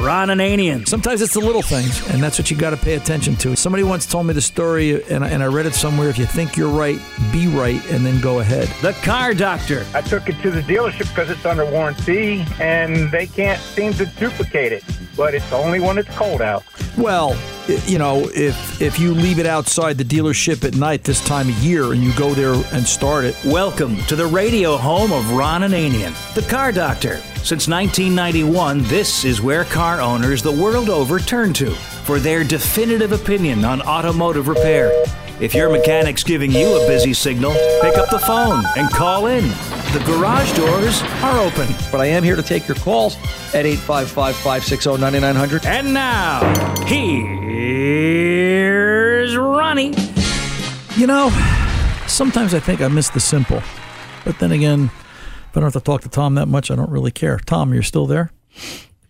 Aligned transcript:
Ron 0.00 0.28
Ananian. 0.28 0.88
Sometimes 0.88 1.20
it's 1.20 1.34
the 1.34 1.40
little 1.40 1.60
things, 1.60 2.08
and 2.08 2.22
that's 2.22 2.38
what 2.38 2.50
you 2.50 2.56
got 2.56 2.70
to 2.70 2.76
pay 2.78 2.94
attention 2.94 3.36
to. 3.36 3.54
Somebody 3.54 3.82
once 3.82 4.06
told 4.06 4.26
me 4.26 4.32
the 4.32 4.40
story, 4.40 5.04
and 5.10 5.22
I, 5.22 5.28
and 5.28 5.42
I 5.42 5.46
read 5.46 5.66
it 5.66 5.74
somewhere. 5.74 6.08
If 6.08 6.16
you 6.16 6.24
think 6.24 6.56
you're 6.56 6.70
right, 6.70 6.98
be 7.30 7.48
right, 7.48 7.84
and 7.90 8.04
then 8.04 8.18
go 8.20 8.40
ahead. 8.40 8.68
The 8.80 8.94
Car 9.04 9.34
Doctor. 9.34 9.84
I 9.92 10.00
took 10.00 10.30
it 10.30 10.40
to 10.40 10.50
the 10.50 10.62
dealership 10.62 11.08
because 11.10 11.28
it's 11.28 11.44
under 11.44 11.70
warranty, 11.70 12.46
and 12.58 13.10
they 13.10 13.26
can't 13.26 13.60
seem 13.60 13.92
to 13.94 14.06
duplicate 14.06 14.72
it. 14.72 14.84
But 15.18 15.34
it's 15.34 15.52
only 15.52 15.80
when 15.80 15.98
it's 15.98 16.08
cold 16.16 16.40
out. 16.40 16.64
Well, 16.96 17.36
you 17.86 17.98
know, 17.98 18.30
if 18.34 18.80
if 18.80 18.98
you 18.98 19.12
leave 19.12 19.38
it 19.38 19.46
outside 19.46 19.98
the 19.98 20.04
dealership 20.04 20.64
at 20.64 20.76
night 20.76 21.04
this 21.04 21.22
time 21.24 21.48
of 21.48 21.54
year 21.58 21.92
and 21.92 22.02
you 22.02 22.12
go 22.14 22.32
there 22.32 22.54
and 22.72 22.86
start 22.86 23.24
it. 23.24 23.36
Welcome 23.44 23.96
to 24.04 24.16
the 24.16 24.26
radio 24.26 24.76
home 24.76 25.12
of 25.12 25.30
Ron 25.32 25.60
Ananian, 25.60 26.14
the 26.34 26.42
Car 26.42 26.72
Doctor. 26.72 27.20
Since 27.42 27.68
1991, 27.68 28.82
this 28.84 29.24
is 29.24 29.40
where 29.40 29.64
car 29.64 30.00
owners 30.00 30.42
the 30.42 30.52
world 30.52 30.90
over 30.90 31.18
turn 31.18 31.52
to 31.54 31.70
for 32.04 32.20
their 32.20 32.44
definitive 32.44 33.12
opinion 33.12 33.64
on 33.64 33.80
automotive 33.82 34.46
repair. 34.46 34.92
If 35.40 35.54
your 35.54 35.70
mechanic's 35.70 36.22
giving 36.22 36.52
you 36.52 36.66
a 36.76 36.86
busy 36.86 37.14
signal, 37.14 37.52
pick 37.80 37.96
up 37.96 38.10
the 38.10 38.18
phone 38.18 38.62
and 38.76 38.90
call 38.90 39.26
in. 39.26 39.48
The 39.92 40.02
garage 40.06 40.54
doors 40.54 41.02
are 41.22 41.40
open. 41.40 41.66
But 41.90 42.02
I 42.02 42.06
am 42.06 42.22
here 42.22 42.36
to 42.36 42.42
take 42.42 42.68
your 42.68 42.76
calls 42.76 43.16
at 43.54 43.64
855 43.64 44.36
560 44.36 44.98
9900. 44.98 45.64
And 45.64 45.94
now, 45.94 46.42
here's 46.84 47.34
Ronnie. 49.34 49.94
You 50.94 51.06
know, 51.06 51.30
sometimes 52.06 52.52
I 52.52 52.60
think 52.60 52.82
I 52.82 52.88
miss 52.88 53.08
the 53.08 53.18
simple. 53.18 53.62
But 54.26 54.38
then 54.38 54.52
again, 54.52 54.90
if 55.50 55.56
I 55.56 55.60
don't 55.60 55.72
have 55.72 55.82
to 55.82 55.84
talk 55.84 56.02
to 56.02 56.08
Tom 56.08 56.36
that 56.36 56.46
much, 56.46 56.70
I 56.70 56.76
don't 56.76 56.90
really 56.90 57.10
care. 57.10 57.38
Tom, 57.38 57.74
you're 57.74 57.82
still 57.82 58.06
there? 58.06 58.30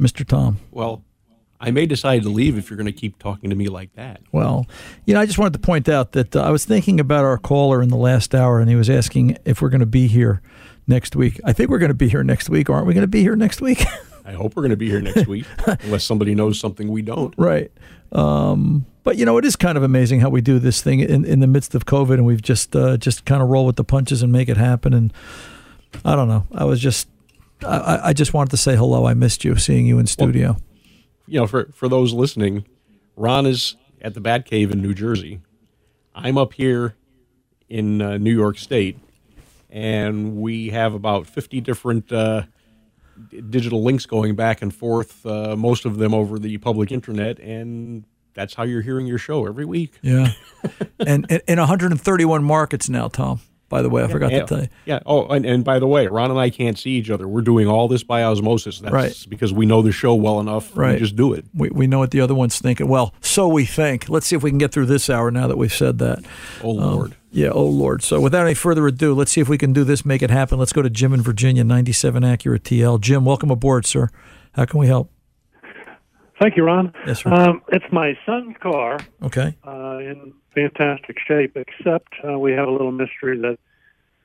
Mr. 0.00 0.26
Tom. 0.26 0.58
Well, 0.70 1.04
I 1.60 1.70
may 1.70 1.84
decide 1.84 2.22
to 2.22 2.30
leave 2.30 2.56
if 2.56 2.70
you're 2.70 2.78
going 2.78 2.86
to 2.86 2.92
keep 2.92 3.18
talking 3.18 3.50
to 3.50 3.56
me 3.56 3.68
like 3.68 3.92
that. 3.94 4.22
Well, 4.32 4.66
you 5.04 5.12
know, 5.12 5.20
I 5.20 5.26
just 5.26 5.38
wanted 5.38 5.52
to 5.52 5.58
point 5.58 5.86
out 5.86 6.12
that 6.12 6.34
uh, 6.34 6.40
I 6.40 6.50
was 6.50 6.64
thinking 6.64 6.98
about 6.98 7.26
our 7.26 7.36
caller 7.36 7.82
in 7.82 7.90
the 7.90 7.98
last 7.98 8.34
hour, 8.34 8.58
and 8.58 8.70
he 8.70 8.76
was 8.76 8.88
asking 8.88 9.36
if 9.44 9.60
we're 9.60 9.68
going 9.68 9.80
to 9.80 9.86
be 9.86 10.06
here 10.06 10.40
next 10.86 11.14
week. 11.14 11.38
I 11.44 11.52
think 11.52 11.68
we're 11.68 11.78
going 11.78 11.90
to 11.90 11.94
be 11.94 12.08
here 12.08 12.24
next 12.24 12.48
week. 12.48 12.70
Aren't 12.70 12.86
we 12.86 12.94
going 12.94 13.02
to 13.02 13.08
be 13.08 13.20
here 13.20 13.36
next 13.36 13.60
week? 13.60 13.84
I 14.24 14.32
hope 14.32 14.56
we're 14.56 14.62
going 14.62 14.70
to 14.70 14.76
be 14.76 14.88
here 14.88 15.02
next 15.02 15.26
week, 15.26 15.44
unless 15.82 16.04
somebody 16.04 16.34
knows 16.34 16.58
something 16.58 16.88
we 16.88 17.02
don't. 17.02 17.34
Right. 17.36 17.70
Um, 18.12 18.86
but 19.02 19.16
you 19.16 19.26
know, 19.26 19.36
it 19.36 19.44
is 19.44 19.56
kind 19.56 19.76
of 19.76 19.82
amazing 19.82 20.20
how 20.20 20.30
we 20.30 20.40
do 20.40 20.58
this 20.58 20.80
thing 20.80 21.00
in, 21.00 21.26
in 21.26 21.40
the 21.40 21.46
midst 21.46 21.74
of 21.74 21.84
COVID, 21.84 22.14
and 22.14 22.24
we've 22.24 22.42
just 22.42 22.74
uh, 22.74 22.96
just 22.96 23.26
kind 23.26 23.42
of 23.42 23.48
roll 23.48 23.66
with 23.66 23.76
the 23.76 23.84
punches 23.84 24.22
and 24.22 24.32
make 24.32 24.48
it 24.48 24.56
happen. 24.56 24.94
And 24.94 25.12
I 26.04 26.14
don't 26.14 26.28
know. 26.28 26.46
I 26.52 26.64
was 26.64 26.80
just 26.80 27.08
I, 27.64 28.00
I 28.04 28.12
just 28.12 28.32
wanted 28.32 28.50
to 28.50 28.56
say 28.56 28.76
hello. 28.76 29.06
I 29.06 29.14
missed 29.14 29.44
you, 29.44 29.56
seeing 29.56 29.86
you 29.86 29.98
in 29.98 30.06
studio. 30.06 30.52
Well, 30.52 30.60
you 31.26 31.40
know, 31.40 31.46
for 31.46 31.70
for 31.72 31.88
those 31.88 32.12
listening, 32.12 32.64
Ron 33.16 33.46
is 33.46 33.76
at 34.00 34.14
the 34.14 34.20
Batcave 34.20 34.72
in 34.72 34.80
New 34.80 34.94
Jersey. 34.94 35.40
I'm 36.14 36.38
up 36.38 36.54
here 36.54 36.96
in 37.68 38.02
uh, 38.02 38.18
New 38.18 38.34
York 38.34 38.58
State, 38.58 38.98
and 39.68 40.36
we 40.36 40.70
have 40.70 40.92
about 40.94 41.26
50 41.26 41.60
different 41.60 42.10
uh, 42.10 42.42
digital 43.48 43.82
links 43.82 44.06
going 44.06 44.34
back 44.34 44.60
and 44.60 44.74
forth. 44.74 45.24
Uh, 45.24 45.54
most 45.56 45.84
of 45.84 45.98
them 45.98 46.14
over 46.14 46.38
the 46.38 46.58
public 46.58 46.90
internet, 46.90 47.38
and 47.38 48.04
that's 48.34 48.54
how 48.54 48.64
you're 48.64 48.82
hearing 48.82 49.06
your 49.06 49.18
show 49.18 49.46
every 49.46 49.64
week. 49.64 49.98
Yeah, 50.02 50.32
and, 50.98 51.26
and 51.30 51.42
in 51.46 51.58
131 51.58 52.42
markets 52.42 52.88
now, 52.88 53.08
Tom. 53.08 53.40
By 53.70 53.82
the 53.82 53.88
way, 53.88 54.02
I 54.02 54.08
forgot 54.08 54.32
yeah, 54.32 54.40
to 54.40 54.46
tell 54.46 54.60
you. 54.62 54.68
Yeah. 54.84 54.98
Oh, 55.06 55.28
and, 55.28 55.46
and 55.46 55.64
by 55.64 55.78
the 55.78 55.86
way, 55.86 56.08
Ron 56.08 56.32
and 56.32 56.40
I 56.40 56.50
can't 56.50 56.76
see 56.76 56.90
each 56.90 57.08
other. 57.08 57.28
We're 57.28 57.40
doing 57.40 57.68
all 57.68 57.86
this 57.86 58.02
by 58.02 58.24
osmosis. 58.24 58.80
That's 58.80 58.92
Right. 58.92 59.26
because 59.28 59.52
we 59.52 59.64
know 59.64 59.80
the 59.80 59.92
show 59.92 60.12
well 60.12 60.40
enough. 60.40 60.76
Right. 60.76 60.94
We 60.94 60.98
just 60.98 61.14
do 61.14 61.32
it. 61.32 61.44
We, 61.54 61.70
we 61.70 61.86
know 61.86 62.00
what 62.00 62.10
the 62.10 62.20
other 62.20 62.34
one's 62.34 62.58
thinking. 62.58 62.88
Well, 62.88 63.14
so 63.20 63.46
we 63.46 63.64
think. 63.64 64.08
Let's 64.08 64.26
see 64.26 64.34
if 64.34 64.42
we 64.42 64.50
can 64.50 64.58
get 64.58 64.72
through 64.72 64.86
this 64.86 65.08
hour 65.08 65.30
now 65.30 65.46
that 65.46 65.56
we've 65.56 65.72
said 65.72 65.98
that. 65.98 66.24
Oh, 66.64 66.80
um, 66.80 66.94
Lord. 66.94 67.16
Yeah, 67.30 67.50
oh, 67.50 67.64
Lord. 67.64 68.02
So 68.02 68.20
without 68.20 68.44
any 68.44 68.54
further 68.54 68.88
ado, 68.88 69.14
let's 69.14 69.30
see 69.30 69.40
if 69.40 69.48
we 69.48 69.56
can 69.56 69.72
do 69.72 69.84
this, 69.84 70.04
make 70.04 70.20
it 70.20 70.30
happen. 70.30 70.58
Let's 70.58 70.72
go 70.72 70.82
to 70.82 70.90
Jim 70.90 71.14
in 71.14 71.22
Virginia, 71.22 71.62
97 71.62 72.24
Acura 72.24 72.58
TL. 72.58 73.00
Jim, 73.00 73.24
welcome 73.24 73.52
aboard, 73.52 73.86
sir. 73.86 74.10
How 74.54 74.64
can 74.64 74.80
we 74.80 74.88
help? 74.88 75.12
Thank 76.40 76.56
you, 76.56 76.64
Ron. 76.64 76.92
Yes, 77.06 77.22
sir. 77.22 77.30
Um, 77.30 77.62
it's 77.68 77.84
my 77.92 78.16
son's 78.24 78.56
car 78.62 78.98
Okay. 79.22 79.54
uh, 79.66 79.98
in 79.98 80.32
fantastic 80.54 81.18
shape, 81.18 81.54
except 81.54 82.14
uh, 82.26 82.38
we 82.38 82.52
have 82.52 82.66
a 82.66 82.70
little 82.70 82.92
mystery 82.92 83.38
that 83.38 83.58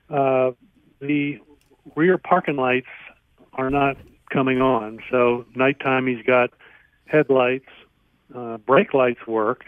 uh, 0.10 0.52
the 1.02 1.40
rear 1.96 2.18
parking 2.18 2.56
lights 2.56 2.88
are 3.54 3.70
not 3.70 3.98
coming 4.30 4.62
on. 4.62 5.00
So 5.12 5.46
nighttime 5.56 6.08
he's 6.08 6.26
got 6.26 6.52
headlights, 7.06 7.68
uh, 8.34 8.58
brake 8.58 8.94
lights 8.94 9.28
work, 9.28 9.66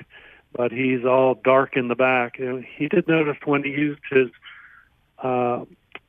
but 0.54 0.72
he's 0.72 1.04
all 1.04 1.36
dark 1.44 1.76
in 1.76 1.90
the 1.90 1.96
back. 1.96 2.40
And 2.40 2.64
he 2.64 2.88
did 2.88 3.10
notice 3.10 3.38
when 3.44 3.64
he 3.64 3.72
used 3.72 4.02
his 4.10 4.30
uh, 5.22 5.66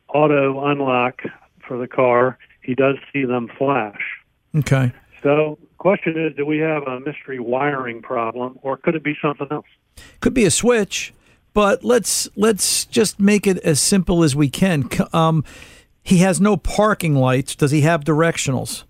auto 0.08 0.64
unlock 0.64 1.22
for 1.66 1.78
the 1.78 1.88
car, 1.88 2.38
he 2.62 2.76
does 2.76 2.94
see 3.12 3.24
them 3.24 3.50
flash. 3.58 4.00
Okay. 4.54 4.92
So, 5.22 5.58
question 5.78 6.18
is, 6.18 6.36
do 6.36 6.46
we 6.46 6.58
have 6.58 6.84
a 6.84 7.00
mystery 7.00 7.40
wiring 7.40 8.02
problem, 8.02 8.58
or 8.62 8.76
could 8.76 8.94
it 8.94 9.02
be 9.02 9.16
something 9.20 9.48
else? 9.50 9.66
Could 10.20 10.34
be 10.34 10.44
a 10.44 10.50
switch, 10.50 11.12
but 11.54 11.84
let's 11.84 12.28
let's 12.36 12.84
just 12.84 13.18
make 13.18 13.46
it 13.46 13.58
as 13.58 13.80
simple 13.80 14.22
as 14.22 14.36
we 14.36 14.48
can. 14.48 14.88
Um, 15.12 15.44
he 16.02 16.18
has 16.18 16.40
no 16.40 16.56
parking 16.56 17.14
lights. 17.14 17.54
Does 17.54 17.70
he 17.70 17.82
have 17.82 18.04
directionals? 18.04 18.84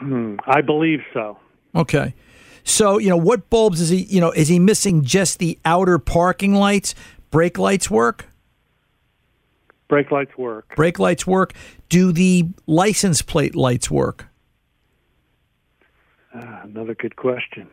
Hmm, 0.00 0.36
I 0.46 0.60
believe 0.60 1.00
so. 1.12 1.38
Okay. 1.74 2.14
So, 2.64 2.98
you 2.98 3.08
know, 3.08 3.16
what 3.16 3.50
bulbs 3.50 3.80
is 3.80 3.88
he, 3.88 4.04
you 4.04 4.20
know, 4.20 4.30
is 4.30 4.48
he 4.48 4.58
missing 4.58 5.02
just 5.02 5.38
the 5.38 5.58
outer 5.64 5.98
parking 5.98 6.54
lights? 6.54 6.94
Brake 7.30 7.58
lights 7.58 7.90
work? 7.90 8.29
Brake 9.90 10.12
lights 10.12 10.38
work. 10.38 10.76
Brake 10.76 11.00
lights 11.00 11.26
work. 11.26 11.52
Do 11.88 12.12
the 12.12 12.48
license 12.68 13.22
plate 13.22 13.56
lights 13.56 13.90
work? 13.90 14.28
Ah, 16.32 16.60
another 16.62 16.94
good 16.94 17.16
question. 17.16 17.68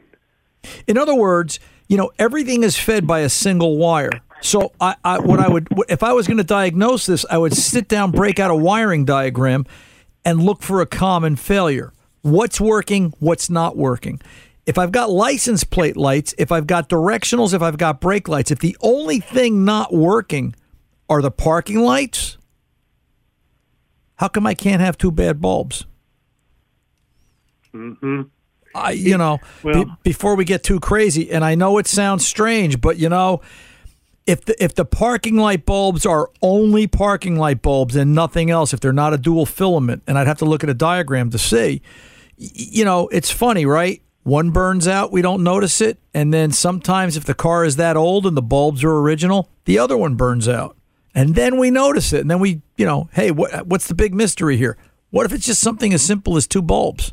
In 0.87 0.97
other 0.97 1.13
words, 1.13 1.59
you 1.87 1.95
know, 1.95 2.09
everything 2.17 2.63
is 2.63 2.75
fed 2.75 3.05
by 3.05 3.19
a 3.19 3.29
single 3.29 3.77
wire. 3.77 4.09
So, 4.41 4.71
I, 4.81 4.95
I 5.03 5.19
what 5.19 5.39
I 5.39 5.47
would, 5.47 5.67
if 5.89 6.01
I 6.01 6.13
was 6.13 6.25
going 6.25 6.37
to 6.37 6.43
diagnose 6.43 7.05
this, 7.05 7.23
I 7.29 7.37
would 7.37 7.53
sit 7.53 7.87
down, 7.87 8.11
break 8.11 8.39
out 8.39 8.49
a 8.49 8.55
wiring 8.55 9.05
diagram, 9.05 9.65
and 10.25 10.41
look 10.41 10.63
for 10.63 10.81
a 10.81 10.87
common 10.87 11.35
failure. 11.35 11.93
What's 12.23 12.59
working? 12.59 13.13
What's 13.19 13.47
not 13.47 13.77
working? 13.77 14.19
If 14.65 14.79
I've 14.79 14.91
got 14.91 15.11
license 15.11 15.63
plate 15.63 15.95
lights, 15.95 16.33
if 16.39 16.51
I've 16.51 16.67
got 16.67 16.89
directionals, 16.89 17.53
if 17.53 17.61
I've 17.61 17.77
got 17.77 18.01
brake 18.01 18.27
lights, 18.27 18.49
if 18.49 18.59
the 18.59 18.75
only 18.81 19.19
thing 19.19 19.63
not 19.63 19.93
working 19.93 20.55
are 21.09 21.21
the 21.21 21.31
parking 21.31 21.79
lights, 21.79 22.37
how 24.15 24.27
come 24.27 24.45
I 24.47 24.53
can't 24.53 24.81
have 24.81 24.97
two 24.97 25.11
bad 25.11 25.39
bulbs? 25.41 25.85
Mm-hmm. 27.73 28.23
I, 28.75 28.91
you 28.91 29.17
know, 29.17 29.39
Well- 29.63 29.85
be- 29.85 29.91
before 30.03 30.35
we 30.35 30.45
get 30.45 30.63
too 30.63 30.79
crazy, 30.79 31.31
and 31.31 31.43
I 31.43 31.55
know 31.55 31.77
it 31.77 31.87
sounds 31.87 32.25
strange, 32.27 32.81
but 32.81 32.97
you 32.97 33.09
know, 33.09 33.41
if 34.25 34.43
the 34.45 34.61
if 34.63 34.75
the 34.75 34.85
parking 34.85 35.37
light 35.37 35.65
bulbs 35.65 36.05
are 36.05 36.29
only 36.41 36.85
parking 36.85 37.37
light 37.37 37.61
bulbs 37.61 37.95
and 37.95 38.13
nothing 38.13 38.49
else, 38.51 38.73
if 38.73 38.79
they're 38.79 38.91
not 38.91 39.13
a 39.13 39.17
dual 39.17 39.45
filament, 39.45 40.03
and 40.05 40.17
I'd 40.17 40.27
have 40.27 40.37
to 40.39 40.45
look 40.45 40.63
at 40.63 40.69
a 40.69 40.73
diagram 40.73 41.29
to 41.31 41.37
see, 41.37 41.81
you 42.37 42.83
know, 42.83 43.07
it's 43.07 43.31
funny, 43.31 43.65
right? 43.65 44.01
One 44.23 44.51
burns 44.51 44.87
out, 44.87 45.11
we 45.13 45.21
don't 45.21 45.41
notice 45.43 45.79
it, 45.79 45.97
and 46.13 46.33
then 46.33 46.51
sometimes 46.51 47.15
if 47.15 47.23
the 47.23 47.33
car 47.33 47.63
is 47.63 47.77
that 47.77 47.95
old 47.95 48.25
and 48.27 48.35
the 48.35 48.41
bulbs 48.41 48.83
are 48.83 48.97
original, 48.97 49.49
the 49.63 49.79
other 49.79 49.95
one 49.95 50.15
burns 50.15 50.49
out, 50.49 50.75
and 51.17 51.33
then 51.33 51.57
we 51.57 51.71
notice 51.71 52.13
it, 52.13 52.21
and 52.21 52.29
then 52.29 52.37
we, 52.39 52.61
you 52.77 52.85
know, 52.85 53.09
hey, 53.13 53.31
what 53.31 53.65
what's 53.65 53.87
the 53.87 53.95
big 53.95 54.13
mystery 54.13 54.55
here? 54.55 54.77
What 55.09 55.25
if 55.25 55.33
it's 55.33 55.47
just 55.47 55.61
something 55.61 55.91
as 55.91 56.03
simple 56.03 56.37
as 56.37 56.45
two 56.45 56.61
bulbs? 56.61 57.11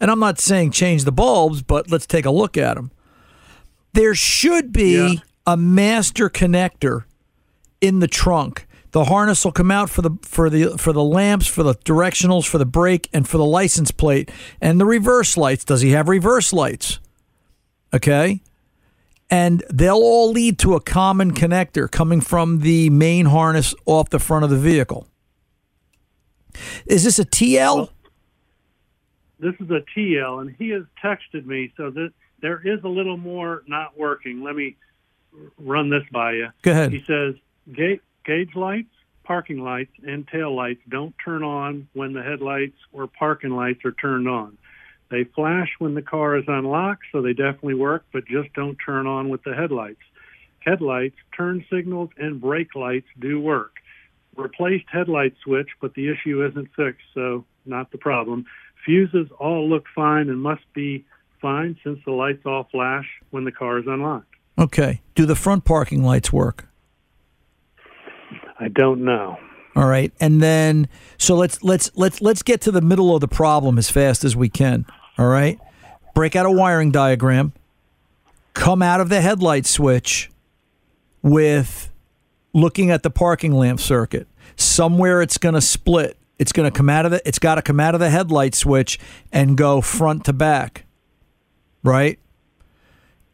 And 0.00 0.10
I'm 0.10 0.20
not 0.20 0.40
saying 0.40 0.70
change 0.70 1.04
the 1.04 1.12
bulbs, 1.12 1.60
but 1.60 1.90
let's 1.90 2.06
take 2.06 2.24
a 2.24 2.30
look 2.30 2.56
at 2.56 2.76
them. 2.76 2.92
There 3.92 4.14
should 4.14 4.72
be 4.72 5.20
a 5.46 5.58
master 5.58 6.30
connector 6.30 7.04
in 7.82 7.98
the 7.98 8.08
trunk. 8.08 8.66
The 8.92 9.04
harness 9.04 9.44
will 9.44 9.52
come 9.52 9.70
out 9.70 9.90
for 9.90 10.00
the 10.00 10.12
for 10.22 10.48
the 10.48 10.78
for 10.78 10.94
the 10.94 11.04
lamps, 11.04 11.46
for 11.46 11.62
the 11.62 11.74
directionals, 11.74 12.46
for 12.46 12.56
the 12.56 12.64
brake, 12.64 13.10
and 13.12 13.28
for 13.28 13.36
the 13.36 13.44
license 13.44 13.90
plate 13.90 14.30
and 14.62 14.80
the 14.80 14.86
reverse 14.86 15.36
lights. 15.36 15.62
Does 15.62 15.82
he 15.82 15.90
have 15.90 16.08
reverse 16.08 16.54
lights? 16.54 17.00
Okay. 17.92 18.40
And 19.32 19.64
they'll 19.72 19.94
all 19.94 20.30
lead 20.30 20.58
to 20.58 20.74
a 20.74 20.80
common 20.80 21.32
connector 21.32 21.90
coming 21.90 22.20
from 22.20 22.60
the 22.60 22.90
main 22.90 23.24
harness 23.24 23.74
off 23.86 24.10
the 24.10 24.18
front 24.18 24.44
of 24.44 24.50
the 24.50 24.58
vehicle. 24.58 25.08
Is 26.84 27.04
this 27.04 27.18
a 27.18 27.24
TL? 27.24 27.88
This 29.38 29.54
is 29.58 29.70
a 29.70 29.82
TL, 29.96 30.42
and 30.42 30.54
he 30.58 30.68
has 30.68 30.82
texted 31.02 31.46
me, 31.46 31.72
so 31.78 31.88
that 31.88 32.12
there 32.42 32.60
is 32.62 32.84
a 32.84 32.88
little 32.88 33.16
more 33.16 33.62
not 33.66 33.98
working. 33.98 34.42
Let 34.42 34.54
me 34.54 34.76
run 35.58 35.88
this 35.88 36.04
by 36.12 36.32
you. 36.32 36.48
Go 36.60 36.72
ahead. 36.72 36.92
He 36.92 37.02
says 37.06 37.34
gauge, 37.74 38.00
gauge 38.26 38.54
lights, 38.54 38.92
parking 39.24 39.64
lights, 39.64 39.92
and 40.06 40.28
tail 40.28 40.54
lights 40.54 40.82
don't 40.90 41.14
turn 41.24 41.42
on 41.42 41.88
when 41.94 42.12
the 42.12 42.22
headlights 42.22 42.76
or 42.92 43.06
parking 43.06 43.56
lights 43.56 43.82
are 43.86 43.92
turned 43.92 44.28
on. 44.28 44.58
They 45.12 45.24
flash 45.24 45.68
when 45.78 45.92
the 45.94 46.00
car 46.00 46.38
is 46.38 46.44
unlocked, 46.48 47.02
so 47.12 47.20
they 47.20 47.34
definitely 47.34 47.74
work, 47.74 48.06
but 48.14 48.24
just 48.24 48.50
don't 48.54 48.78
turn 48.84 49.06
on 49.06 49.28
with 49.28 49.42
the 49.44 49.54
headlights. 49.54 50.00
Headlights, 50.60 51.16
turn 51.36 51.66
signals, 51.70 52.08
and 52.16 52.40
brake 52.40 52.74
lights 52.74 53.08
do 53.20 53.38
work. 53.38 53.72
Replaced 54.36 54.86
headlight 54.90 55.34
switch, 55.44 55.68
but 55.82 55.92
the 55.92 56.08
issue 56.08 56.42
isn't 56.46 56.70
fixed, 56.74 57.04
so 57.12 57.44
not 57.66 57.92
the 57.92 57.98
problem. 57.98 58.46
Fuses 58.86 59.28
all 59.38 59.68
look 59.68 59.84
fine 59.94 60.30
and 60.30 60.40
must 60.40 60.64
be 60.72 61.04
fine 61.42 61.76
since 61.84 61.98
the 62.06 62.12
lights 62.12 62.46
all 62.46 62.66
flash 62.72 63.04
when 63.32 63.44
the 63.44 63.52
car 63.52 63.78
is 63.78 63.84
unlocked. 63.86 64.34
Okay. 64.58 65.02
Do 65.14 65.26
the 65.26 65.36
front 65.36 65.66
parking 65.66 66.02
lights 66.02 66.32
work? 66.32 66.68
I 68.58 68.68
don't 68.68 69.04
know. 69.04 69.36
All 69.76 69.86
right. 69.86 70.10
And 70.20 70.40
then 70.40 70.88
so 71.18 71.34
let's 71.34 71.62
let's 71.62 71.90
let's 71.96 72.22
let's 72.22 72.42
get 72.42 72.62
to 72.62 72.70
the 72.70 72.80
middle 72.80 73.14
of 73.14 73.20
the 73.20 73.28
problem 73.28 73.76
as 73.76 73.90
fast 73.90 74.24
as 74.24 74.34
we 74.34 74.48
can. 74.48 74.86
All 75.18 75.26
right? 75.26 75.58
Break 76.14 76.36
out 76.36 76.46
a 76.46 76.50
wiring 76.50 76.90
diagram. 76.90 77.52
Come 78.54 78.82
out 78.82 79.00
of 79.00 79.08
the 79.08 79.20
headlight 79.20 79.66
switch 79.66 80.30
with 81.22 81.90
looking 82.52 82.90
at 82.90 83.02
the 83.02 83.10
parking 83.10 83.52
lamp 83.52 83.80
circuit. 83.80 84.26
Somewhere 84.56 85.22
it's 85.22 85.38
going 85.38 85.54
to 85.54 85.60
split. 85.60 86.16
It's 86.38 86.52
going 86.52 86.70
to 86.70 86.76
come 86.76 86.88
out 86.88 87.06
of 87.06 87.12
the 87.12 87.26
it's 87.26 87.38
got 87.38 87.54
to 87.54 87.62
come 87.62 87.80
out 87.80 87.94
of 87.94 88.00
the 88.00 88.10
headlight 88.10 88.54
switch 88.54 88.98
and 89.32 89.56
go 89.56 89.80
front 89.80 90.24
to 90.26 90.32
back. 90.32 90.84
Right? 91.82 92.18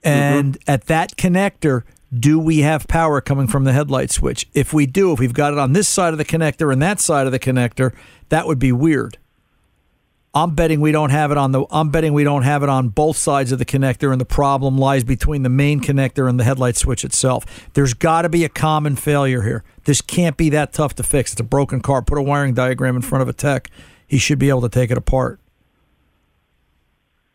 And 0.05 0.55
mm-hmm. 0.55 0.71
at 0.71 0.85
that 0.85 1.17
connector, 1.17 1.83
do 2.17 2.39
we 2.39 2.61
have 2.61 2.87
power 2.87 3.21
coming 3.21 3.47
from 3.47 3.65
the 3.65 3.73
headlight 3.73 4.11
switch? 4.11 4.47
If 4.55 4.73
we 4.73 4.87
do, 4.87 5.13
if 5.13 5.19
we've 5.19 5.33
got 5.33 5.53
it 5.53 5.59
on 5.59 5.73
this 5.73 5.89
side 5.89 6.13
of 6.13 6.19
the 6.19 6.25
connector 6.25 6.73
and 6.73 6.81
that 6.81 7.01
side 7.01 7.27
of 7.27 7.33
the 7.33 7.39
connector, 7.39 7.95
that 8.29 8.47
would 8.47 8.59
be 8.59 8.73
weird. 8.73 9.19
I'm 10.35 10.55
betting 10.55 10.81
we 10.81 10.93
don't 10.93 11.11
have 11.11 11.31
it 11.31 11.39
on 11.39 11.53
the 11.53 11.65
I'm 11.71 11.91
betting 11.91 12.13
we 12.13 12.23
don't 12.23 12.43
have 12.43 12.63
it 12.63 12.69
on 12.69 12.91
both 12.91 13.17
sides 13.17 13.51
of 13.51 13.59
the 13.59 13.65
connector 13.65 14.13
and 14.13 14.21
the 14.21 14.27
problem 14.27 14.77
lies 14.77 15.03
between 15.03 15.43
the 15.43 15.49
main 15.49 15.81
connector 15.81 16.29
and 16.29 16.39
the 16.39 16.45
headlight 16.45 16.77
switch 16.77 17.05
itself. 17.05 17.45
There's 17.75 17.95
got 17.95 18.23
to 18.23 18.29
be 18.29 18.45
a 18.45 18.49
common 18.49 18.97
failure 18.97 19.43
here. 19.43 19.65
This 19.85 20.01
can't 20.01 20.37
be 20.37 20.51
that 20.51 20.73
tough 20.73 20.95
to 20.97 21.03
fix. 21.03 21.33
It's 21.33 21.41
a 21.41 21.45
broken 21.45 21.81
car. 21.81 22.03
Put 22.03 22.19
a 22.19 22.23
wiring 22.23 22.55
diagram 22.55 22.95
in 22.95 23.03
front 23.03 23.23
of 23.23 23.29
a 23.29 23.33
tech. 23.33 23.71
He 24.07 24.19
should 24.19 24.39
be 24.39 24.49
able 24.49 24.63
to 24.63 24.69
take 24.69 24.91
it 24.91 24.99
apart. 24.99 25.41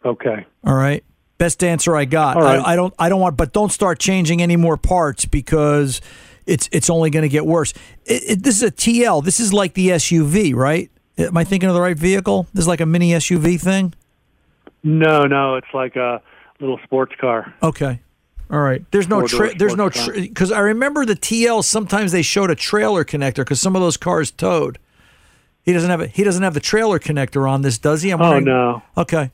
Okay. 0.06 0.46
All 0.64 0.76
right. 0.76 1.04
Best 1.38 1.64
answer 1.64 1.96
I 1.96 2.06
got. 2.06 2.38
Right. 2.38 2.60
I, 2.60 2.74
I 2.74 2.76
don't. 2.76 2.94
I 3.00 3.10
don't 3.10 3.20
want. 3.20 3.38
But 3.38 3.54
don't 3.54 3.72
start 3.72 4.00
changing 4.00 4.42
any 4.42 4.56
more 4.56 4.78
parts 4.78 5.26
because 5.26 6.00
it's 6.46 6.70
it's 6.72 6.90
only 6.90 7.10
going 7.10 7.24
to 7.24 7.30
get 7.30 7.46
worse. 7.46 7.74
It, 8.06 8.24
it, 8.28 8.44
this 8.44 8.58
is 8.58 8.64
a 8.64 8.72
TL. 8.72 9.24
This 9.24 9.40
is 9.40 9.52
like 9.52 9.74
the 9.74 9.90
SUV, 9.90 10.54
right? 10.54 10.92
Am 11.18 11.38
I 11.38 11.44
thinking 11.44 11.70
of 11.70 11.76
the 11.76 11.82
right 11.82 11.98
vehicle? 11.98 12.48
This 12.54 12.64
is 12.64 12.68
like 12.68 12.82
a 12.82 12.86
mini 12.86 13.12
SUV 13.12 13.60
thing. 13.62 13.94
No, 14.84 15.24
no, 15.26 15.56
it's 15.56 15.68
like 15.74 15.96
a 15.96 16.22
little 16.60 16.80
sports 16.84 17.14
car. 17.20 17.54
Okay. 17.62 18.02
All 18.52 18.60
right. 18.60 18.84
There's 18.92 19.08
no 19.08 19.26
tra- 19.26 19.56
there's 19.56 19.76
no 19.76 19.90
because 19.90 20.52
I 20.52 20.60
remember 20.60 21.06
the 21.06 21.16
TL. 21.16 21.64
Sometimes 21.64 22.12
they 22.12 22.22
showed 22.22 22.52
a 22.52 22.56
trailer 22.56 23.04
connector 23.06 23.38
because 23.38 23.62
some 23.62 23.76
of 23.76 23.82
those 23.82 23.98
cars 23.98 24.32
towed. 24.32 24.80
He 25.64 25.72
doesn't 25.72 25.90
have 25.90 26.02
a, 26.02 26.08
he 26.08 26.24
doesn't 26.24 26.44
have 26.44 26.54
the 26.54 26.60
trailer 26.60 27.00
connector 27.00 27.50
on 27.50 27.62
this, 27.62 27.78
does 27.78 28.02
he? 28.02 28.12
I'm 28.12 28.22
Oh, 28.22 28.32
wondering- 28.32 28.46
no. 28.46 28.84
Okay. 28.98 29.32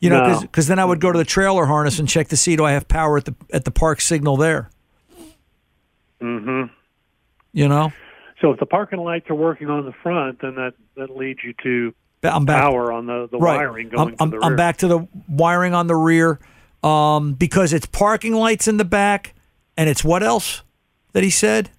You 0.00 0.10
know, 0.10 0.26
No. 0.28 0.40
because 0.40 0.66
then 0.68 0.78
I 0.78 0.84
would 0.84 1.00
go 1.00 1.12
to 1.12 1.18
the 1.18 1.24
trailer 1.24 1.66
harness 1.66 1.98
and 1.98 2.08
check 2.08 2.28
to 2.28 2.36
see 2.36 2.56
do 2.56 2.64
I 2.64 2.72
have 2.72 2.86
power 2.88 3.18
at 3.18 3.24
the 3.24 3.34
at 3.52 3.64
the 3.64 3.70
park 3.70 4.00
signal 4.00 4.36
there. 4.36 4.70
Mm-hmm. 6.20 6.72
You 7.52 7.68
know, 7.68 7.92
So 8.42 8.50
if 8.50 8.58
the 8.58 8.66
parking 8.66 8.98
lights 8.98 9.30
are 9.30 9.36
working 9.36 9.70
on 9.70 9.86
the 9.86 9.92
front, 10.02 10.40
then 10.42 10.56
that 10.56 10.74
that 10.96 11.16
leads 11.16 11.38
you 11.44 11.54
to 11.62 11.94
I'm 12.24 12.44
back. 12.44 12.60
power 12.60 12.92
on 12.92 13.06
the 13.06 13.28
the 13.30 13.38
right. 13.38 13.56
wiring 13.56 13.88
going 13.88 14.08
I'm, 14.08 14.16
I'm, 14.18 14.30
to 14.32 14.38
the 14.38 14.44
I'm 14.44 14.56
back 14.56 14.78
to 14.78 14.88
the 14.88 15.06
wiring 15.28 15.74
on 15.74 15.86
the 15.86 15.94
rear 15.94 16.40
um, 16.82 17.34
because 17.34 17.72
it's 17.72 17.86
parking 17.86 18.34
lights 18.34 18.66
in 18.66 18.78
the 18.78 18.84
back, 18.84 19.34
and 19.76 19.88
it's 19.88 20.02
what 20.02 20.24
else 20.24 20.62
that 21.12 21.22
he 21.22 21.30
said? 21.30 21.70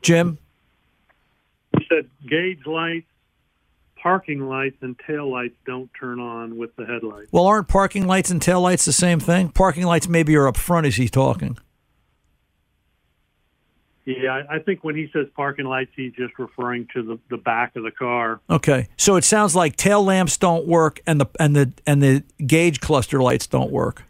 Jim. 0.00 0.38
He 1.78 1.86
said 1.86 2.08
gauge 2.26 2.64
lights, 2.64 3.06
parking 4.02 4.48
lights, 4.48 4.76
and 4.80 4.98
tail 5.06 5.30
lights 5.30 5.54
don't 5.66 5.90
turn 5.98 6.20
on 6.20 6.56
with 6.56 6.74
the 6.76 6.86
headlights. 6.86 7.32
Well, 7.32 7.46
aren't 7.46 7.68
parking 7.68 8.06
lights 8.06 8.30
and 8.30 8.40
tail 8.40 8.60
lights 8.60 8.84
the 8.84 8.92
same 8.92 9.20
thing? 9.20 9.50
Parking 9.50 9.84
lights 9.84 10.08
maybe 10.08 10.36
are 10.36 10.48
up 10.48 10.56
front 10.56 10.86
as 10.86 10.96
he's 10.96 11.10
talking. 11.10 11.58
Yeah, 14.06 14.42
I 14.48 14.58
think 14.58 14.82
when 14.82 14.96
he 14.96 15.08
says 15.12 15.26
parking 15.36 15.66
lights, 15.66 15.92
he's 15.94 16.12
just 16.14 16.38
referring 16.38 16.88
to 16.94 17.02
the, 17.02 17.18
the 17.28 17.36
back 17.36 17.76
of 17.76 17.84
the 17.84 17.90
car. 17.90 18.40
Okay, 18.48 18.88
so 18.96 19.16
it 19.16 19.24
sounds 19.24 19.54
like 19.54 19.76
tail 19.76 20.02
lamps 20.02 20.36
don't 20.36 20.66
work 20.66 21.00
and 21.06 21.20
the 21.20 21.26
and 21.38 21.54
the 21.54 21.72
and 21.86 22.02
the 22.02 22.24
gauge 22.44 22.80
cluster 22.80 23.22
lights 23.22 23.46
don't 23.46 23.70
work. 23.70 24.04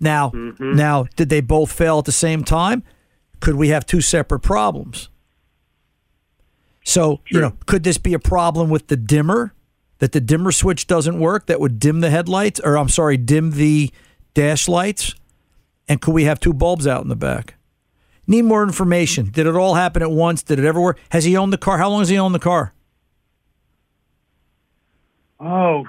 Now, 0.00 0.30
mm-hmm. 0.30 0.74
now, 0.74 1.04
did 1.16 1.28
they 1.28 1.42
both 1.42 1.70
fail 1.70 1.98
at 1.98 2.06
the 2.06 2.12
same 2.12 2.42
time? 2.42 2.82
Could 3.40 3.54
we 3.54 3.68
have 3.68 3.84
two 3.84 4.00
separate 4.00 4.40
problems? 4.40 5.10
So, 6.84 7.20
you 7.30 7.40
know, 7.40 7.52
could 7.66 7.82
this 7.84 7.98
be 7.98 8.14
a 8.14 8.18
problem 8.18 8.70
with 8.70 8.88
the 8.88 8.96
dimmer? 8.96 9.52
That 9.98 10.12
the 10.12 10.20
dimmer 10.20 10.50
switch 10.50 10.86
doesn't 10.86 11.18
work 11.20 11.44
that 11.46 11.60
would 11.60 11.78
dim 11.78 12.00
the 12.00 12.08
headlights 12.08 12.58
or 12.60 12.78
I'm 12.78 12.88
sorry, 12.88 13.18
dim 13.18 13.50
the 13.50 13.90
dash 14.32 14.66
lights? 14.66 15.14
And 15.88 16.00
could 16.00 16.14
we 16.14 16.24
have 16.24 16.40
two 16.40 16.54
bulbs 16.54 16.86
out 16.86 17.02
in 17.02 17.08
the 17.08 17.16
back? 17.16 17.56
Need 18.26 18.42
more 18.46 18.62
information. 18.62 19.26
Did 19.30 19.46
it 19.46 19.54
all 19.56 19.74
happen 19.74 20.00
at 20.02 20.10
once? 20.10 20.42
Did 20.42 20.58
it 20.58 20.64
ever 20.64 20.80
work? 20.80 20.98
Has 21.10 21.24
he 21.24 21.36
owned 21.36 21.52
the 21.52 21.58
car? 21.58 21.76
How 21.76 21.90
long 21.90 21.98
has 22.00 22.08
he 22.08 22.18
owned 22.18 22.34
the 22.34 22.38
car? 22.38 22.72
Oh, 25.38 25.84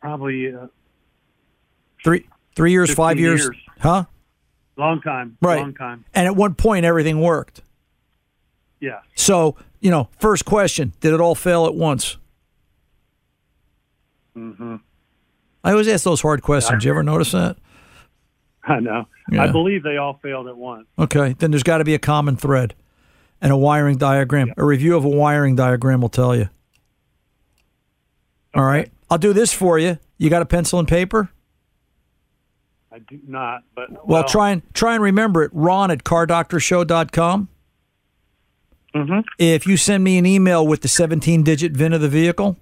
probably 0.00 0.52
uh, 0.52 0.66
Three 2.02 2.26
three 2.54 2.72
years, 2.72 2.92
five 2.92 3.18
years, 3.18 3.42
years. 3.42 3.56
huh? 3.80 4.04
long 4.76 5.00
time. 5.00 5.36
Right. 5.40 5.60
Long 5.60 5.74
time. 5.74 6.04
And 6.14 6.26
at 6.26 6.36
one 6.36 6.54
point, 6.54 6.84
everything 6.84 7.20
worked. 7.20 7.62
Yeah. 8.80 9.00
So 9.14 9.56
you 9.84 9.90
know, 9.90 10.08
first 10.18 10.46
question: 10.46 10.94
Did 11.00 11.12
it 11.12 11.20
all 11.20 11.34
fail 11.34 11.66
at 11.66 11.74
once? 11.74 12.16
Mm-hmm. 14.34 14.76
I 15.62 15.70
always 15.70 15.86
ask 15.86 16.04
those 16.04 16.22
hard 16.22 16.40
questions. 16.40 16.84
You 16.84 16.90
ever 16.90 17.02
notice 17.02 17.32
that? 17.32 17.58
I 18.64 18.80
know. 18.80 19.06
Yeah. 19.30 19.44
I 19.44 19.52
believe 19.52 19.82
they 19.82 19.98
all 19.98 20.18
failed 20.22 20.48
at 20.48 20.56
once. 20.56 20.86
Okay, 20.98 21.34
then 21.38 21.50
there's 21.50 21.62
got 21.62 21.78
to 21.78 21.84
be 21.84 21.94
a 21.94 21.98
common 21.98 22.34
thread 22.36 22.74
and 23.42 23.52
a 23.52 23.58
wiring 23.58 23.98
diagram. 23.98 24.54
A 24.56 24.64
review 24.64 24.96
of 24.96 25.04
a 25.04 25.08
wiring 25.08 25.54
diagram 25.54 26.00
will 26.00 26.08
tell 26.08 26.34
you. 26.34 26.48
All 28.54 28.64
right, 28.64 28.90
I'll 29.10 29.18
do 29.18 29.34
this 29.34 29.52
for 29.52 29.78
you. 29.78 29.98
You 30.16 30.30
got 30.30 30.40
a 30.40 30.46
pencil 30.46 30.78
and 30.78 30.88
paper? 30.88 31.28
I 32.90 33.00
do 33.00 33.20
not, 33.26 33.64
but 33.74 34.08
Well, 34.08 34.24
try 34.24 34.50
and 34.50 34.62
try 34.72 34.94
and 34.94 35.02
remember 35.02 35.42
it. 35.42 35.50
Ron 35.52 35.90
at 35.90 36.04
cardoctorshow.com. 36.04 37.48
Mm-hmm. 38.94 39.20
If 39.38 39.66
you 39.66 39.76
send 39.76 40.04
me 40.04 40.18
an 40.18 40.26
email 40.26 40.66
with 40.66 40.82
the 40.82 40.88
17 40.88 41.42
digit 41.42 41.72
VIN 41.72 41.92
of 41.92 42.00
the 42.00 42.08
vehicle, 42.08 42.56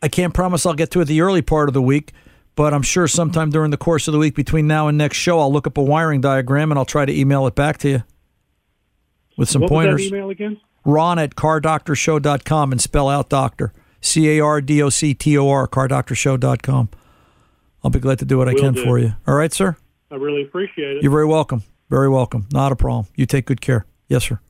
I 0.00 0.08
can't 0.08 0.32
promise 0.34 0.66
I'll 0.66 0.74
get 0.74 0.90
to 0.92 1.00
it 1.00 1.06
the 1.06 1.20
early 1.20 1.42
part 1.42 1.68
of 1.68 1.74
the 1.74 1.82
week, 1.82 2.12
but 2.54 2.72
I'm 2.74 2.82
sure 2.82 3.08
sometime 3.08 3.50
during 3.50 3.70
the 3.70 3.76
course 3.76 4.08
of 4.08 4.12
the 4.12 4.18
week 4.18 4.34
between 4.34 4.66
now 4.66 4.88
and 4.88 4.96
next 4.98 5.16
show, 5.16 5.38
I'll 5.40 5.52
look 5.52 5.66
up 5.66 5.76
a 5.78 5.82
wiring 5.82 6.20
diagram 6.20 6.70
and 6.70 6.78
I'll 6.78 6.84
try 6.84 7.04
to 7.04 7.12
email 7.12 7.46
it 7.46 7.54
back 7.54 7.78
to 7.78 7.88
you 7.88 8.02
with 9.36 9.48
some 9.48 9.62
what 9.62 9.68
pointers. 9.68 10.06
email 10.06 10.30
again? 10.30 10.60
Ron 10.84 11.18
at 11.18 11.34
cardoctorshow.com 11.36 12.72
and 12.72 12.80
spell 12.80 13.08
out 13.08 13.28
doctor. 13.28 13.72
C 14.00 14.36
A 14.36 14.40
R 14.44 14.60
D 14.60 14.82
O 14.82 14.88
C 14.90 15.14
T 15.14 15.38
O 15.38 15.48
R, 15.48 15.68
cardoctorshow.com. 15.68 16.88
I'll 17.84 17.90
be 17.90 18.00
glad 18.00 18.18
to 18.18 18.24
do 18.24 18.36
what 18.38 18.48
I 18.48 18.54
can 18.54 18.74
do. 18.74 18.82
for 18.82 18.98
you. 18.98 19.12
All 19.26 19.34
right, 19.34 19.52
sir? 19.52 19.76
I 20.10 20.16
really 20.16 20.42
appreciate 20.42 20.96
it. 20.96 21.02
You're 21.02 21.12
very 21.12 21.26
welcome. 21.26 21.62
Very 21.92 22.08
welcome. 22.08 22.46
Not 22.50 22.72
a 22.72 22.76
problem. 22.76 23.06
You 23.16 23.26
take 23.26 23.44
good 23.44 23.60
care. 23.60 23.84
Yes, 24.08 24.24
sir. 24.24 24.40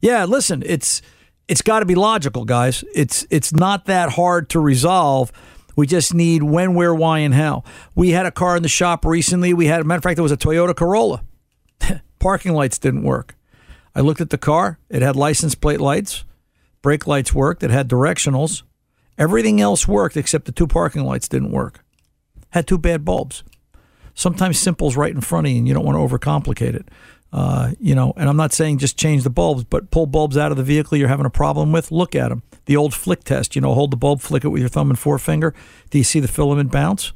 Yeah, 0.00 0.24
listen, 0.24 0.64
it's 0.66 1.02
it's 1.46 1.62
got 1.62 1.78
to 1.80 1.86
be 1.86 1.94
logical, 1.94 2.44
guys. 2.44 2.82
It's 2.92 3.24
it's 3.30 3.52
not 3.52 3.84
that 3.84 4.14
hard 4.14 4.50
to 4.50 4.58
resolve. 4.58 5.30
We 5.76 5.86
just 5.86 6.12
need 6.12 6.42
when, 6.42 6.74
where, 6.74 6.92
why, 6.92 7.20
and 7.20 7.32
how. 7.32 7.62
We 7.94 8.10
had 8.10 8.26
a 8.26 8.32
car 8.32 8.56
in 8.56 8.64
the 8.64 8.68
shop 8.68 9.04
recently. 9.04 9.54
We 9.54 9.66
had, 9.66 9.82
a 9.82 9.84
matter 9.84 9.98
of 9.98 10.02
fact, 10.02 10.18
it 10.18 10.22
was 10.22 10.32
a 10.32 10.36
Toyota 10.36 10.74
Corolla. 10.74 11.22
Parking 12.18 12.54
lights 12.54 12.76
didn't 12.76 13.04
work. 13.04 13.36
I 13.94 14.00
looked 14.00 14.20
at 14.20 14.30
the 14.30 14.36
car. 14.36 14.80
It 14.88 15.00
had 15.00 15.14
license 15.14 15.54
plate 15.54 15.80
lights. 15.80 16.24
Brake 16.82 17.06
lights 17.06 17.32
worked. 17.32 17.62
It 17.62 17.70
had 17.70 17.88
directionals. 17.88 18.64
Everything 19.16 19.60
else 19.60 19.86
worked 19.86 20.16
except 20.16 20.44
the 20.44 20.50
two 20.50 20.66
parking 20.66 21.04
lights 21.04 21.28
didn't 21.28 21.52
work. 21.52 21.84
Had 22.50 22.66
two 22.66 22.78
bad 22.78 23.04
bulbs 23.04 23.44
sometimes 24.20 24.58
simple's 24.58 24.96
right 24.96 25.14
in 25.14 25.20
front 25.20 25.46
of 25.46 25.52
you 25.52 25.58
and 25.58 25.66
you 25.66 25.74
don't 25.74 25.84
want 25.84 25.96
to 25.96 26.16
overcomplicate 26.16 26.74
it. 26.74 26.88
Uh, 27.32 27.72
you 27.80 27.94
know, 27.94 28.12
and 28.16 28.28
I'm 28.28 28.36
not 28.36 28.52
saying 28.52 28.78
just 28.78 28.98
change 28.98 29.22
the 29.22 29.30
bulbs, 29.30 29.64
but 29.64 29.90
pull 29.90 30.06
bulbs 30.06 30.36
out 30.36 30.50
of 30.50 30.56
the 30.56 30.62
vehicle 30.62 30.98
you're 30.98 31.08
having 31.08 31.26
a 31.26 31.30
problem 31.30 31.72
with, 31.72 31.90
look 31.90 32.14
at 32.14 32.28
them. 32.28 32.42
The 32.66 32.76
old 32.76 32.92
flick 32.92 33.24
test, 33.24 33.54
you 33.54 33.62
know, 33.62 33.72
hold 33.72 33.92
the 33.92 33.96
bulb, 33.96 34.20
flick 34.20 34.44
it 34.44 34.48
with 34.48 34.60
your 34.60 34.68
thumb 34.68 34.90
and 34.90 34.98
forefinger. 34.98 35.54
Do 35.90 35.98
you 35.98 36.04
see 36.04 36.20
the 36.20 36.28
filament 36.28 36.70
bounce? 36.70 37.12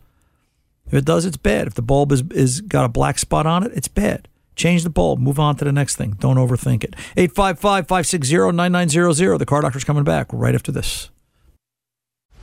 If 0.86 0.94
it 0.94 1.04
does, 1.04 1.24
it's 1.24 1.36
bad. 1.36 1.66
If 1.66 1.74
the 1.74 1.82
bulb 1.82 2.12
is, 2.12 2.22
is 2.30 2.60
got 2.60 2.84
a 2.84 2.88
black 2.88 3.18
spot 3.18 3.46
on 3.46 3.64
it, 3.64 3.72
it's 3.74 3.88
bad. 3.88 4.28
Change 4.56 4.84
the 4.84 4.90
bulb, 4.90 5.18
move 5.18 5.40
on 5.40 5.56
to 5.56 5.64
the 5.64 5.72
next 5.72 5.96
thing. 5.96 6.12
Don't 6.20 6.36
overthink 6.36 6.84
it. 6.84 6.94
855 7.16 7.88
560 7.88 8.52
9900. 8.52 9.38
The 9.38 9.46
car 9.46 9.62
doctor's 9.62 9.84
coming 9.84 10.04
back 10.04 10.28
right 10.32 10.54
after 10.54 10.70
this. 10.70 11.10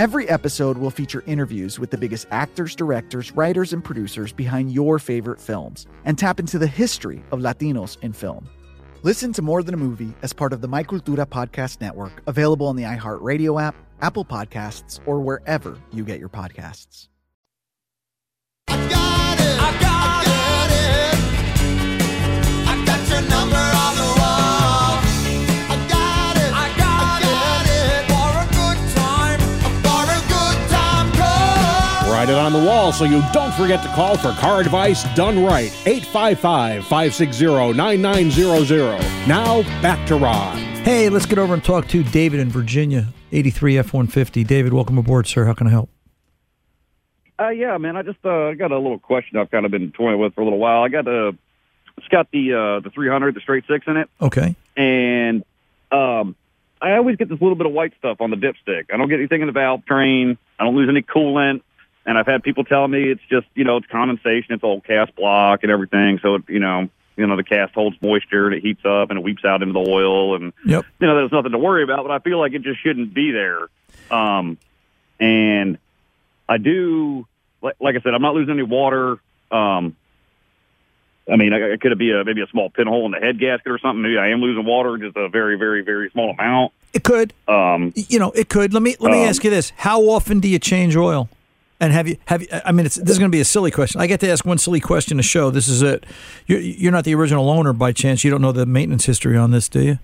Every 0.00 0.26
episode 0.30 0.78
will 0.78 0.90
feature 0.90 1.22
interviews 1.26 1.78
with 1.78 1.90
the 1.90 1.98
biggest 1.98 2.26
actors, 2.30 2.74
directors, 2.74 3.32
writers, 3.32 3.74
and 3.74 3.84
producers 3.84 4.32
behind 4.32 4.72
your 4.72 4.98
favorite 4.98 5.38
films 5.38 5.86
and 6.06 6.18
tap 6.18 6.40
into 6.40 6.58
the 6.58 6.66
history 6.66 7.22
of 7.32 7.40
Latinos 7.40 7.98
in 8.00 8.14
film. 8.14 8.48
Listen 9.02 9.30
to 9.34 9.42
More 9.42 9.62
Than 9.62 9.74
a 9.74 9.76
Movie 9.76 10.14
as 10.22 10.32
part 10.32 10.54
of 10.54 10.62
the 10.62 10.68
My 10.68 10.82
Cultura 10.82 11.26
Podcast 11.26 11.82
Network, 11.82 12.22
available 12.26 12.66
on 12.66 12.76
the 12.76 12.84
iHeartRadio 12.84 13.60
app, 13.60 13.74
Apple 14.00 14.24
Podcasts, 14.24 15.00
or 15.04 15.20
wherever 15.20 15.78
you 15.92 16.02
get 16.02 16.18
your 16.18 16.30
podcasts. 16.30 17.08
Write 32.10 32.28
it 32.28 32.34
on 32.34 32.52
the 32.52 32.58
wall 32.58 32.92
so 32.92 33.04
you 33.04 33.22
don't 33.32 33.54
forget 33.54 33.82
to 33.82 33.88
call 33.90 34.16
for 34.16 34.32
car 34.32 34.60
advice 34.60 35.04
done 35.14 35.44
right. 35.44 35.70
855 35.86 36.82
560 36.84 37.72
9900. 37.72 38.98
Now, 39.28 39.62
back 39.80 40.04
to 40.08 40.16
Ron. 40.16 40.58
Hey, 40.82 41.08
let's 41.08 41.24
get 41.26 41.38
over 41.38 41.54
and 41.54 41.62
talk 41.62 41.86
to 41.88 42.02
David 42.02 42.40
in 42.40 42.50
Virginia, 42.50 43.06
83 43.32 43.78
F 43.78 43.92
150. 43.92 44.42
David, 44.44 44.72
welcome 44.72 44.98
aboard, 44.98 45.26
sir. 45.28 45.44
How 45.44 45.54
can 45.54 45.68
I 45.68 45.70
help? 45.70 45.88
Uh, 47.38 47.50
yeah, 47.50 47.78
man. 47.78 47.96
I 47.96 48.02
just 48.02 48.18
uh, 48.24 48.54
got 48.54 48.72
a 48.72 48.78
little 48.78 48.98
question 48.98 49.38
I've 49.38 49.50
kind 49.50 49.64
of 49.64 49.70
been 49.70 49.92
toying 49.92 50.18
with 50.18 50.34
for 50.34 50.40
a 50.40 50.44
little 50.44 50.58
while. 50.58 50.82
I 50.82 50.88
got 50.88 51.04
the 51.04 51.36
it's 51.96 52.08
got 52.08 52.30
the 52.32 52.54
uh, 52.54 52.80
the 52.80 52.90
300, 52.90 53.34
the 53.36 53.40
straight 53.40 53.64
six 53.68 53.86
in 53.86 53.96
it, 53.98 54.08
Okay. 54.20 54.56
and 54.76 55.44
um, 55.92 56.34
I 56.82 56.92
always 56.96 57.16
get 57.16 57.28
this 57.28 57.40
little 57.40 57.56
bit 57.56 57.66
of 57.66 57.72
white 57.72 57.92
stuff 57.98 58.20
on 58.20 58.30
the 58.30 58.36
dipstick. 58.36 58.86
I 58.92 58.96
don't 58.96 59.08
get 59.08 59.18
anything 59.20 59.42
in 59.42 59.46
the 59.46 59.52
valve 59.52 59.84
train. 59.86 60.38
I 60.58 60.64
don't 60.64 60.74
lose 60.76 60.88
any 60.88 61.02
coolant, 61.02 61.60
and 62.10 62.18
I've 62.18 62.26
had 62.26 62.42
people 62.42 62.64
tell 62.64 62.86
me 62.88 63.04
it's 63.04 63.22
just 63.30 63.46
you 63.54 63.62
know 63.64 63.76
it's 63.78 63.86
condensation, 63.86 64.52
it's 64.52 64.64
old 64.64 64.84
cast 64.84 65.14
block 65.14 65.62
and 65.62 65.70
everything. 65.70 66.18
So 66.20 66.34
it, 66.34 66.42
you 66.48 66.58
know 66.58 66.88
you 67.16 67.26
know 67.26 67.36
the 67.36 67.44
cast 67.44 67.72
holds 67.72 67.96
moisture 68.02 68.46
and 68.46 68.54
it 68.56 68.62
heats 68.62 68.84
up 68.84 69.10
and 69.10 69.18
it 69.18 69.22
weeps 69.22 69.44
out 69.44 69.62
into 69.62 69.72
the 69.72 69.78
oil 69.88 70.34
and 70.34 70.52
Yep. 70.66 70.84
you 71.00 71.06
know 71.06 71.14
there's 71.16 71.32
nothing 71.32 71.52
to 71.52 71.58
worry 71.58 71.84
about. 71.84 72.02
But 72.02 72.10
I 72.10 72.18
feel 72.18 72.38
like 72.40 72.52
it 72.52 72.62
just 72.62 72.82
shouldn't 72.82 73.14
be 73.14 73.30
there. 73.30 73.68
Um, 74.10 74.58
and 75.20 75.78
I 76.48 76.56
do, 76.58 77.26
like, 77.62 77.76
like 77.80 77.94
I 77.94 78.00
said, 78.00 78.12
I'm 78.14 78.22
not 78.22 78.34
losing 78.34 78.54
any 78.54 78.62
water. 78.64 79.18
Um, 79.52 79.94
I 81.30 81.36
mean, 81.36 81.52
I, 81.52 81.76
could 81.76 81.92
it 81.92 81.98
be 81.98 82.10
a 82.10 82.24
maybe 82.24 82.40
a 82.42 82.46
small 82.48 82.70
pinhole 82.70 83.06
in 83.06 83.12
the 83.12 83.18
head 83.20 83.38
gasket 83.38 83.70
or 83.70 83.78
something? 83.78 84.02
Maybe 84.02 84.18
I 84.18 84.30
am 84.30 84.40
losing 84.40 84.64
water, 84.64 84.96
just 84.98 85.16
a 85.16 85.28
very, 85.28 85.56
very, 85.56 85.82
very 85.82 86.10
small 86.10 86.30
amount. 86.30 86.72
It 86.92 87.04
could. 87.04 87.32
Um, 87.46 87.92
You 87.94 88.18
know, 88.18 88.32
it 88.32 88.48
could. 88.48 88.74
Let 88.74 88.82
me 88.82 88.96
let 88.98 89.12
me 89.12 89.22
Um, 89.22 89.28
ask 89.28 89.44
you 89.44 89.50
this: 89.50 89.72
How 89.76 90.00
often 90.08 90.40
do 90.40 90.48
you 90.48 90.58
change 90.58 90.96
oil? 90.96 91.28
And 91.80 91.92
have 91.92 92.06
you 92.06 92.16
have 92.26 92.42
you? 92.42 92.48
I 92.64 92.72
mean, 92.72 92.86
it's, 92.86 92.96
this 92.96 93.10
is 93.10 93.18
going 93.18 93.30
to 93.30 93.34
be 93.34 93.40
a 93.40 93.44
silly 93.44 93.70
question. 93.70 94.00
I 94.00 94.06
get 94.06 94.20
to 94.20 94.30
ask 94.30 94.44
one 94.44 94.58
silly 94.58 94.80
question 94.80 95.16
to 95.16 95.22
show. 95.22 95.50
This 95.50 95.66
is 95.66 95.80
it. 95.80 96.04
You're, 96.46 96.60
you're 96.60 96.92
not 96.92 97.04
the 97.04 97.14
original 97.14 97.48
owner 97.48 97.72
by 97.72 97.92
chance. 97.92 98.22
You 98.22 98.30
don't 98.30 98.42
know 98.42 98.52
the 98.52 98.66
maintenance 98.66 99.06
history 99.06 99.36
on 99.36 99.50
this, 99.50 99.68
do 99.68 99.82
you? 99.82 99.98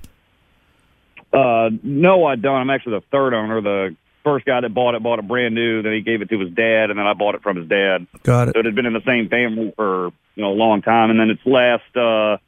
uh, 1.37 1.71
no, 1.83 2.25
I 2.25 2.37
don't. 2.37 2.57
I'm 2.57 2.71
actually 2.71 3.01
the 3.01 3.05
third 3.13 3.35
owner. 3.35 3.61
The 3.61 3.97
first 4.25 4.47
guy 4.47 4.61
that 4.61 4.73
bought 4.73 4.95
it 4.95 5.03
bought 5.03 5.19
it 5.19 5.29
brand 5.29 5.55
new. 5.55 5.83
Then 5.83 5.93
he 5.93 6.01
gave 6.01 6.23
it 6.23 6.31
to 6.31 6.39
his 6.39 6.51
dad, 6.51 6.91
and 6.91 6.99
then 6.99 7.07
I 7.07 7.13
bought 7.13 7.35
it 7.35 7.43
from 7.43 7.57
his 7.57 7.69
dad. 7.69 8.07
Got 8.23 8.49
it. 8.49 8.55
So 8.55 8.61
it 8.61 8.65
had 8.65 8.75
been 8.75 8.87
in 8.87 8.95
the 8.95 9.05
same 9.07 9.29
family 9.29 9.73
for 9.77 10.13
you 10.35 10.43
know 10.43 10.53
a 10.53 10.59
long 10.59 10.83
time, 10.83 11.11
and 11.11 11.21
then 11.21 11.31
it's 11.31 11.45
last. 11.45 11.97
Uh, 11.97 12.39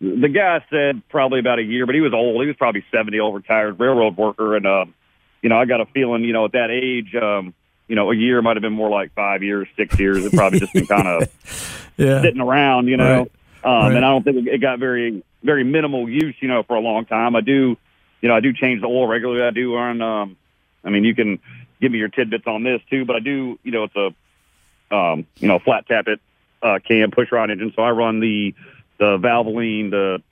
the 0.00 0.28
guy 0.28 0.64
said 0.70 1.02
probably 1.10 1.40
about 1.40 1.58
a 1.58 1.62
year, 1.62 1.84
but 1.84 1.94
he 1.94 2.00
was 2.00 2.14
old. 2.14 2.40
He 2.40 2.46
was 2.46 2.56
probably 2.56 2.84
seventy, 2.90 3.20
old 3.20 3.34
retired 3.34 3.78
railroad 3.78 4.16
worker, 4.16 4.56
and 4.56 4.66
uh, 4.66 4.86
you 5.42 5.50
know 5.50 5.58
I 5.58 5.66
got 5.66 5.80
a 5.80 5.86
feeling, 5.86 6.24
you 6.24 6.32
know, 6.32 6.46
at 6.46 6.52
that 6.52 6.70
age, 6.70 7.14
um, 7.14 7.52
you 7.90 7.96
know, 7.96 8.12
a 8.12 8.14
year 8.14 8.40
might 8.40 8.56
have 8.56 8.62
been 8.62 8.72
more 8.72 8.88
like 8.88 9.12
five 9.14 9.42
years, 9.42 9.66
six 9.76 9.98
years. 9.98 10.24
It 10.24 10.32
probably 10.32 10.60
just 10.60 10.72
been 10.72 10.86
kind 10.86 11.08
of 11.08 11.28
Yeah. 11.96 12.22
sitting 12.22 12.40
around, 12.40 12.86
you 12.86 12.96
know. 12.96 13.18
Right. 13.18 13.30
Um, 13.64 13.88
Right. 13.88 13.96
And 13.96 14.04
I 14.04 14.08
don't 14.10 14.22
think 14.22 14.46
it 14.46 14.58
got 14.60 14.78
very 14.78 15.24
very 15.42 15.64
minimal 15.64 16.08
use, 16.08 16.36
you 16.40 16.46
know, 16.48 16.62
for 16.62 16.76
a 16.76 16.80
long 16.80 17.04
time. 17.04 17.34
I 17.34 17.40
do, 17.40 17.76
you 18.20 18.28
know, 18.28 18.34
I 18.36 18.40
do 18.40 18.52
change 18.52 18.80
the 18.80 18.86
oil 18.86 19.06
regularly. 19.08 19.42
I 19.42 19.50
do 19.50 19.74
run. 19.74 20.00
Um, 20.00 20.36
I 20.84 20.90
mean, 20.90 21.02
you 21.04 21.14
can 21.16 21.40
give 21.80 21.90
me 21.90 21.98
your 21.98 22.08
tidbits 22.08 22.46
on 22.46 22.62
this 22.62 22.80
too, 22.88 23.04
but 23.04 23.16
I 23.16 23.20
do, 23.20 23.58
you 23.64 23.72
know, 23.72 23.84
it's 23.84 23.96
a, 23.96 24.94
um, 24.94 25.26
you 25.40 25.48
know, 25.48 25.58
flat 25.58 25.88
tappet 25.88 26.18
uh, 26.62 26.78
cam 26.86 27.10
push 27.10 27.32
rod 27.32 27.50
engine, 27.50 27.72
so 27.74 27.82
I 27.82 27.90
run 27.90 28.20
the 28.20 28.54
the 28.98 29.18
Valvoline 29.18 29.90
the 29.90 30.22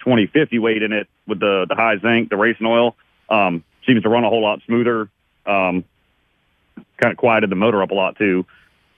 2050 0.00 0.58
weight 0.58 0.82
in 0.82 0.92
it 0.92 1.06
with 1.26 1.38
the 1.40 1.66
the 1.68 1.74
high 1.74 1.98
zinc, 1.98 2.30
the 2.30 2.36
racing 2.36 2.66
oil. 2.66 2.96
Um, 3.28 3.62
seems 3.86 4.02
to 4.04 4.08
run 4.08 4.24
a 4.24 4.28
whole 4.30 4.42
lot 4.42 4.60
smoother. 4.66 5.10
Um, 5.46 5.84
kind 7.00 7.12
of 7.12 7.16
quieted 7.16 7.50
the 7.50 7.56
motor 7.56 7.82
up 7.82 7.90
a 7.90 7.94
lot 7.94 8.16
too. 8.16 8.46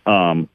Um, 0.07 0.49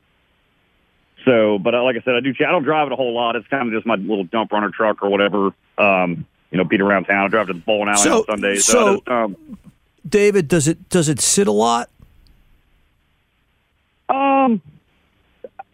so, 1.25 1.59
but 1.59 1.75
uh, 1.75 1.83
like 1.83 1.95
I 1.97 2.01
said, 2.03 2.15
I 2.15 2.19
do. 2.19 2.33
I 2.39 2.51
don't 2.51 2.63
drive 2.63 2.87
it 2.87 2.93
a 2.93 2.95
whole 2.95 3.13
lot. 3.13 3.35
It's 3.35 3.47
kind 3.47 3.67
of 3.67 3.73
just 3.73 3.85
my 3.85 3.95
little 3.95 4.23
dump 4.23 4.51
runner 4.51 4.71
truck 4.71 5.03
or 5.03 5.09
whatever. 5.09 5.51
Um, 5.77 6.25
you 6.51 6.57
know, 6.57 6.63
beat 6.63 6.81
around 6.81 7.05
town. 7.05 7.25
I 7.25 7.27
drive 7.27 7.47
to 7.47 7.53
the 7.53 7.59
bowling 7.59 7.89
alley 7.89 7.97
So- 8.01 8.19
on 8.19 8.25
Sundays. 8.25 8.65
so- 8.65 8.95
just, 8.97 9.07
um, 9.07 9.35
David, 10.07 10.47
does 10.47 10.67
it 10.67 10.89
does 10.89 11.09
it 11.09 11.19
sit 11.19 11.47
a 11.47 11.51
lot? 11.51 11.89
um, 14.09 14.61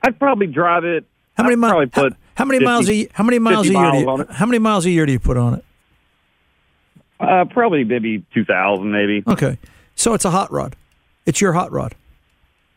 I'd 0.04 0.20
probably 0.20 0.48
drive 0.48 0.84
it. 0.84 1.06
How 1.36 1.44
many 1.44 1.56
miles? 1.56 1.72
Probably 1.72 2.10
put 2.12 2.14
How 2.36 2.46
many 2.46 2.58
50 2.60 2.66
miles 2.66 2.90
a 2.90 3.08
how 3.14 3.24
many 3.24 3.40
miles 3.40 3.68
a 3.68 3.70
50 3.70 3.80
year? 3.80 3.86
Do 3.86 3.92
miles 3.92 4.02
you, 4.04 4.10
on 4.10 4.22
it. 4.22 4.30
how 4.32 4.46
many 4.46 4.60
miles 4.60 4.86
a 4.86 4.90
year 4.90 5.06
do 5.06 5.12
you 5.12 5.20
put 5.20 5.38
on 5.38 5.54
it? 5.56 5.64
Uh, 7.20 7.46
probably 7.46 7.84
maybe 7.84 8.24
two 8.34 8.46
thousand, 8.46 8.92
maybe. 8.92 9.24
Okay, 9.28 9.58
so 9.96 10.14
it's 10.14 10.26
a 10.26 10.30
hot 10.30 10.52
rod. 10.52 10.76
It's 11.28 11.40
your 11.42 11.54
hot 11.54 11.72
rod. 11.72 11.94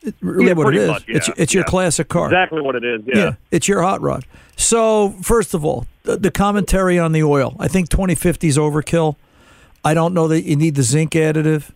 It, 0.02 0.14
really, 0.20 0.48
Yeah, 0.48 0.52
what 0.54 0.74
it 0.74 0.80
is. 0.82 0.88
much, 0.88 1.04
It's 1.08 1.28
yeah, 1.28 1.34
it's 1.36 1.54
your 1.54 1.64
classic 1.64 2.08
car. 2.08 2.26
Exactly 2.26 2.60
what 2.60 2.74
it 2.74 2.84
is. 2.84 3.00
Yeah. 3.06 3.34
it's 3.50 3.68
your 3.68 3.82
hot 3.82 4.00
rod. 4.02 4.24
So 4.56 5.10
first 5.22 5.54
of 5.54 5.64
all, 5.64 5.86
the, 6.04 6.16
the 6.16 6.30
commentary 6.30 6.98
on 6.98 7.12
the 7.12 7.22
oil. 7.22 7.54
I 7.58 7.68
think 7.68 7.88
2050 7.88 8.48
is 8.48 8.58
overkill. 8.58 9.16
I 9.84 9.94
don't 9.94 10.12
know 10.12 10.28
that 10.28 10.42
you 10.42 10.56
need 10.56 10.74
the 10.74 10.82
zinc 10.82 11.12
additive. 11.12 11.70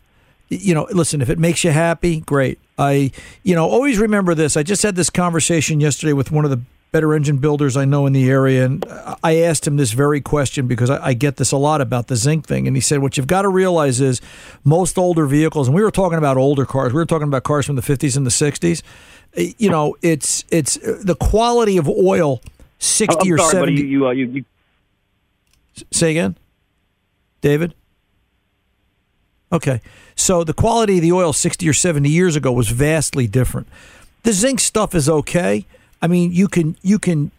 You 0.49 0.75
know, 0.75 0.87
listen, 0.93 1.23
if 1.23 1.31
it 1.31 1.39
makes 1.39 1.65
you 1.65 1.71
happy, 1.71 2.21
great. 2.21 2.59
I, 2.79 3.13
you 3.43 3.55
know, 3.55 3.67
always 3.69 3.99
remember 3.99 4.35
this. 4.35 4.57
I 4.57 4.63
just 4.63 4.83
had 4.83 4.97
this 4.97 5.09
conversation 5.11 5.81
yesterday 5.81 6.13
with 6.13 6.31
one 6.31 6.45
of 6.45 6.51
the 6.51 6.61
better 6.95 7.13
engine 7.13 7.39
builders 7.39 7.77
I 7.77 7.85
know 7.85 8.07
in 8.07 8.13
the 8.13 8.31
area, 8.31 8.65
and 8.65 8.85
I 9.25 9.39
asked 9.41 9.67
him 9.67 9.77
this 9.77 9.91
very 9.91 10.21
question 10.21 10.69
because 10.69 10.91
I, 10.91 11.07
I 11.09 11.13
get 11.13 11.39
this 11.39 11.51
a 11.51 11.57
lot 11.57 11.81
about 11.81 12.07
the 12.07 12.15
zinc 12.15 12.47
thing, 12.47 12.69
and 12.69 12.77
he 12.77 12.81
said 12.81 13.01
what 13.01 13.17
you've 13.17 13.27
got 13.27 13.43
to 13.43 13.49
realize 13.49 14.01
is 14.01 14.21
most 14.63 14.97
older 14.97 15.27
vehicles, 15.27 15.67
and 15.67 15.75
we 15.75 15.83
were 15.83 15.91
talking 15.91 16.19
about 16.19 16.37
older 16.37 16.65
cars, 16.65 16.93
we 16.93 16.99
were 16.99 17.05
talking 17.05 17.27
about 17.27 17.43
cars 17.43 17.67
from 17.67 17.75
the 17.75 17.83
50s 17.83 18.17
and 18.17 18.25
the 18.25 18.31
60s. 18.31 18.81
eh, 19.37 19.53
You 19.59 19.71
know, 19.71 19.97
it's 20.03 20.45
it's 20.53 20.77
uh, 20.77 21.01
the 21.03 21.17
quality 21.17 21.79
of 21.79 21.89
oil, 21.89 22.41
sixty 22.79 23.29
I'm 23.29 23.35
or 23.35 23.39
sorry, 23.39 23.51
seventy. 23.51 23.75
buddy. 23.75 23.89
You, 23.89 24.07
uh, 24.07 24.11
you, 24.13 24.27
you 24.27 24.45
Say 25.91 26.13
again, 26.13 26.37
David. 27.41 27.75
Okay, 29.53 29.81
so 30.15 30.45
the 30.45 30.55
quality 30.55 30.99
of 30.99 31.03
the 31.03 31.11
oil 31.11 31.33
sixty 31.33 31.69
or 31.69 31.73
seventy 31.73 32.09
years 32.11 32.37
ago 32.37 32.53
was 32.53 32.69
vastly 32.69 33.27
different. 33.27 33.67
The 34.23 34.33
zinc 34.33 34.61
stuff 34.61 34.95
is 34.95 35.09
okay. 35.09 35.67
I 36.05 36.07
mean, 36.07 36.33
you 36.33 36.49
can 36.49 36.77
you 36.83 36.99
can 36.99 37.31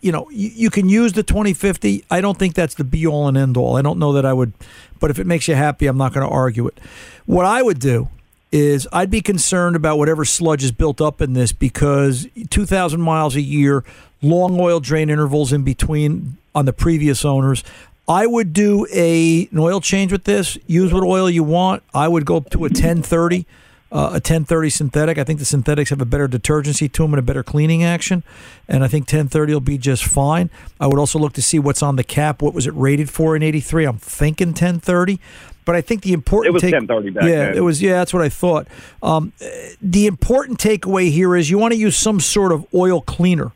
you 0.00 0.12
know 0.12 0.30
you, 0.30 0.48
you 0.54 0.70
can 0.70 0.88
use 0.88 1.14
the 1.14 1.24
twenty 1.24 1.52
fifty. 1.52 2.04
I 2.12 2.20
don't 2.20 2.38
think 2.38 2.54
that's 2.54 2.76
the 2.76 2.84
be 2.84 3.04
all 3.08 3.26
and 3.26 3.36
end 3.36 3.56
all. 3.56 3.76
I 3.76 3.82
don't 3.82 3.98
know 3.98 4.12
that 4.12 4.24
I 4.24 4.32
would, 4.32 4.52
but 5.00 5.10
if 5.10 5.18
it 5.18 5.26
makes 5.26 5.48
you 5.48 5.56
happy, 5.56 5.88
I'm 5.88 5.96
not 5.96 6.14
going 6.14 6.24
to 6.24 6.32
argue 6.32 6.68
it. 6.68 6.78
What 7.26 7.44
I 7.44 7.60
would 7.60 7.80
do 7.80 8.10
is 8.52 8.86
I'd 8.92 9.10
be 9.10 9.20
concerned 9.20 9.74
about 9.74 9.98
whatever 9.98 10.24
sludge 10.24 10.62
is 10.62 10.70
built 10.70 11.00
up 11.00 11.20
in 11.20 11.32
this 11.32 11.50
because 11.50 12.28
2,000 12.50 13.00
miles 13.00 13.34
a 13.34 13.40
year, 13.40 13.82
long 14.22 14.60
oil 14.60 14.78
drain 14.78 15.10
intervals 15.10 15.52
in 15.52 15.64
between 15.64 16.36
on 16.54 16.66
the 16.66 16.72
previous 16.72 17.24
owners. 17.24 17.64
I 18.06 18.28
would 18.28 18.52
do 18.52 18.86
a 18.92 19.48
an 19.50 19.58
oil 19.58 19.80
change 19.80 20.12
with 20.12 20.22
this. 20.22 20.56
Use 20.68 20.92
what 20.92 21.02
oil 21.02 21.28
you 21.28 21.42
want. 21.42 21.82
I 21.92 22.06
would 22.06 22.26
go 22.26 22.36
up 22.36 22.50
to 22.50 22.58
a 22.58 22.70
1030, 22.70 23.44
uh, 23.92 24.08
a 24.10 24.20
1030 24.20 24.70
synthetic. 24.70 25.18
I 25.18 25.24
think 25.24 25.38
the 25.38 25.44
synthetics 25.44 25.90
have 25.90 26.00
a 26.00 26.04
better 26.06 26.26
detergency 26.26 26.88
to 26.88 27.02
them 27.02 27.12
and 27.12 27.18
a 27.18 27.22
better 27.22 27.42
cleaning 27.42 27.84
action, 27.84 28.22
and 28.68 28.82
I 28.84 28.88
think 28.88 29.04
1030 29.04 29.52
will 29.52 29.60
be 29.60 29.78
just 29.78 30.04
fine. 30.04 30.50
I 30.80 30.86
would 30.86 30.98
also 30.98 31.18
look 31.18 31.32
to 31.34 31.42
see 31.42 31.58
what's 31.58 31.82
on 31.82 31.96
the 31.96 32.04
cap. 32.04 32.42
What 32.42 32.54
was 32.54 32.66
it 32.66 32.74
rated 32.74 33.08
for 33.10 33.36
in 33.36 33.42
83? 33.42 33.84
I'm 33.84 33.98
thinking 33.98 34.48
1030. 34.48 35.20
But 35.66 35.74
I 35.76 35.80
think 35.80 36.02
the 36.02 36.12
important 36.12 36.48
It 36.48 36.52
was 36.52 36.60
take- 36.62 36.72
1030 36.74 37.10
back 37.10 37.24
yeah, 37.24 37.46
then. 37.46 37.56
it 37.56 37.60
was. 37.60 37.80
Yeah, 37.80 37.92
that's 37.94 38.12
what 38.12 38.22
I 38.22 38.28
thought. 38.28 38.66
Um, 39.02 39.32
the 39.80 40.06
important 40.06 40.58
takeaway 40.58 41.10
here 41.10 41.34
is 41.34 41.48
you 41.50 41.56
want 41.56 41.72
to 41.72 41.78
use 41.78 41.96
some 41.96 42.20
sort 42.20 42.52
of 42.52 42.66
oil 42.74 43.00
cleaner. 43.00 43.52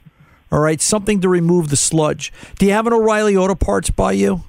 All 0.50 0.60
right, 0.60 0.80
something 0.80 1.20
to 1.20 1.28
remove 1.28 1.68
the 1.68 1.76
sludge. 1.76 2.32
Do 2.58 2.64
you 2.64 2.72
have 2.72 2.86
an 2.86 2.94
O'Reilly 2.94 3.36
Auto 3.36 3.54
Parts 3.54 3.90
by 3.90 4.12
you? 4.12 4.42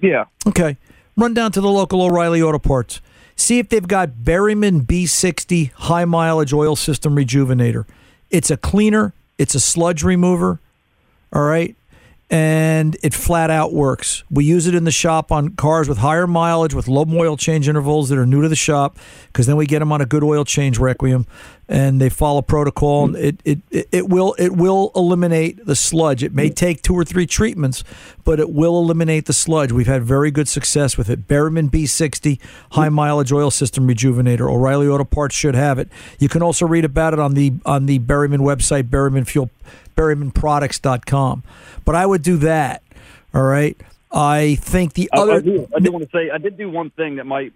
Yeah. 0.00 0.24
Okay. 0.46 0.76
Run 1.16 1.34
down 1.34 1.52
to 1.52 1.60
the 1.60 1.68
local 1.68 2.02
O'Reilly 2.02 2.42
Auto 2.42 2.58
Parts. 2.58 3.00
See 3.36 3.58
if 3.58 3.68
they've 3.68 3.86
got 3.86 4.10
Berryman 4.22 4.86
B60 4.86 5.72
high 5.72 6.04
mileage 6.04 6.52
oil 6.52 6.76
system 6.76 7.16
rejuvenator. 7.16 7.84
It's 8.30 8.50
a 8.50 8.56
cleaner, 8.56 9.14
it's 9.38 9.54
a 9.54 9.60
sludge 9.60 10.02
remover. 10.02 10.60
All 11.32 11.42
right. 11.42 11.74
And 12.32 12.96
it 13.02 13.12
flat 13.12 13.50
out 13.50 13.74
works. 13.74 14.24
We 14.30 14.46
use 14.46 14.66
it 14.66 14.74
in 14.74 14.84
the 14.84 14.90
shop 14.90 15.30
on 15.30 15.50
cars 15.50 15.86
with 15.86 15.98
higher 15.98 16.26
mileage, 16.26 16.72
with 16.72 16.88
low 16.88 17.04
oil 17.10 17.36
change 17.36 17.68
intervals 17.68 18.08
that 18.08 18.16
are 18.16 18.24
new 18.24 18.40
to 18.40 18.48
the 18.48 18.56
shop, 18.56 18.96
because 19.26 19.46
then 19.46 19.56
we 19.56 19.66
get 19.66 19.80
them 19.80 19.92
on 19.92 20.00
a 20.00 20.06
good 20.06 20.24
oil 20.24 20.42
change 20.46 20.78
requiem, 20.78 21.26
and 21.68 22.00
they 22.00 22.08
follow 22.08 22.40
protocol. 22.40 23.04
And 23.04 23.16
it, 23.16 23.40
it 23.44 23.58
it 23.92 24.08
will 24.08 24.34
it 24.38 24.52
will 24.52 24.92
eliminate 24.96 25.66
the 25.66 25.76
sludge. 25.76 26.22
It 26.22 26.32
may 26.32 26.48
take 26.48 26.80
two 26.80 26.94
or 26.94 27.04
three 27.04 27.26
treatments, 27.26 27.84
but 28.24 28.40
it 28.40 28.48
will 28.48 28.78
eliminate 28.78 29.26
the 29.26 29.34
sludge. 29.34 29.70
We've 29.70 29.86
had 29.86 30.02
very 30.02 30.30
good 30.30 30.48
success 30.48 30.96
with 30.96 31.10
it. 31.10 31.28
Berryman 31.28 31.68
B60 31.68 32.40
high 32.70 32.88
mileage 32.88 33.30
oil 33.30 33.50
system 33.50 33.86
rejuvenator. 33.86 34.50
O'Reilly 34.50 34.88
Auto 34.88 35.04
Parts 35.04 35.34
should 35.34 35.54
have 35.54 35.78
it. 35.78 35.90
You 36.18 36.30
can 36.30 36.42
also 36.42 36.66
read 36.66 36.86
about 36.86 37.12
it 37.12 37.18
on 37.18 37.34
the 37.34 37.52
on 37.66 37.84
the 37.84 37.98
Berryman 37.98 38.40
website, 38.40 38.84
Berryman 38.84 39.26
Fuel, 39.26 39.50
BerrymanProducts.com. 39.94 41.42
But 41.84 41.94
I 41.94 42.06
would 42.06 42.22
do 42.22 42.36
that. 42.38 42.82
All 43.34 43.42
right. 43.42 43.76
I 44.12 44.56
think 44.56 44.92
the 44.92 45.08
other 45.12 45.36
I, 45.36 45.40
do, 45.40 45.68
I 45.74 45.80
do 45.80 45.90
want 45.90 46.04
to 46.04 46.10
say 46.12 46.30
I 46.30 46.38
did 46.38 46.58
do 46.58 46.68
one 46.68 46.90
thing 46.90 47.16
that 47.16 47.24
might 47.24 47.54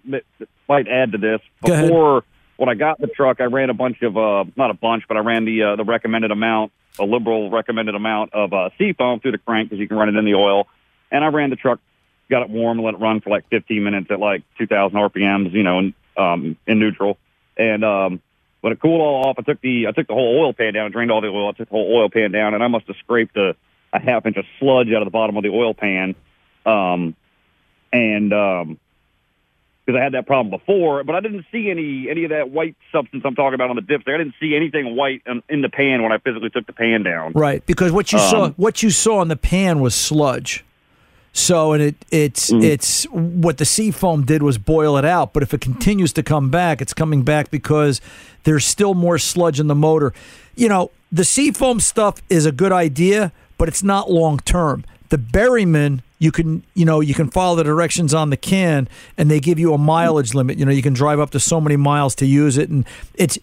might 0.67 0.87
add 0.87 1.11
to 1.11 1.17
this. 1.19 1.39
Before 1.63 2.23
when 2.57 2.69
I 2.69 2.73
got 2.73 2.99
the 2.99 3.07
truck, 3.07 3.39
I 3.39 3.45
ran 3.45 3.69
a 3.69 3.75
bunch 3.75 4.01
of 4.01 4.17
uh, 4.17 4.45
not 4.55 4.71
a 4.71 4.73
bunch, 4.73 5.03
but 5.07 5.17
I 5.17 5.19
ran 5.19 5.45
the 5.45 5.63
uh, 5.63 5.75
the 5.75 5.83
recommended 5.83 6.31
amount, 6.31 6.71
a 6.97 7.05
liberal 7.05 7.51
recommended 7.51 7.93
amount 7.93 8.33
of 8.33 8.53
uh, 8.53 8.69
seafoam 8.77 9.19
through 9.19 9.33
the 9.33 9.37
crank 9.37 9.69
because 9.69 9.79
you 9.79 9.87
can 9.87 9.97
run 9.97 10.09
it 10.09 10.15
in 10.15 10.25
the 10.25 10.33
oil. 10.33 10.67
And 11.11 11.23
I 11.23 11.27
ran 11.27 11.51
the 11.51 11.55
truck, 11.55 11.79
got 12.29 12.41
it 12.41 12.49
warm, 12.49 12.81
let 12.81 12.95
it 12.95 12.99
run 12.99 13.21
for 13.21 13.29
like 13.29 13.47
15 13.49 13.83
minutes 13.83 14.07
at 14.09 14.19
like 14.19 14.43
2,000 14.57 14.97
RPMs, 14.97 15.53
you 15.53 15.63
know, 15.63 15.79
in, 15.79 15.93
um, 16.17 16.57
in 16.65 16.79
neutral. 16.79 17.17
And 17.55 17.85
um, 17.85 18.21
when 18.67 18.73
it 18.73 18.81
cooled 18.81 18.99
all 18.99 19.29
off, 19.29 19.37
I 19.39 19.43
took 19.43 19.61
the 19.61 19.87
I 19.87 19.91
took 19.91 20.07
the 20.07 20.13
whole 20.13 20.43
oil 20.43 20.51
pan 20.51 20.73
down, 20.73 20.91
drained 20.91 21.09
all 21.09 21.21
the 21.21 21.29
oil. 21.29 21.47
I 21.47 21.51
took 21.53 21.69
the 21.69 21.73
whole 21.73 21.89
oil 21.95 22.09
pan 22.09 22.33
down, 22.33 22.53
and 22.53 22.61
I 22.61 22.67
must 22.67 22.85
have 22.87 22.97
scraped 22.97 23.37
a, 23.37 23.55
a 23.93 23.99
half 23.99 24.25
inch 24.25 24.35
of 24.35 24.43
sludge 24.59 24.89
out 24.89 25.01
of 25.01 25.05
the 25.05 25.11
bottom 25.11 25.37
of 25.37 25.43
the 25.43 25.49
oil 25.49 25.73
pan. 25.73 26.15
Um, 26.65 27.15
and 27.93 28.33
um, 28.33 28.77
because 29.85 29.97
I 29.97 30.03
had 30.03 30.15
that 30.15 30.27
problem 30.27 30.49
before, 30.49 31.05
but 31.05 31.15
I 31.15 31.21
didn't 31.21 31.45
see 31.49 31.71
any 31.71 32.09
any 32.09 32.25
of 32.25 32.31
that 32.31 32.49
white 32.49 32.75
substance 32.91 33.23
I'm 33.25 33.35
talking 33.35 33.53
about 33.53 33.69
on 33.69 33.77
the 33.77 33.81
dipstick. 33.81 34.13
I 34.13 34.17
didn't 34.17 34.35
see 34.37 34.53
anything 34.53 34.97
white 34.97 35.21
in, 35.25 35.41
in 35.47 35.61
the 35.61 35.69
pan 35.69 36.03
when 36.03 36.11
I 36.11 36.17
physically 36.17 36.49
took 36.49 36.67
the 36.67 36.73
pan 36.73 37.03
down. 37.03 37.31
Right, 37.31 37.65
because 37.65 37.93
what 37.93 38.11
you 38.11 38.19
saw 38.19 38.47
Um, 38.47 38.53
what 38.57 38.83
you 38.83 38.89
saw 38.89 39.21
in 39.21 39.29
the 39.29 39.37
pan 39.37 39.79
was 39.79 39.95
sludge. 39.95 40.65
So 41.37 41.73
and 41.73 41.83
it 41.83 41.95
it's 42.11 42.49
Mm-hmm. 42.51 42.63
it's 42.63 43.03
what 43.11 43.57
the 43.57 43.65
sea 43.65 43.91
foam 43.91 44.25
did 44.25 44.41
was 44.41 44.57
boil 44.57 44.97
it 44.97 45.05
out, 45.05 45.33
but 45.33 45.43
if 45.43 45.53
it 45.53 45.61
continues 45.61 46.11
to 46.13 46.23
come 46.23 46.49
back, 46.49 46.81
it's 46.81 46.93
coming 46.93 47.23
back 47.23 47.51
because 47.51 48.01
there's 48.43 48.65
still 48.65 48.93
more 48.93 49.17
sludge 49.17 49.59
in 49.59 49.67
the 49.67 49.75
motor. 49.75 50.13
You 50.55 50.69
know, 50.69 50.91
the 51.11 51.23
sea 51.23 51.51
foam 51.51 51.79
stuff 51.79 52.21
is 52.29 52.45
a 52.45 52.51
good 52.51 52.71
idea, 52.71 53.31
but 53.57 53.67
it's 53.67 53.83
not 53.83 54.09
long 54.09 54.39
term. 54.39 54.83
The 55.09 55.17
Berryman, 55.17 56.01
you 56.19 56.31
can 56.31 56.63
you 56.73 56.85
know 56.85 56.99
you 56.99 57.13
can 57.13 57.29
follow 57.29 57.55
the 57.55 57.63
directions 57.63 58.13
on 58.13 58.29
the 58.29 58.37
can, 58.37 58.89
and 59.17 59.29
they 59.29 59.39
give 59.39 59.59
you 59.59 59.73
a 59.73 59.77
mileage 59.77 60.33
limit. 60.33 60.57
You 60.57 60.65
know, 60.65 60.71
you 60.71 60.81
can 60.81 60.93
drive 60.93 61.19
up 61.19 61.29
to 61.31 61.39
so 61.39 61.61
many 61.61 61.75
miles 61.75 62.15
to 62.15 62.25
use 62.25 62.57
it, 62.57 62.69
and 62.69 62.85
it's 63.15 63.37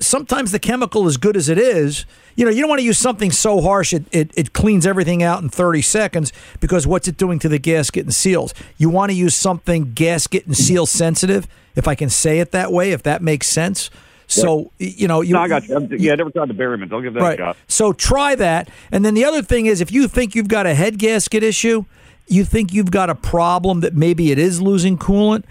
sometimes 0.00 0.52
the 0.52 0.58
chemical 0.58 1.06
as 1.06 1.16
good 1.16 1.36
as 1.36 1.48
it 1.48 1.58
is. 1.58 2.06
You 2.36 2.44
know, 2.44 2.50
you 2.50 2.60
don't 2.60 2.68
want 2.68 2.80
to 2.80 2.86
use 2.86 2.98
something 2.98 3.32
so 3.32 3.60
harsh 3.60 3.92
it, 3.92 4.04
it, 4.12 4.30
it 4.34 4.52
cleans 4.52 4.86
everything 4.86 5.22
out 5.22 5.42
in 5.42 5.48
30 5.50 5.82
seconds 5.82 6.32
because 6.60 6.86
what's 6.86 7.06
it 7.08 7.16
doing 7.16 7.38
to 7.40 7.48
the 7.48 7.58
gasket 7.58 8.04
and 8.04 8.14
seals? 8.14 8.54
You 8.78 8.88
want 8.88 9.10
to 9.10 9.16
use 9.16 9.34
something 9.34 9.92
gasket 9.92 10.46
and 10.46 10.56
seal 10.56 10.86
sensitive, 10.86 11.46
if 11.74 11.86
I 11.86 11.94
can 11.94 12.08
say 12.08 12.38
it 12.38 12.52
that 12.52 12.72
way, 12.72 12.92
if 12.92 13.02
that 13.02 13.20
makes 13.20 13.46
sense. 13.46 13.90
So, 14.26 14.70
you 14.78 15.08
know, 15.08 15.22
you, 15.22 15.34
no, 15.34 15.40
I 15.40 15.48
got 15.48 15.68
you. 15.68 15.88
Yeah, 15.98 16.12
I 16.12 16.14
never 16.14 16.30
tried 16.30 16.48
the 16.48 16.54
Berryman's. 16.54 16.92
I'll 16.92 17.00
give 17.00 17.14
that 17.14 17.20
right. 17.20 17.40
a 17.40 17.42
shot. 17.42 17.56
So 17.66 17.92
try 17.92 18.36
that. 18.36 18.70
And 18.92 19.04
then 19.04 19.14
the 19.14 19.24
other 19.24 19.42
thing 19.42 19.66
is 19.66 19.80
if 19.80 19.90
you 19.90 20.06
think 20.06 20.36
you've 20.36 20.48
got 20.48 20.66
a 20.66 20.74
head 20.74 20.98
gasket 20.98 21.42
issue, 21.42 21.84
you 22.30 22.44
think 22.44 22.72
you've 22.72 22.90
got 22.90 23.10
a 23.10 23.14
problem 23.14 23.80
that 23.80 23.94
maybe 23.94 24.30
it 24.30 24.38
is 24.38 24.62
losing 24.62 24.96
coolant, 24.96 25.44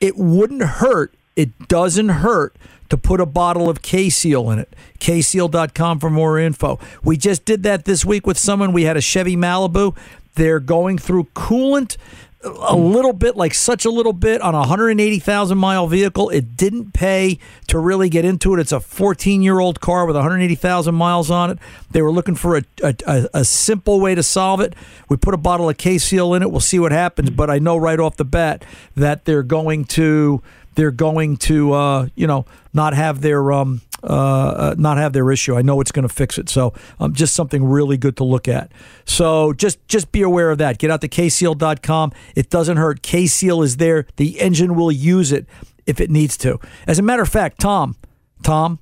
it 0.00 0.16
wouldn't 0.16 0.62
hurt. 0.62 1.14
It 1.36 1.68
doesn't 1.68 2.08
hurt 2.08 2.56
to 2.88 2.96
put 2.96 3.20
a 3.20 3.26
bottle 3.26 3.68
of 3.68 3.82
K-Seal 3.82 4.50
in 4.50 4.58
it. 4.58 4.74
KSeal.com 4.98 6.00
for 6.00 6.10
more 6.10 6.38
info. 6.38 6.78
We 7.02 7.16
just 7.16 7.44
did 7.44 7.62
that 7.62 7.84
this 7.84 8.04
week 8.04 8.26
with 8.26 8.38
someone. 8.38 8.72
We 8.72 8.84
had 8.84 8.96
a 8.96 9.00
Chevy 9.00 9.36
Malibu. 9.36 9.96
They're 10.34 10.60
going 10.60 10.98
through 10.98 11.24
coolant 11.34 11.96
a 12.42 12.76
little 12.76 13.12
bit, 13.12 13.36
like 13.36 13.52
such 13.52 13.84
a 13.84 13.90
little 13.90 14.12
bit 14.12 14.40
on 14.40 14.54
a 14.54 14.60
180,000 14.60 15.58
mile 15.58 15.88
vehicle. 15.88 16.28
It 16.30 16.56
didn't 16.56 16.92
pay 16.92 17.38
to 17.66 17.78
really 17.78 18.08
get 18.08 18.24
into 18.24 18.54
it. 18.54 18.60
It's 18.60 18.70
a 18.70 18.80
14 18.80 19.42
year 19.42 19.58
old 19.58 19.80
car 19.80 20.06
with 20.06 20.14
180,000 20.14 20.94
miles 20.94 21.30
on 21.30 21.50
it. 21.50 21.58
They 21.90 22.00
were 22.00 22.12
looking 22.12 22.36
for 22.36 22.56
a, 22.56 22.62
a, 22.82 23.28
a, 23.34 23.44
simple 23.44 24.00
way 24.00 24.14
to 24.14 24.22
solve 24.22 24.60
it. 24.60 24.74
We 25.08 25.16
put 25.16 25.34
a 25.34 25.38
bottle 25.38 25.68
of 25.68 25.78
K-Seal 25.78 26.34
in 26.34 26.42
it. 26.42 26.50
We'll 26.50 26.60
see 26.60 26.78
what 26.78 26.92
happens. 26.92 27.30
But 27.30 27.50
I 27.50 27.58
know 27.58 27.76
right 27.76 27.98
off 27.98 28.16
the 28.16 28.24
bat 28.24 28.64
that 28.94 29.24
they're 29.24 29.42
going 29.42 29.84
to 29.86 30.42
they're 30.76 30.92
going 30.92 31.38
to 31.38 31.72
uh, 31.72 32.08
you 32.14 32.28
know 32.28 32.46
not 32.72 32.94
have 32.94 33.20
their 33.20 33.50
um, 33.50 33.80
uh, 34.02 34.06
uh, 34.06 34.74
not 34.78 34.96
have 34.98 35.12
their 35.12 35.30
issue. 35.30 35.56
I 35.56 35.62
know 35.62 35.80
it's 35.80 35.92
going 35.92 36.06
to 36.06 36.14
fix 36.14 36.38
it. 36.38 36.48
So 36.48 36.72
um, 37.00 37.12
just 37.12 37.34
something 37.34 37.64
really 37.64 37.96
good 37.96 38.16
to 38.18 38.24
look 38.24 38.48
at. 38.48 38.70
So 39.04 39.52
just 39.52 39.86
just 39.88 40.12
be 40.12 40.22
aware 40.22 40.50
of 40.50 40.58
that. 40.58 40.78
Get 40.78 40.90
out 40.90 41.00
to 41.00 41.08
kseal.com. 41.08 42.12
It 42.34 42.50
doesn't 42.50 42.76
hurt. 42.76 43.02
K-Seal 43.02 43.62
is 43.62 43.76
there. 43.78 44.06
The 44.16 44.40
engine 44.40 44.74
will 44.74 44.92
use 44.92 45.32
it 45.32 45.46
if 45.86 46.00
it 46.00 46.10
needs 46.10 46.36
to. 46.38 46.58
As 46.86 46.98
a 46.98 47.02
matter 47.02 47.22
of 47.22 47.28
fact, 47.28 47.60
Tom, 47.60 47.96
Tom, 48.42 48.78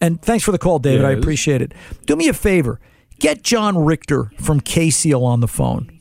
and 0.00 0.20
thanks 0.20 0.44
for 0.44 0.52
the 0.52 0.58
call, 0.58 0.78
David. 0.78 1.04
I 1.04 1.10
appreciate 1.12 1.62
it. 1.62 1.72
Do 2.06 2.16
me 2.16 2.28
a 2.28 2.32
favor. 2.32 2.80
Get 3.18 3.42
John 3.42 3.76
Richter 3.76 4.30
from 4.38 4.60
K-Seal 4.60 5.24
on 5.24 5.40
the 5.40 5.48
phone. 5.48 5.97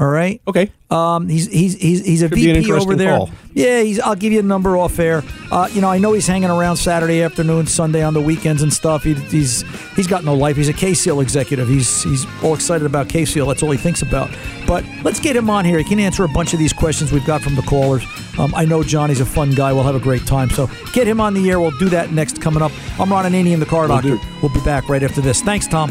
All 0.00 0.06
right. 0.06 0.40
Okay. 0.48 0.72
Um, 0.90 1.28
he's 1.28 1.46
he's 1.46 1.74
he's 1.74 2.02
he's 2.06 2.22
a 2.22 2.30
Could 2.30 2.38
VP 2.38 2.72
over 2.72 2.96
there. 2.96 3.18
call. 3.18 3.30
Yeah, 3.52 3.82
he's. 3.82 4.00
I'll 4.00 4.14
give 4.16 4.32
you 4.32 4.40
a 4.40 4.42
number 4.42 4.78
off 4.78 4.98
air. 4.98 5.22
Uh, 5.52 5.68
you 5.70 5.82
know, 5.82 5.90
I 5.90 5.98
know 5.98 6.14
he's 6.14 6.26
hanging 6.26 6.48
around 6.48 6.78
Saturday 6.78 7.22
afternoon, 7.22 7.66
Sunday 7.66 8.02
on 8.02 8.14
the 8.14 8.20
weekends 8.20 8.62
and 8.62 8.72
stuff. 8.72 9.02
He, 9.04 9.12
he's 9.12 9.60
he's 9.94 10.06
got 10.06 10.24
no 10.24 10.32
life. 10.34 10.56
He's 10.56 10.70
a 10.70 10.72
K-Seal 10.72 11.20
executive. 11.20 11.68
He's 11.68 12.02
he's 12.02 12.24
all 12.42 12.54
excited 12.54 12.86
about 12.86 13.10
K-Seal. 13.10 13.44
That's 13.46 13.62
all 13.62 13.70
he 13.70 13.76
thinks 13.76 14.00
about. 14.00 14.30
But 14.66 14.86
let's 15.04 15.20
get 15.20 15.36
him 15.36 15.50
on 15.50 15.66
here. 15.66 15.76
He 15.76 15.84
can 15.84 16.00
answer 16.00 16.24
a 16.24 16.28
bunch 16.28 16.54
of 16.54 16.58
these 16.58 16.72
questions 16.72 17.12
we've 17.12 17.26
got 17.26 17.42
from 17.42 17.54
the 17.54 17.62
callers. 17.62 18.02
Um, 18.38 18.54
I 18.54 18.64
know 18.64 18.82
Johnny's 18.82 19.20
a 19.20 19.26
fun 19.26 19.50
guy. 19.50 19.70
We'll 19.74 19.82
have 19.82 19.96
a 19.96 20.00
great 20.00 20.26
time. 20.26 20.48
So 20.48 20.70
get 20.94 21.06
him 21.06 21.20
on 21.20 21.34
the 21.34 21.50
air. 21.50 21.60
We'll 21.60 21.76
do 21.78 21.90
that 21.90 22.10
next 22.10 22.40
coming 22.40 22.62
up. 22.62 22.72
I'm 22.98 23.12
Ron 23.12 23.30
Ananian, 23.30 23.58
the 23.58 23.66
car 23.66 23.86
doctor. 23.86 24.18
We'll 24.40 24.54
be 24.54 24.64
back 24.64 24.88
right 24.88 25.02
after 25.02 25.20
this. 25.20 25.42
Thanks, 25.42 25.66
Tom. 25.66 25.90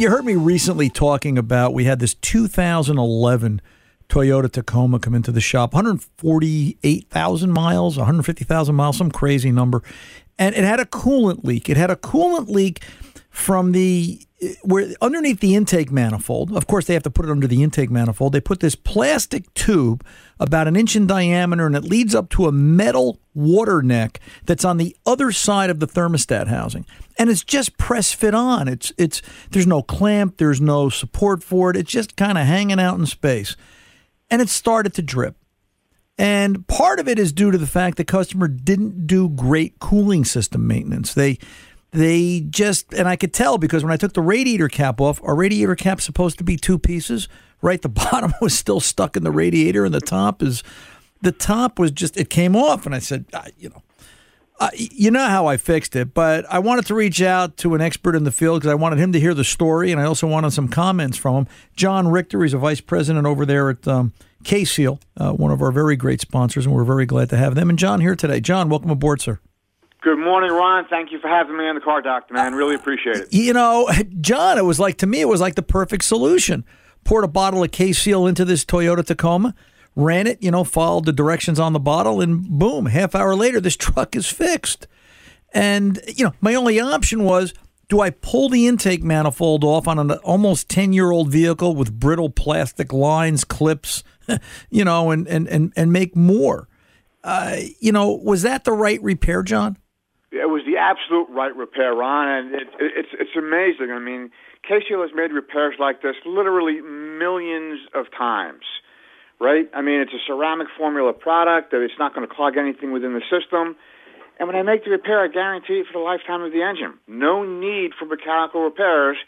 you 0.00 0.08
heard 0.08 0.24
me 0.24 0.34
recently 0.34 0.88
talking 0.88 1.36
about 1.36 1.74
we 1.74 1.84
had 1.84 1.98
this 1.98 2.14
2011 2.14 3.60
Toyota 4.08 4.50
Tacoma 4.50 4.98
come 4.98 5.14
into 5.14 5.30
the 5.30 5.42
shop, 5.42 5.74
148,000 5.74 7.52
miles, 7.52 7.98
150,000 7.98 8.74
miles, 8.74 8.96
some 8.96 9.10
crazy 9.10 9.52
number. 9.52 9.82
And 10.38 10.54
it 10.54 10.64
had 10.64 10.80
a 10.80 10.86
coolant 10.86 11.44
leak. 11.44 11.68
It 11.68 11.76
had 11.76 11.90
a 11.90 11.96
coolant 11.96 12.48
leak 12.48 12.82
from 13.30 13.72
the 13.72 14.26
where 14.62 14.94
underneath 15.02 15.40
the 15.40 15.54
intake 15.54 15.92
manifold. 15.92 16.52
Of 16.52 16.66
course, 16.66 16.86
they 16.86 16.94
have 16.94 17.02
to 17.02 17.10
put 17.10 17.26
it 17.26 17.30
under 17.30 17.46
the 17.46 17.62
intake 17.62 17.90
manifold. 17.90 18.32
They 18.32 18.40
put 18.40 18.60
this 18.60 18.74
plastic 18.74 19.52
tube 19.54 20.04
about 20.38 20.66
an 20.66 20.76
inch 20.76 20.96
in 20.96 21.06
diameter 21.06 21.66
and 21.66 21.76
it 21.76 21.84
leads 21.84 22.14
up 22.14 22.30
to 22.30 22.46
a 22.46 22.52
metal 22.52 23.20
water 23.34 23.82
neck 23.82 24.18
that's 24.46 24.64
on 24.64 24.78
the 24.78 24.96
other 25.04 25.30
side 25.30 25.68
of 25.68 25.78
the 25.78 25.86
thermostat 25.86 26.48
housing. 26.48 26.86
And 27.18 27.28
it's 27.28 27.44
just 27.44 27.76
press 27.76 28.12
fit 28.12 28.34
on. 28.34 28.66
It's 28.66 28.92
it's 28.96 29.20
there's 29.50 29.66
no 29.66 29.82
clamp, 29.82 30.38
there's 30.38 30.60
no 30.60 30.88
support 30.88 31.42
for 31.42 31.70
it. 31.70 31.76
It's 31.76 31.92
just 31.92 32.16
kind 32.16 32.38
of 32.38 32.46
hanging 32.46 32.80
out 32.80 32.98
in 32.98 33.06
space. 33.06 33.56
And 34.30 34.40
it 34.40 34.48
started 34.48 34.94
to 34.94 35.02
drip. 35.02 35.36
And 36.16 36.66
part 36.66 37.00
of 37.00 37.08
it 37.08 37.18
is 37.18 37.32
due 37.32 37.50
to 37.50 37.56
the 37.56 37.66
fact 37.66 37.96
the 37.96 38.04
customer 38.04 38.46
didn't 38.46 39.06
do 39.06 39.28
great 39.30 39.78
cooling 39.78 40.24
system 40.26 40.66
maintenance. 40.66 41.14
They 41.14 41.38
they 41.92 42.40
just 42.48 42.92
and 42.94 43.08
I 43.08 43.16
could 43.16 43.32
tell 43.32 43.58
because 43.58 43.82
when 43.82 43.92
I 43.92 43.96
took 43.96 44.12
the 44.12 44.20
radiator 44.22 44.68
cap 44.68 45.00
off, 45.00 45.20
our 45.24 45.34
radiator 45.34 45.74
cap's 45.74 46.04
supposed 46.04 46.38
to 46.38 46.44
be 46.44 46.56
two 46.56 46.78
pieces. 46.78 47.28
Right, 47.62 47.82
the 47.82 47.88
bottom 48.10 48.32
was 48.40 48.56
still 48.56 48.80
stuck 48.80 49.16
in 49.16 49.22
the 49.24 49.30
radiator, 49.30 49.84
and 49.84 49.92
the 49.94 50.00
top 50.00 50.42
is 50.42 50.62
the 51.20 51.32
top 51.32 51.78
was 51.78 51.90
just 51.90 52.16
it 52.16 52.30
came 52.30 52.56
off, 52.56 52.86
and 52.86 52.94
I 52.94 53.00
said, 53.00 53.26
"Ah, 53.34 53.46
you 53.58 53.68
know, 53.68 53.82
Uh, 54.60 54.68
you 54.74 55.10
know 55.10 55.26
how 55.26 55.46
I 55.46 55.56
fixed 55.56 55.96
it, 55.96 56.12
but 56.12 56.44
I 56.50 56.58
wanted 56.58 56.84
to 56.86 56.94
reach 56.94 57.22
out 57.22 57.56
to 57.58 57.74
an 57.74 57.80
expert 57.80 58.14
in 58.14 58.24
the 58.24 58.30
field 58.32 58.60
because 58.60 58.70
I 58.70 58.74
wanted 58.74 58.98
him 58.98 59.12
to 59.12 59.20
hear 59.20 59.32
the 59.34 59.44
story, 59.44 59.90
and 59.90 60.00
I 60.00 60.04
also 60.04 60.26
wanted 60.26 60.52
some 60.52 60.68
comments 60.68 61.16
from 61.16 61.34
him. 61.34 61.46
John 61.76 62.08
Richter, 62.08 62.42
he's 62.42 62.52
a 62.54 62.58
vice 62.58 62.80
president 62.82 63.26
over 63.26 63.46
there 63.46 63.70
at 63.70 63.88
um, 63.88 64.12
K-Seal, 64.44 65.00
uh, 65.16 65.32
one 65.32 65.50
of 65.50 65.62
our 65.62 65.72
very 65.72 65.96
great 65.96 66.20
sponsors, 66.20 66.66
and 66.66 66.74
we're 66.74 66.84
very 66.84 67.06
glad 67.06 67.30
to 67.30 67.36
have 67.36 67.54
them. 67.54 67.70
And 67.70 67.78
John 67.78 68.00
here 68.00 68.14
today. 68.14 68.40
John, 68.40 68.68
welcome 68.68 68.90
aboard, 68.90 69.20
sir. 69.22 69.40
Good 70.02 70.18
morning, 70.18 70.50
Ron. 70.50 70.86
Thank 70.88 71.12
you 71.12 71.18
for 71.18 71.28
having 71.28 71.58
me 71.58 71.68
on 71.68 71.74
the 71.74 71.80
car, 71.82 72.00
doctor, 72.00 72.32
man. 72.32 72.54
Really 72.54 72.74
appreciate 72.74 73.16
it. 73.16 73.32
You 73.34 73.52
know, 73.52 73.90
John, 74.22 74.56
it 74.56 74.64
was 74.64 74.80
like 74.80 74.96
to 74.98 75.06
me, 75.06 75.20
it 75.20 75.28
was 75.28 75.42
like 75.42 75.56
the 75.56 75.62
perfect 75.62 76.04
solution. 76.04 76.64
Poured 77.04 77.24
a 77.24 77.28
bottle 77.28 77.62
of 77.62 77.70
K-Seal 77.70 78.26
into 78.26 78.46
this 78.46 78.64
Toyota 78.64 79.04
Tacoma, 79.04 79.54
ran 79.94 80.26
it, 80.26 80.42
you 80.42 80.50
know, 80.50 80.64
followed 80.64 81.04
the 81.04 81.12
directions 81.12 81.60
on 81.60 81.74
the 81.74 81.78
bottle, 81.78 82.22
and 82.22 82.48
boom, 82.48 82.86
half 82.86 83.14
hour 83.14 83.34
later, 83.34 83.60
this 83.60 83.76
truck 83.76 84.16
is 84.16 84.26
fixed. 84.26 84.86
And, 85.52 86.00
you 86.06 86.24
know, 86.24 86.32
my 86.40 86.54
only 86.54 86.80
option 86.80 87.24
was 87.24 87.52
do 87.90 88.00
I 88.00 88.08
pull 88.08 88.48
the 88.48 88.66
intake 88.68 89.02
manifold 89.02 89.64
off 89.64 89.86
on 89.86 89.98
an 89.98 90.12
almost 90.12 90.70
10 90.70 90.94
year 90.94 91.10
old 91.10 91.30
vehicle 91.30 91.76
with 91.76 91.92
brittle 91.92 92.30
plastic 92.30 92.92
lines, 92.92 93.44
clips, 93.44 94.02
you 94.70 94.84
know, 94.84 95.10
and, 95.10 95.28
and, 95.28 95.46
and, 95.48 95.74
and 95.76 95.92
make 95.92 96.16
more? 96.16 96.68
Uh, 97.22 97.56
you 97.80 97.92
know, 97.92 98.12
was 98.12 98.40
that 98.42 98.64
the 98.64 98.72
right 98.72 99.02
repair, 99.02 99.42
John? 99.42 99.76
It 100.32 100.48
was 100.48 100.62
the 100.64 100.78
absolute 100.78 101.26
right 101.30 101.54
repair, 101.54 101.92
Ron, 101.92 102.28
and 102.28 102.54
it, 102.54 102.68
it, 102.78 102.92
it's 102.96 103.08
it's 103.12 103.36
amazing. 103.36 103.90
I 103.90 103.98
mean, 103.98 104.30
K-Seal 104.62 105.02
has 105.02 105.10
made 105.14 105.32
repairs 105.32 105.74
like 105.78 106.02
this 106.02 106.14
literally 106.24 106.80
millions 106.80 107.80
of 107.94 108.06
times, 108.16 108.62
right? 109.40 109.68
I 109.74 109.82
mean, 109.82 110.00
it's 110.00 110.12
a 110.14 110.22
ceramic 110.26 110.68
formula 110.78 111.12
product 111.12 111.72
that 111.72 111.82
it's 111.82 111.98
not 111.98 112.14
going 112.14 112.26
to 112.26 112.32
clog 112.32 112.56
anything 112.56 112.92
within 112.92 113.14
the 113.14 113.26
system. 113.26 113.74
And 114.38 114.46
when 114.46 114.56
I 114.56 114.62
make 114.62 114.84
the 114.84 114.90
repair, 114.90 115.20
I 115.20 115.28
guarantee 115.28 115.82
it 115.82 115.86
for 115.86 115.98
the 115.98 116.04
lifetime 116.04 116.42
of 116.42 116.52
the 116.52 116.62
engine. 116.62 116.94
No 117.08 117.44
need 117.44 117.92
for 117.98 118.06
mechanical 118.06 118.62
repairs 118.62 119.18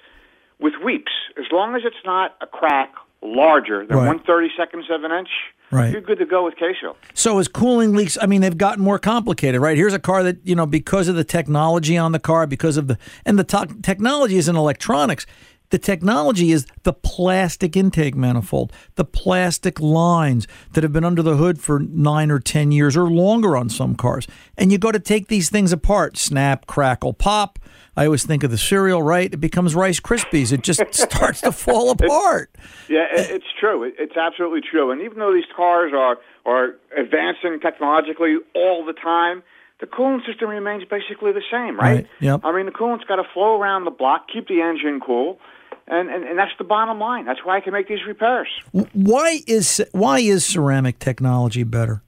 with 0.59 0.75
weeps. 0.83 1.13
As 1.37 1.47
long 1.51 1.75
as 1.75 1.83
it's 1.85 2.05
not 2.05 2.37
a 2.41 2.47
crack 2.47 2.95
larger 3.23 3.87
than 3.87 3.97
Right. 3.97 4.07
one 4.07 4.19
thirty 4.21 4.51
seconds 4.57 4.87
of 4.91 5.05
an 5.05 5.13
inch, 5.13 5.29
Right. 5.71 5.93
you're 5.93 6.01
good 6.01 6.19
to 6.19 6.27
go 6.27 6.45
with 6.45 6.57
K-Seal. 6.57 6.97
So 7.15 7.39
is 7.39 7.49
cooling 7.49 7.95
leaks? 7.95 8.19
I 8.21 8.27
mean, 8.27 8.41
they've 8.41 8.57
gotten 8.59 8.83
more 8.83 8.99
complicated, 8.99 9.61
right? 9.61 9.77
Here's 9.77 9.95
a 9.95 9.99
car 9.99 10.23
that 10.25 10.39
you 10.45 10.55
know 10.55 10.67
because 10.67 11.09
of 11.09 11.15
the 11.15 11.25
technology 11.25 11.97
on 11.97 12.13
the 12.13 12.19
car, 12.19 12.47
because 12.47 12.77
of 12.77 12.89
the 12.89 12.99
and 13.25 13.39
the 13.39 13.45
to- 13.45 13.77
technology 13.83 14.37
is 14.37 14.49
in 14.49 14.57
electronics. 14.57 15.25
The 15.73 15.79
technology 15.79 16.53
is 16.53 16.67
the 16.83 16.93
plastic 16.93 17.79
intake 17.79 18.15
manifold, 18.15 18.75
the 18.97 19.07
plastic 19.07 19.81
lines 19.81 20.47
that 20.75 20.85
have 20.85 20.93
been 20.93 21.03
under 21.03 21.23
the 21.23 21.39
hood 21.39 21.59
for 21.63 21.81
nine 21.81 22.31
or 22.31 22.41
ten 22.41 22.73
years 22.73 22.95
or 22.95 23.05
longer 23.05 23.57
on 23.57 23.71
some 23.71 23.95
cars. 23.95 24.27
And 24.59 24.71
you 24.71 24.77
go 24.77 24.93
to 24.93 25.01
take 25.01 25.29
these 25.29 25.49
things 25.49 25.73
apart, 25.73 26.19
snap, 26.19 26.67
crackle, 26.67 27.15
pop. 27.15 27.59
I 27.97 28.05
always 28.05 28.23
think 28.27 28.45
of 28.45 28.51
the 28.51 28.59
cereal, 28.59 29.03
right? 29.03 29.33
It 29.33 29.39
becomes 29.39 29.75
Rice 29.75 29.99
Krispies. 29.99 30.53
It 30.53 30.63
just 30.63 30.83
starts 30.95 31.41
to 31.41 31.53
fall 31.53 31.91
apart. 31.91 32.55
Yeah, 32.91 33.07
it, 33.11 33.31
it's 33.31 33.47
true. 33.59 33.85
It, 33.85 33.95
it's 33.99 34.17
absolutely 34.17 34.61
true. 34.61 34.91
And 34.91 35.01
even 35.01 35.21
though 35.21 35.33
these 35.33 35.49
cars 35.57 35.93
are 35.97 36.19
are 36.45 36.75
advancing 36.99 37.61
technologically 37.63 38.37
all 38.55 38.85
the 38.85 38.93
time, 38.93 39.43
the 39.81 39.87
coolant 39.87 40.27
system 40.27 40.51
remains 40.51 40.85
basically 40.85 41.33
the 41.33 41.43
same, 41.51 41.79
right? 41.79 41.95
Right, 41.95 42.07
yep. 42.21 42.43
I 42.45 42.55
mean, 42.55 42.67
the 42.67 42.73
coolant's 42.73 43.05
got 43.05 43.17
to 43.17 43.25
flow 43.33 43.59
around 43.59 43.87
the 43.87 43.91
block, 43.91 44.27
keep 44.31 44.49
the 44.49 44.61
engine 44.61 45.01
cool, 45.01 45.39
and, 45.87 46.11
and 46.11 46.25
and 46.25 46.39
that's 46.39 46.53
the 46.59 46.65
bottom 46.65 46.99
line. 46.99 47.25
That's 47.25 47.45
why 47.45 47.57
I 47.57 47.61
can 47.61 47.73
make 47.73 47.89
these 47.89 48.05
repairs. 48.07 48.49
Why 48.93 49.41
is 49.47 49.83
why 49.93 50.21
is 50.21 50.45
ceramic 50.45 50.99
technology 50.99 51.65
better? 51.65 52.03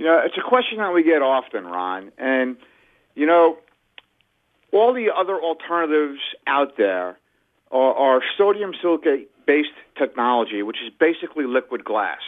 You 0.00 0.06
know, 0.06 0.22
it's 0.24 0.38
a 0.38 0.48
question 0.48 0.78
that 0.78 0.94
we 0.94 1.02
get 1.02 1.20
often, 1.20 1.66
Ron. 1.66 2.10
And, 2.16 2.56
you 3.14 3.26
know, 3.26 3.58
all 4.72 4.94
the 4.94 5.08
other 5.14 5.38
alternatives 5.38 6.20
out 6.46 6.78
there 6.78 7.18
are, 7.70 7.94
are 7.94 8.22
sodium 8.38 8.72
silicate 8.80 9.30
based 9.46 9.76
technology, 9.98 10.62
which 10.62 10.78
is 10.82 10.90
basically 10.98 11.44
liquid 11.44 11.84
glass. 11.84 12.20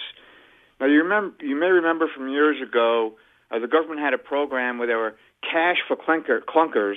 Now, 0.81 0.87
you, 0.87 1.03
remember, 1.03 1.35
you 1.41 1.59
may 1.59 1.69
remember 1.69 2.09
from 2.15 2.29
years 2.29 2.61
ago, 2.61 3.15
uh, 3.51 3.59
the 3.59 3.69
government 3.69 4.01
had 4.01 4.13
a 4.13 4.19
program 4.19 4.77
where 4.77 4.87
there 4.87 4.99
were 4.99 5.15
cash 5.41 5.79
for 5.89 5.97
clunker, 5.97 6.41
clunkers, 6.41 6.97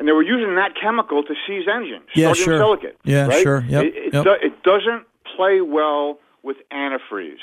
and 0.00 0.08
they 0.08 0.12
were 0.12 0.22
using 0.24 0.56
that 0.56 0.72
chemical 0.80 1.22
to 1.22 1.34
seize 1.46 1.68
engines, 1.72 2.06
Yeah, 2.16 2.32
sure. 2.32 2.58
silicate. 2.58 2.96
Yeah, 3.04 3.26
right? 3.26 3.42
sure. 3.42 3.64
Yep, 3.68 3.84
It, 3.84 3.94
it, 3.96 4.14
yep. 4.14 4.24
do- 4.24 4.36
it 4.46 4.62
doesn't 4.64 5.06
play 5.36 5.60
well 5.60 6.18
with 6.42 6.56
antifreeze. 6.72 7.36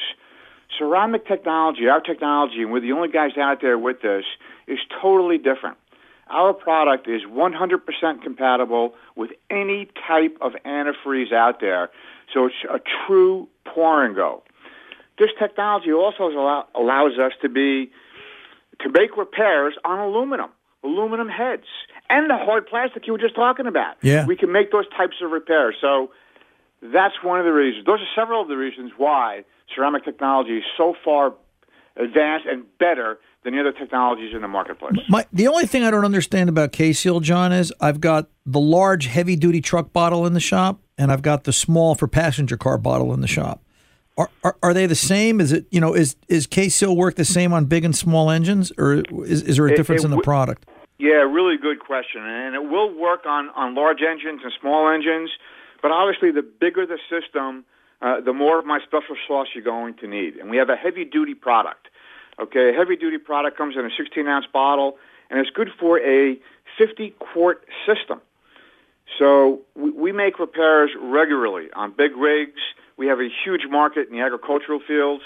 Ceramic 0.78 1.26
technology, 1.28 1.88
our 1.88 2.02
technology, 2.02 2.62
and 2.64 2.72
we're 2.74 2.82
the 2.82 2.92
only 2.92 3.08
guys 3.10 3.38
out 3.38 3.62
there 3.62 3.78
with 3.78 4.02
this, 4.02 4.26
is 4.68 4.80
totally 5.02 5.38
different. 5.38 5.78
Our 6.30 6.52
product 6.52 7.08
is 7.08 7.22
100% 7.24 8.22
compatible 8.22 8.96
with 9.16 9.32
any 9.50 9.88
type 10.08 10.38
of 10.42 10.54
antifreeze 10.66 11.32
out 11.32 11.62
there, 11.62 11.90
so 12.34 12.48
it's 12.48 12.56
a 12.70 12.80
true 13.08 13.48
pour 13.66 14.04
and 14.04 14.14
go. 14.16 14.44
This 15.18 15.30
technology 15.40 15.94
also 15.94 16.24
allow, 16.28 16.68
allows 16.76 17.18
us 17.18 17.32
to 17.44 17.50
be 17.50 17.92
to 18.82 18.90
make 18.90 19.16
repairs 19.18 19.74
on 19.86 20.00
aluminum, 20.00 20.50
aluminum 20.88 21.30
heads, 21.30 21.66
and 22.10 22.30
the 22.30 22.38
hard 22.38 22.68
plastic 22.68 23.06
you 23.08 23.14
were 23.14 23.20
just 23.20 23.36
talking 23.36 23.68
about. 23.68 23.96
Yeah. 24.02 24.26
we 24.26 24.36
can 24.36 24.52
make 24.52 24.72
those 24.72 24.88
types 24.96 25.18
of 25.24 25.32
repairs. 25.32 25.76
So 25.82 26.12
that's 26.82 27.16
one 27.24 27.40
of 27.40 27.46
the 27.46 27.54
reasons. 27.54 27.86
Those 27.86 28.00
are 28.00 28.12
several 28.22 28.42
of 28.42 28.48
the 28.48 28.58
reasons 28.58 28.92
why 28.98 29.44
ceramic 29.76 30.04
technology 30.06 30.58
is 30.58 30.64
so 30.78 30.96
far 31.04 31.34
advanced 31.96 32.46
and 32.46 32.64
better 32.80 33.20
than 33.44 33.54
the 33.56 33.60
other 33.60 33.72
technologies 33.72 34.34
in 34.36 34.42
the 34.42 34.48
marketplace. 34.48 34.98
My 35.10 35.26
the 35.34 35.48
only 35.48 35.66
thing 35.66 35.84
I 35.84 35.92
don't 35.92 36.06
understand 36.06 36.50
about 36.50 36.72
K 36.72 36.94
Seal, 36.94 37.20
John, 37.20 37.52
is 37.52 37.74
I've 37.82 38.00
got 38.02 38.30
the 38.46 38.60
large 38.60 39.08
heavy 39.08 39.36
duty 39.36 39.62
truck 39.62 39.94
bottle 39.94 40.26
in 40.26 40.34
the 40.34 40.40
shop, 40.40 40.80
and 40.98 41.12
I've 41.12 41.22
got 41.22 41.44
the 41.46 41.54
small 41.54 41.96
for 41.96 42.08
passenger 42.08 42.58
car 42.58 42.78
bottle 42.78 43.14
in 43.14 43.22
the 43.22 43.28
shop. 43.28 43.62
Are, 44.18 44.30
are, 44.44 44.58
are 44.64 44.74
they 44.74 44.88
the 44.88 44.96
same? 44.96 45.40
Is 45.40 45.52
it 45.52 45.66
you 45.72 45.80
know 45.80 45.94
is 45.94 46.16
is 46.28 46.46
K 46.48 46.70
Seal 46.70 46.96
work 46.96 47.16
the 47.16 47.26
same 47.26 47.54
on 47.54 47.66
big 47.66 47.86
and 47.86 47.96
small 47.96 48.30
engines, 48.32 48.72
or 48.78 49.04
is, 49.26 49.42
is 49.44 49.58
there 49.58 49.68
a 49.68 49.72
It- 49.72 49.78
difference 49.78 50.02
it 50.04 50.06
in 50.06 50.12
the 50.12 50.18
w- 50.18 50.24
product? 50.24 50.68
Yeah, 50.98 51.22
really 51.30 51.58
good 51.58 51.80
question. 51.80 52.26
And 52.26 52.56
it 52.56 52.64
will 52.70 52.92
work 52.94 53.26
on, 53.26 53.50
on 53.50 53.76
large 53.76 54.02
engines 54.02 54.42
and 54.44 54.52
small 54.60 54.90
engines, 54.90 55.30
but 55.82 55.92
obviously 55.92 56.32
the 56.32 56.42
bigger 56.42 56.86
the 56.86 56.98
system, 57.10 57.66
uh, 58.02 58.22
the 58.22 58.34
more 58.34 58.58
of 58.60 58.66
my 58.66 58.80
special 58.80 59.16
sauce 59.28 59.48
you're 59.54 59.64
going 59.64 59.94
to 59.96 60.08
need. 60.08 60.38
And 60.38 60.50
we 60.50 60.58
have 60.58 60.70
a 60.70 60.76
heavy 60.76 61.06
duty 61.06 61.36
product. 61.36 61.88
Okay, 62.40 62.70
a 62.70 62.74
heavy 62.74 62.96
duty 62.96 63.18
product 63.18 63.58
comes 63.58 63.76
in 63.76 63.86
a 63.86 63.90
16 63.96 64.28
ounce 64.28 64.46
bottle, 64.52 64.98
and 65.30 65.40
it's 65.40 65.50
good 65.50 65.70
for 65.80 66.00
a 66.00 66.38
50 66.78 67.12
quart 67.20 67.66
system. 67.86 68.22
So 69.18 69.62
we, 69.76 69.92
we 69.92 70.12
make 70.12 70.40
repairs 70.40 70.92
regularly 71.00 71.68
on 71.76 71.94
big 71.96 72.16
rigs. 72.16 72.62
We 72.96 73.08
have 73.08 73.20
a 73.20 73.30
huge 73.44 73.66
market 73.70 74.10
in 74.10 74.16
the 74.16 74.22
agricultural 74.22 74.82
fields. 74.88 75.24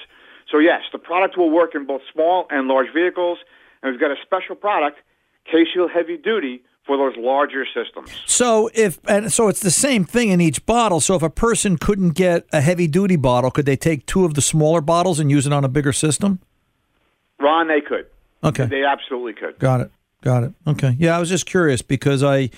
So 0.49 0.59
yes, 0.59 0.83
the 0.91 0.99
product 0.99 1.37
will 1.37 1.49
work 1.49 1.75
in 1.75 1.85
both 1.85 2.01
small 2.11 2.47
and 2.49 2.67
large 2.67 2.93
vehicles, 2.93 3.39
and 3.81 3.91
we've 3.91 3.99
got 3.99 4.11
a 4.11 4.21
special 4.21 4.55
product, 4.55 4.99
K-Seal 5.45 5.87
Heavy 5.89 6.17
Duty, 6.17 6.63
for 6.85 6.97
those 6.97 7.15
larger 7.17 7.65
systems. 7.65 8.09
So 8.25 8.69
if 8.73 8.99
and 9.07 9.31
so 9.31 9.47
it's 9.47 9.59
the 9.59 9.71
same 9.71 10.03
thing 10.03 10.29
in 10.29 10.41
each 10.41 10.65
bottle. 10.65 10.99
So 10.99 11.15
if 11.15 11.21
a 11.21 11.29
person 11.29 11.77
couldn't 11.77 12.11
get 12.11 12.45
a 12.51 12.61
heavy 12.61 12.87
duty 12.87 13.15
bottle, 13.15 13.51
could 13.51 13.65
they 13.65 13.75
take 13.75 14.05
two 14.05 14.25
of 14.25 14.33
the 14.33 14.41
smaller 14.41 14.81
bottles 14.81 15.19
and 15.19 15.29
use 15.29 15.45
it 15.45 15.53
on 15.53 15.63
a 15.63 15.69
bigger 15.69 15.93
system? 15.93 16.39
Ron, 17.39 17.67
they 17.67 17.81
could. 17.81 18.07
Okay. 18.43 18.65
They 18.65 18.83
absolutely 18.83 19.33
could. 19.33 19.59
Got 19.59 19.81
it. 19.81 19.91
Got 20.21 20.43
it. 20.43 20.53
Okay. 20.67 20.95
Yeah, 20.99 21.15
I 21.15 21.19
was 21.19 21.29
just 21.29 21.45
curious 21.45 21.81
because 21.81 22.23
I 22.23 22.49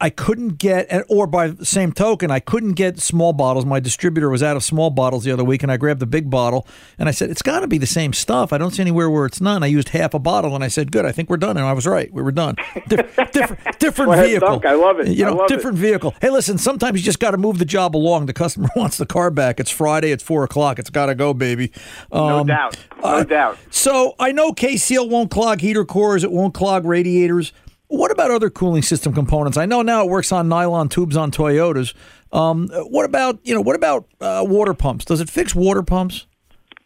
I 0.00 0.10
couldn't 0.10 0.58
get 0.58 1.04
or 1.08 1.26
by 1.26 1.48
the 1.48 1.64
same 1.64 1.92
token, 1.92 2.30
I 2.30 2.40
couldn't 2.40 2.72
get 2.72 3.00
small 3.00 3.32
bottles. 3.32 3.64
My 3.64 3.80
distributor 3.80 4.28
was 4.28 4.42
out 4.42 4.56
of 4.56 4.62
small 4.64 4.90
bottles 4.90 5.24
the 5.24 5.32
other 5.32 5.44
week 5.44 5.62
and 5.62 5.72
I 5.72 5.76
grabbed 5.76 6.00
the 6.00 6.06
big 6.06 6.28
bottle 6.30 6.66
and 6.98 7.08
I 7.08 7.12
said, 7.12 7.30
It's 7.30 7.42
gotta 7.42 7.66
be 7.66 7.78
the 7.78 7.86
same 7.86 8.12
stuff. 8.12 8.52
I 8.52 8.58
don't 8.58 8.72
see 8.72 8.82
anywhere 8.82 9.08
where 9.10 9.26
it's 9.26 9.40
not. 9.40 9.62
I 9.62 9.66
used 9.66 9.90
half 9.90 10.14
a 10.14 10.18
bottle 10.18 10.54
and 10.54 10.62
I 10.64 10.68
said, 10.68 10.92
Good, 10.92 11.04
I 11.04 11.12
think 11.12 11.30
we're 11.30 11.36
done. 11.36 11.56
And 11.56 11.66
I 11.66 11.72
was 11.72 11.86
right. 11.86 12.12
We 12.12 12.22
were 12.22 12.32
done. 12.32 12.56
Dif- 12.88 13.16
different 13.32 13.78
different 13.78 14.12
ahead, 14.12 14.26
vehicle. 14.30 14.62
I 14.64 14.72
love 14.74 15.00
it. 15.00 15.08
You 15.08 15.24
know, 15.24 15.34
love 15.34 15.50
it. 15.50 15.54
different 15.54 15.78
vehicle. 15.78 16.14
Hey, 16.20 16.30
listen, 16.30 16.58
sometimes 16.58 16.98
you 16.98 17.04
just 17.04 17.20
gotta 17.20 17.38
move 17.38 17.58
the 17.58 17.64
job 17.64 17.96
along. 17.96 18.26
The 18.26 18.32
customer 18.32 18.68
wants 18.76 18.98
the 18.98 19.06
car 19.06 19.30
back. 19.30 19.60
It's 19.60 19.70
Friday, 19.70 20.10
it's 20.12 20.22
four 20.22 20.44
o'clock. 20.44 20.78
It's 20.78 20.90
gotta 20.90 21.14
go, 21.14 21.32
baby. 21.34 21.72
No 22.12 22.40
Um, 22.40 22.46
doubt. 22.46 22.76
No 23.02 23.08
uh, 23.08 23.24
doubt. 23.24 23.58
so 23.70 24.14
I 24.18 24.32
know 24.32 24.52
K 24.52 24.76
Seal 24.76 25.08
won't 25.08 25.30
clog 25.30 25.60
heater 25.60 25.84
cores, 25.84 26.24
it 26.24 26.30
won't 26.32 26.54
clog 26.54 26.84
radiators. 26.84 27.52
What 27.90 28.12
about 28.12 28.30
other 28.30 28.50
cooling 28.50 28.82
system 28.82 29.12
components? 29.12 29.58
I 29.58 29.66
know 29.66 29.82
now 29.82 30.04
it 30.04 30.10
works 30.10 30.30
on 30.30 30.48
nylon 30.48 30.88
tubes 30.88 31.16
on 31.16 31.32
Toyotas. 31.32 31.92
Um, 32.30 32.68
what 32.68 33.04
about 33.04 33.40
you 33.42 33.52
know 33.52 33.60
what 33.60 33.74
about 33.74 34.06
uh, 34.20 34.44
water 34.46 34.74
pumps? 34.74 35.04
Does 35.04 35.20
it 35.20 35.28
fix 35.28 35.56
water 35.56 35.82
pumps? 35.82 36.28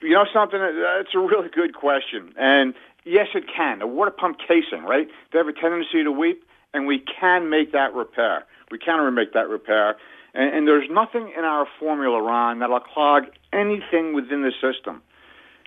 You 0.00 0.14
know 0.14 0.24
something? 0.32 0.58
That's 0.58 1.14
a 1.14 1.18
really 1.18 1.50
good 1.50 1.74
question. 1.74 2.32
And 2.38 2.72
yes, 3.04 3.26
it 3.34 3.44
can. 3.54 3.82
A 3.82 3.86
water 3.86 4.12
pump 4.12 4.38
casing, 4.48 4.84
right? 4.84 5.06
They 5.30 5.38
have 5.38 5.46
a 5.46 5.52
tendency 5.52 6.02
to 6.04 6.10
weep, 6.10 6.42
and 6.72 6.86
we 6.86 7.00
can 7.20 7.50
make 7.50 7.72
that 7.72 7.92
repair. 7.92 8.46
We 8.70 8.78
can 8.78 9.14
make 9.14 9.34
that 9.34 9.50
repair. 9.50 9.96
And, 10.32 10.56
and 10.56 10.66
there's 10.66 10.88
nothing 10.90 11.30
in 11.36 11.44
our 11.44 11.66
formula, 11.78 12.22
Ron, 12.22 12.60
that'll 12.60 12.80
clog 12.80 13.24
anything 13.52 14.14
within 14.14 14.40
the 14.40 14.52
system. 14.52 15.02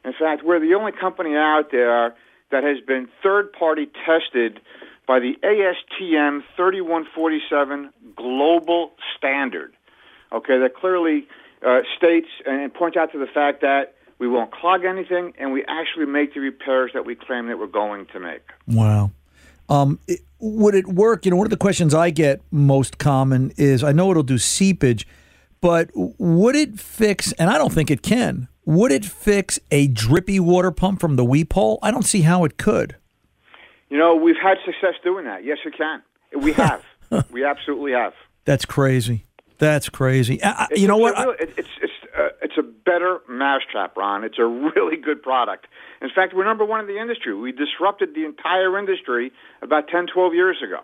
In 0.04 0.14
fact, 0.18 0.44
we're 0.44 0.60
the 0.60 0.74
only 0.74 0.94
company 0.94 1.36
out 1.36 1.66
there 1.72 2.16
that 2.50 2.64
has 2.64 2.80
been 2.88 3.08
third 3.22 3.54
party 3.54 3.88
tested 4.04 4.62
by 5.08 5.20
the 5.20 5.36
ASTM 5.42 6.44
3147 6.56 7.92
global 8.16 8.92
standard. 9.18 9.74
Okay, 10.32 10.60
that 10.60 10.76
clearly 10.76 11.28
uh, 11.66 11.80
states 11.96 12.28
and 12.46 12.72
points 12.74 12.98
out 12.98 13.12
to 13.14 13.18
the 13.18 13.28
fact 13.28 13.62
that 13.62 13.96
we 14.20 14.28
won't 14.28 14.52
clog 14.52 14.84
anything 14.84 15.34
and 15.40 15.54
we 15.54 15.64
actually 15.66 16.06
make 16.06 16.34
the 16.34 16.40
repairs 16.40 16.92
that 16.94 17.06
we 17.06 17.16
claim 17.16 17.48
that 17.48 17.58
we're 17.58 17.68
going 17.68 18.06
to 18.08 18.20
make. 18.20 18.44
Wow. 18.68 19.12
Um, 19.70 20.00
it, 20.08 20.20
would 20.40 20.76
it 20.76 20.88
work? 20.88 21.26
You 21.26 21.32
know, 21.32 21.38
one 21.38 21.48
of 21.48 21.52
the 21.52 21.58
questions 21.58 21.94
I 21.94 22.10
get 22.10 22.42
most 22.52 22.98
common 22.98 23.54
is 23.58 23.84
I 23.84 23.92
know 23.92 24.12
it'll 24.12 24.24
do 24.24 24.38
seepage, 24.38 25.08
but 25.62 25.90
would 25.96 26.56
it 26.56 26.80
fix, 26.80 27.32
and 27.34 27.50
I 27.50 27.58
don't 27.58 27.74
think 27.74 27.90
it 27.90 28.02
can, 28.02 28.48
would 28.66 28.92
it 28.92 29.06
fix 29.06 29.60
a 29.72 29.88
drippy 29.88 30.40
water 30.40 30.72
pump 30.72 31.00
from 31.00 31.16
the 31.16 31.26
weep 31.26 31.54
hole? 31.54 31.80
I 31.82 31.92
don't 31.92 32.06
see 32.06 32.22
how 32.22 32.44
it 32.44 32.58
could. 32.58 32.96
You 33.90 33.98
know, 33.98 34.16
we've 34.16 34.36
had 34.42 34.58
success 34.66 34.96
doing 35.04 35.26
that. 35.26 35.44
Yes, 35.44 35.60
it 35.66 35.76
can. 35.78 36.02
We 36.42 36.54
have. 36.54 36.84
we 37.32 37.44
absolutely 37.44 37.94
have. 37.94 38.14
That's 38.46 38.66
crazy. 38.66 39.26
That's 39.58 39.90
crazy. 39.90 40.44
I, 40.44 40.68
you 40.76 40.88
know 40.88 40.98
what? 40.98 41.18
Real, 41.18 41.36
it, 41.40 41.54
it's 41.58 41.70
it's 41.82 41.94
uh, 42.18 42.30
it's 42.42 42.58
a 42.58 42.62
better 42.64 43.20
mousetrap, 43.28 43.98
Ron. 43.98 44.24
It's 44.24 44.38
a 44.40 44.46
really 44.46 44.98
good 44.98 45.22
product. 45.22 45.68
In 46.02 46.10
fact, 46.14 46.34
we're 46.36 46.46
number 46.46 46.66
one 46.66 46.80
in 46.80 46.88
the 46.88 47.00
industry. 47.00 47.34
We 47.34 47.52
disrupted 47.52 48.14
the 48.14 48.26
entire 48.26 48.78
industry 48.78 49.32
about 49.62 49.88
10, 49.88 50.08
12 50.14 50.34
years 50.34 50.58
ago. 50.64 50.82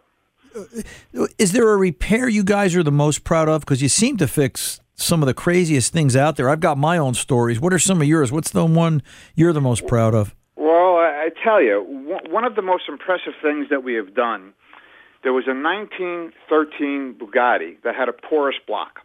Is 1.38 1.52
there 1.52 1.72
a 1.72 1.78
repair 1.78 2.28
you 2.28 2.44
guys 2.44 2.76
are 2.76 2.84
the 2.84 2.92
most 2.92 3.24
proud 3.24 3.50
of? 3.50 3.62
Because 3.62 3.82
you 3.82 3.90
seem 3.90 4.18
to 4.18 4.28
fix 4.28 4.80
some 4.96 5.22
of 5.22 5.28
the 5.28 5.34
craziest 5.34 5.92
things 5.92 6.16
out 6.16 6.36
there. 6.36 6.50
I've 6.50 6.60
got 6.60 6.78
my 6.78 6.98
own 6.98 7.14
stories. 7.14 7.60
What 7.60 7.74
are 7.74 7.80
some 7.80 8.02
of 8.02 8.08
yours? 8.08 8.32
What's 8.32 8.52
the 8.52 8.66
one 8.66 9.02
you're 9.36 9.54
the 9.54 9.62
most 9.62 9.88
proud 9.88 10.14
of? 10.14 10.36
I 11.24 11.30
tell 11.44 11.62
you, 11.62 11.82
one 12.30 12.44
of 12.44 12.56
the 12.56 12.62
most 12.62 12.84
impressive 12.90 13.34
things 13.42 13.68
that 13.70 13.82
we 13.84 13.94
have 13.94 14.14
done, 14.14 14.54
there 15.24 15.32
was 15.32 15.46
a 15.48 15.56
1913 15.56 17.16
Bugatti 17.16 17.82
that 17.84 17.96
had 17.96 18.10
a 18.10 18.14
porous 18.14 18.58
block. 18.68 19.00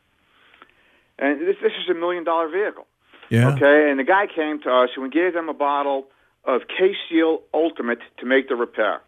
And 1.17 1.41
this, 1.41 1.57
this 1.63 1.73
is 1.81 1.89
a 1.89 1.95
million 1.95 2.25
dollar 2.25 2.49
vehicle. 2.49 2.87
Yeah. 3.31 3.51
Okay, 3.51 3.91
and 3.91 4.01
the 4.01 4.05
guy 4.05 4.27
came 4.27 4.61
to 4.63 4.71
us 4.71 4.91
and 4.97 5.05
we 5.05 5.11
gave 5.11 5.33
them 5.33 5.49
a 5.49 5.55
bottle 5.55 6.09
of 6.45 6.63
K 6.67 6.95
Seal 7.09 7.43
Ultimate 7.55 8.01
to 8.19 8.27
make 8.27 8.49
the 8.49 8.57
repair. 8.57 9.01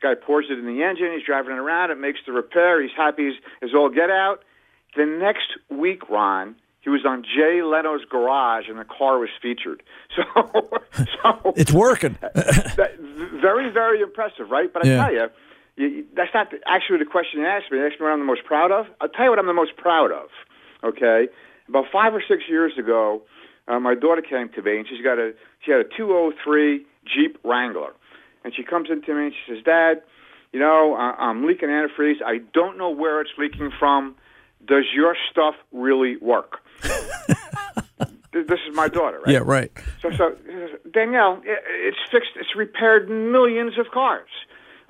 The 0.00 0.08
guy 0.08 0.14
pours 0.14 0.46
it 0.48 0.58
in 0.58 0.66
the 0.66 0.82
engine, 0.82 1.12
he's 1.12 1.26
driving 1.26 1.52
it 1.52 1.58
around, 1.58 1.90
it 1.90 1.98
makes 1.98 2.20
the 2.24 2.32
repair, 2.32 2.80
he's 2.80 2.96
happy 2.96 3.28
as, 3.28 3.34
as 3.62 3.70
all 3.74 3.90
get 3.90 4.08
out. 4.08 4.44
The 4.96 5.04
next 5.04 5.48
week, 5.68 6.08
Ron, 6.08 6.54
he 6.84 6.90
was 6.90 7.04
on 7.06 7.24
Jay 7.24 7.62
Leno's 7.62 8.04
garage 8.04 8.68
and 8.68 8.78
the 8.78 8.84
car 8.84 9.18
was 9.18 9.30
featured. 9.40 9.82
So, 10.16 10.22
so 11.22 11.52
it's 11.56 11.72
working. 11.72 12.16
that, 12.22 12.92
very, 13.00 13.68
very 13.70 14.00
impressive, 14.00 14.48
right? 14.50 14.72
But 14.72 14.84
I 14.84 14.88
Yeah. 14.88 14.96
tell 15.04 15.12
you, 15.12 15.26
you, 15.76 16.04
that's 16.14 16.32
not 16.32 16.50
the, 16.52 16.60
actually 16.68 16.98
the 16.98 17.04
question 17.04 17.40
you 17.40 17.46
asked 17.46 17.72
me. 17.72 17.78
You 17.78 17.86
asked 17.86 17.98
me 17.98 18.04
what 18.04 18.12
I'm 18.12 18.20
the 18.20 18.24
most 18.26 18.44
proud 18.44 18.70
of. 18.70 18.86
I'll 19.00 19.08
tell 19.08 19.24
you 19.24 19.30
what 19.30 19.40
I'm 19.40 19.46
the 19.46 19.52
most 19.52 19.76
proud 19.76 20.12
of. 20.12 20.28
Okay, 20.84 21.28
about 21.68 21.86
five 21.90 22.14
or 22.14 22.22
six 22.28 22.44
years 22.48 22.72
ago, 22.78 23.22
uh, 23.66 23.80
my 23.80 23.94
daughter 23.96 24.22
came 24.22 24.50
to 24.50 24.62
me 24.62 24.76
and 24.78 24.86
she's 24.86 25.02
got 25.02 25.18
a 25.18 25.32
she 25.64 25.70
had 25.72 25.80
a 25.80 25.84
203 25.96 26.84
Jeep 27.06 27.38
Wrangler, 27.42 27.92
and 28.44 28.54
she 28.54 28.62
comes 28.62 28.88
into 28.90 29.14
me 29.14 29.24
and 29.26 29.32
she 29.34 29.52
says, 29.54 29.64
"Dad, 29.64 30.02
you 30.52 30.60
know 30.60 30.94
I, 30.94 31.14
I'm 31.18 31.46
leaking 31.46 31.70
antifreeze. 31.70 32.22
I 32.24 32.38
don't 32.52 32.76
know 32.78 32.90
where 32.90 33.20
it's 33.20 33.30
leaking 33.38 33.72
from. 33.78 34.14
Does 34.64 34.84
your 34.94 35.16
stuff 35.30 35.54
really 35.72 36.18
work?" 36.18 36.58
Th- 36.82 38.46
this 38.46 38.60
is 38.68 38.74
my 38.74 38.88
daughter, 38.88 39.20
right? 39.20 39.32
Yeah, 39.32 39.42
right. 39.44 39.70
So, 40.02 40.10
so 40.10 40.36
Danielle, 40.92 41.40
it's 41.44 41.98
fixed. 42.10 42.30
It's 42.36 42.54
repaired 42.56 43.08
millions 43.08 43.78
of 43.78 43.86
cars. 43.92 44.28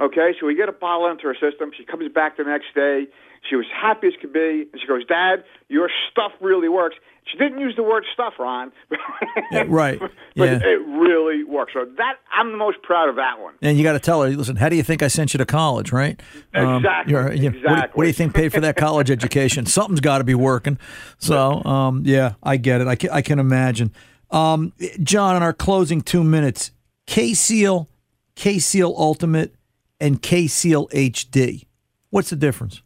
Okay, 0.01 0.35
so 0.41 0.47
we 0.47 0.55
get 0.55 0.69
a 0.69 0.73
bottle 0.73 1.07
into 1.09 1.25
her 1.25 1.35
system. 1.35 1.71
She 1.77 1.85
comes 1.85 2.11
back 2.13 2.37
the 2.37 2.45
next 2.45 2.75
day. 2.75 3.07
She 3.49 3.57
was 3.57 3.67
happy 3.71 4.09
as 4.09 4.15
could 4.21 4.33
be, 4.33 4.67
and 4.73 4.81
she 4.81 4.87
goes, 4.87 5.05
"Dad, 5.05 5.45
your 5.69 5.91
stuff 6.11 6.33
really 6.41 6.69
works." 6.69 6.97
She 7.31 7.39
didn't 7.39 7.59
use 7.59 7.75
the 7.75 7.83
word 7.83 8.05
"stuff," 8.13 8.35
Ron, 8.39 8.71
Yeah, 9.51 9.65
right. 9.67 9.99
but 9.99 10.11
Yeah. 10.35 10.59
it 10.63 10.81
really 10.87 11.43
works. 11.43 11.73
So 11.73 11.87
that 11.97 12.17
I'm 12.33 12.51
the 12.53 12.59
most 12.59 12.83
proud 12.83 13.09
of 13.09 13.17
that 13.17 13.41
one. 13.41 13.55
And 13.63 13.79
you 13.79 13.83
got 13.83 13.95
to 13.95 13.99
tell 13.99 14.23
her, 14.23 14.29
listen, 14.29 14.57
how 14.57 14.69
do 14.69 14.77
you 14.77 14.83
think 14.83 15.03
I 15.03 15.09
sent 15.09 15.33
you 15.33 15.39
to 15.39 15.47
college, 15.47 15.91
right? 15.91 16.21
Um, 16.55 16.77
Exactly, 16.77 17.13
you're- 17.13 17.37
you 17.37 17.51
know, 17.51 17.59
what, 17.63 17.75
do 17.77 17.81
you, 17.81 17.89
what 17.95 18.03
do 18.05 18.09
you 18.09 18.13
think 18.13 18.35
paid 18.35 18.53
for 18.53 18.61
that 18.61 18.77
college 18.77 19.11
education? 19.19 19.65
Something's 19.67 20.01
got 20.01 20.19
to 20.19 20.25
be 20.25 20.35
working. 20.35 20.79
So, 21.19 21.65
um, 21.65 22.03
yeah, 22.05 22.35
I 22.43 22.59
get 22.59 22.81
it. 22.83 22.87
I 22.89 22.95
can, 22.95 23.11
I 23.11 23.23
can 23.23 23.39
imagine. 23.39 23.91
Um, 24.31 24.73
John, 25.03 25.35
in 25.37 25.43
our 25.43 25.53
closing 25.55 26.03
two 26.03 26.25
minutes, 26.25 26.73
K 27.07 27.33
Seal, 27.35 27.89
K 28.35 28.59
Seal 28.59 28.95
Ultimate, 28.99 29.55
and 30.01 30.21
K 30.21 30.47
Seal 30.47 30.89
HD. 30.89 31.65
What's 32.11 32.31
the 32.31 32.37
difference? 32.37 32.83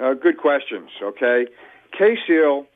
Uh, 0.00 0.14
good 0.14 0.38
questions. 0.38 0.88
Okay, 1.02 1.46
K 1.96 2.16
Seal, 2.26 2.66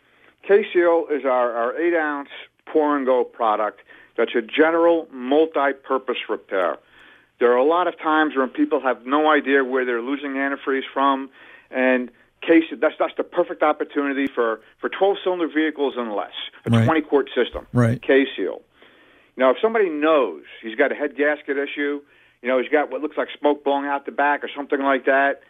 K 0.49 0.65
Seal 0.73 1.07
is 1.11 1.27
our, 1.27 1.53
our 1.53 1.79
eight 1.79 1.95
ounce 1.95 2.31
pour 2.73 2.97
and 2.97 3.05
go 3.05 3.23
product. 3.23 3.81
That's 4.17 4.35
a 4.35 4.41
general 4.41 5.07
multi-purpose 5.13 6.17
repair. 6.29 6.79
There 7.39 7.53
are 7.53 7.57
a 7.57 7.65
lot 7.65 7.87
of 7.87 7.97
times 7.99 8.35
when 8.35 8.49
people 8.49 8.81
have 8.81 9.07
no 9.07 9.31
idea 9.31 9.63
where 9.63 9.85
they're 9.85 10.03
losing 10.03 10.33
antifreeze 10.33 10.89
from, 10.93 11.29
and 11.71 12.11
K 12.41 12.63
that's 12.81 12.95
that's 12.99 13.13
the 13.17 13.25
perfect 13.25 13.63
opportunity 13.63 14.27
for 14.27 14.61
for 14.81 14.89
12 14.89 15.19
cylinder 15.23 15.49
vehicles 15.49 15.95
and 15.97 16.15
less, 16.15 16.33
a 16.65 16.71
Right. 16.71 16.85
20 16.87 17.03
quart 17.03 17.29
system. 17.35 17.67
Right. 17.73 18.01
K 18.01 18.27
Seal. 18.35 18.63
Now, 19.37 19.51
if 19.51 19.59
somebody 19.63 19.89
knows 19.91 20.43
he's 20.63 20.75
got 20.75 20.91
a 20.91 20.95
head 20.97 21.15
gasket 21.15 21.59
issue, 21.59 22.01
you 22.43 22.49
know, 22.49 22.59
he's 22.59 22.71
got 22.71 22.91
what 22.91 23.03
looks 23.03 23.17
like 23.17 23.29
smoke 23.39 23.63
blowing 23.65 23.87
out 23.87 24.07
the 24.07 24.13
back 24.13 24.43
or 24.43 24.51
something 24.57 24.81
like 24.81 25.05
that, 25.05 25.43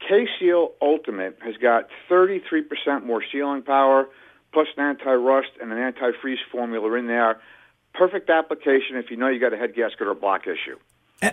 K 0.00 0.26
Seal 0.38 0.72
Ultimate 0.82 1.38
has 1.42 1.56
got 1.56 1.88
33% 2.10 3.04
more 3.04 3.22
sealing 3.32 3.62
power, 3.62 4.08
plus 4.54 4.68
an 4.76 4.84
anti 4.84 5.12
rust 5.12 5.50
and 5.60 5.70
an 5.70 5.78
anti 5.78 6.12
freeze 6.22 6.38
formula 6.50 6.94
in 6.94 7.06
there. 7.06 7.40
Perfect 7.92 8.30
application 8.30 8.96
if 8.96 9.10
you 9.10 9.16
know 9.16 9.28
you 9.28 9.38
got 9.38 9.52
a 9.52 9.56
head 9.56 9.74
gasket 9.74 10.06
or 10.06 10.14
block 10.14 10.46
issue. 10.46 10.78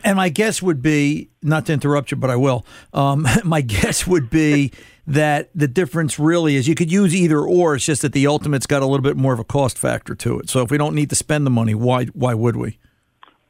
And 0.03 0.17
my 0.17 0.29
guess 0.29 0.61
would 0.61 0.81
be, 0.81 1.29
not 1.41 1.65
to 1.65 1.73
interrupt 1.73 2.11
you, 2.11 2.17
but 2.17 2.29
I 2.29 2.35
will. 2.35 2.65
Um, 2.93 3.27
my 3.43 3.61
guess 3.61 4.05
would 4.05 4.29
be 4.29 4.71
that 5.07 5.49
the 5.55 5.67
difference 5.67 6.19
really 6.19 6.55
is 6.55 6.67
you 6.67 6.75
could 6.75 6.91
use 6.91 7.15
either 7.15 7.39
or. 7.39 7.75
It's 7.75 7.85
just 7.85 8.01
that 8.03 8.13
the 8.13 8.27
Ultimate's 8.27 8.67
got 8.67 8.81
a 8.81 8.85
little 8.85 9.03
bit 9.03 9.17
more 9.17 9.33
of 9.33 9.39
a 9.39 9.43
cost 9.43 9.77
factor 9.77 10.15
to 10.15 10.39
it. 10.39 10.49
So 10.49 10.61
if 10.61 10.71
we 10.71 10.77
don't 10.77 10.95
need 10.95 11.09
to 11.09 11.15
spend 11.15 11.45
the 11.45 11.51
money, 11.51 11.73
why 11.75 12.05
why 12.05 12.33
would 12.33 12.55
we? 12.55 12.77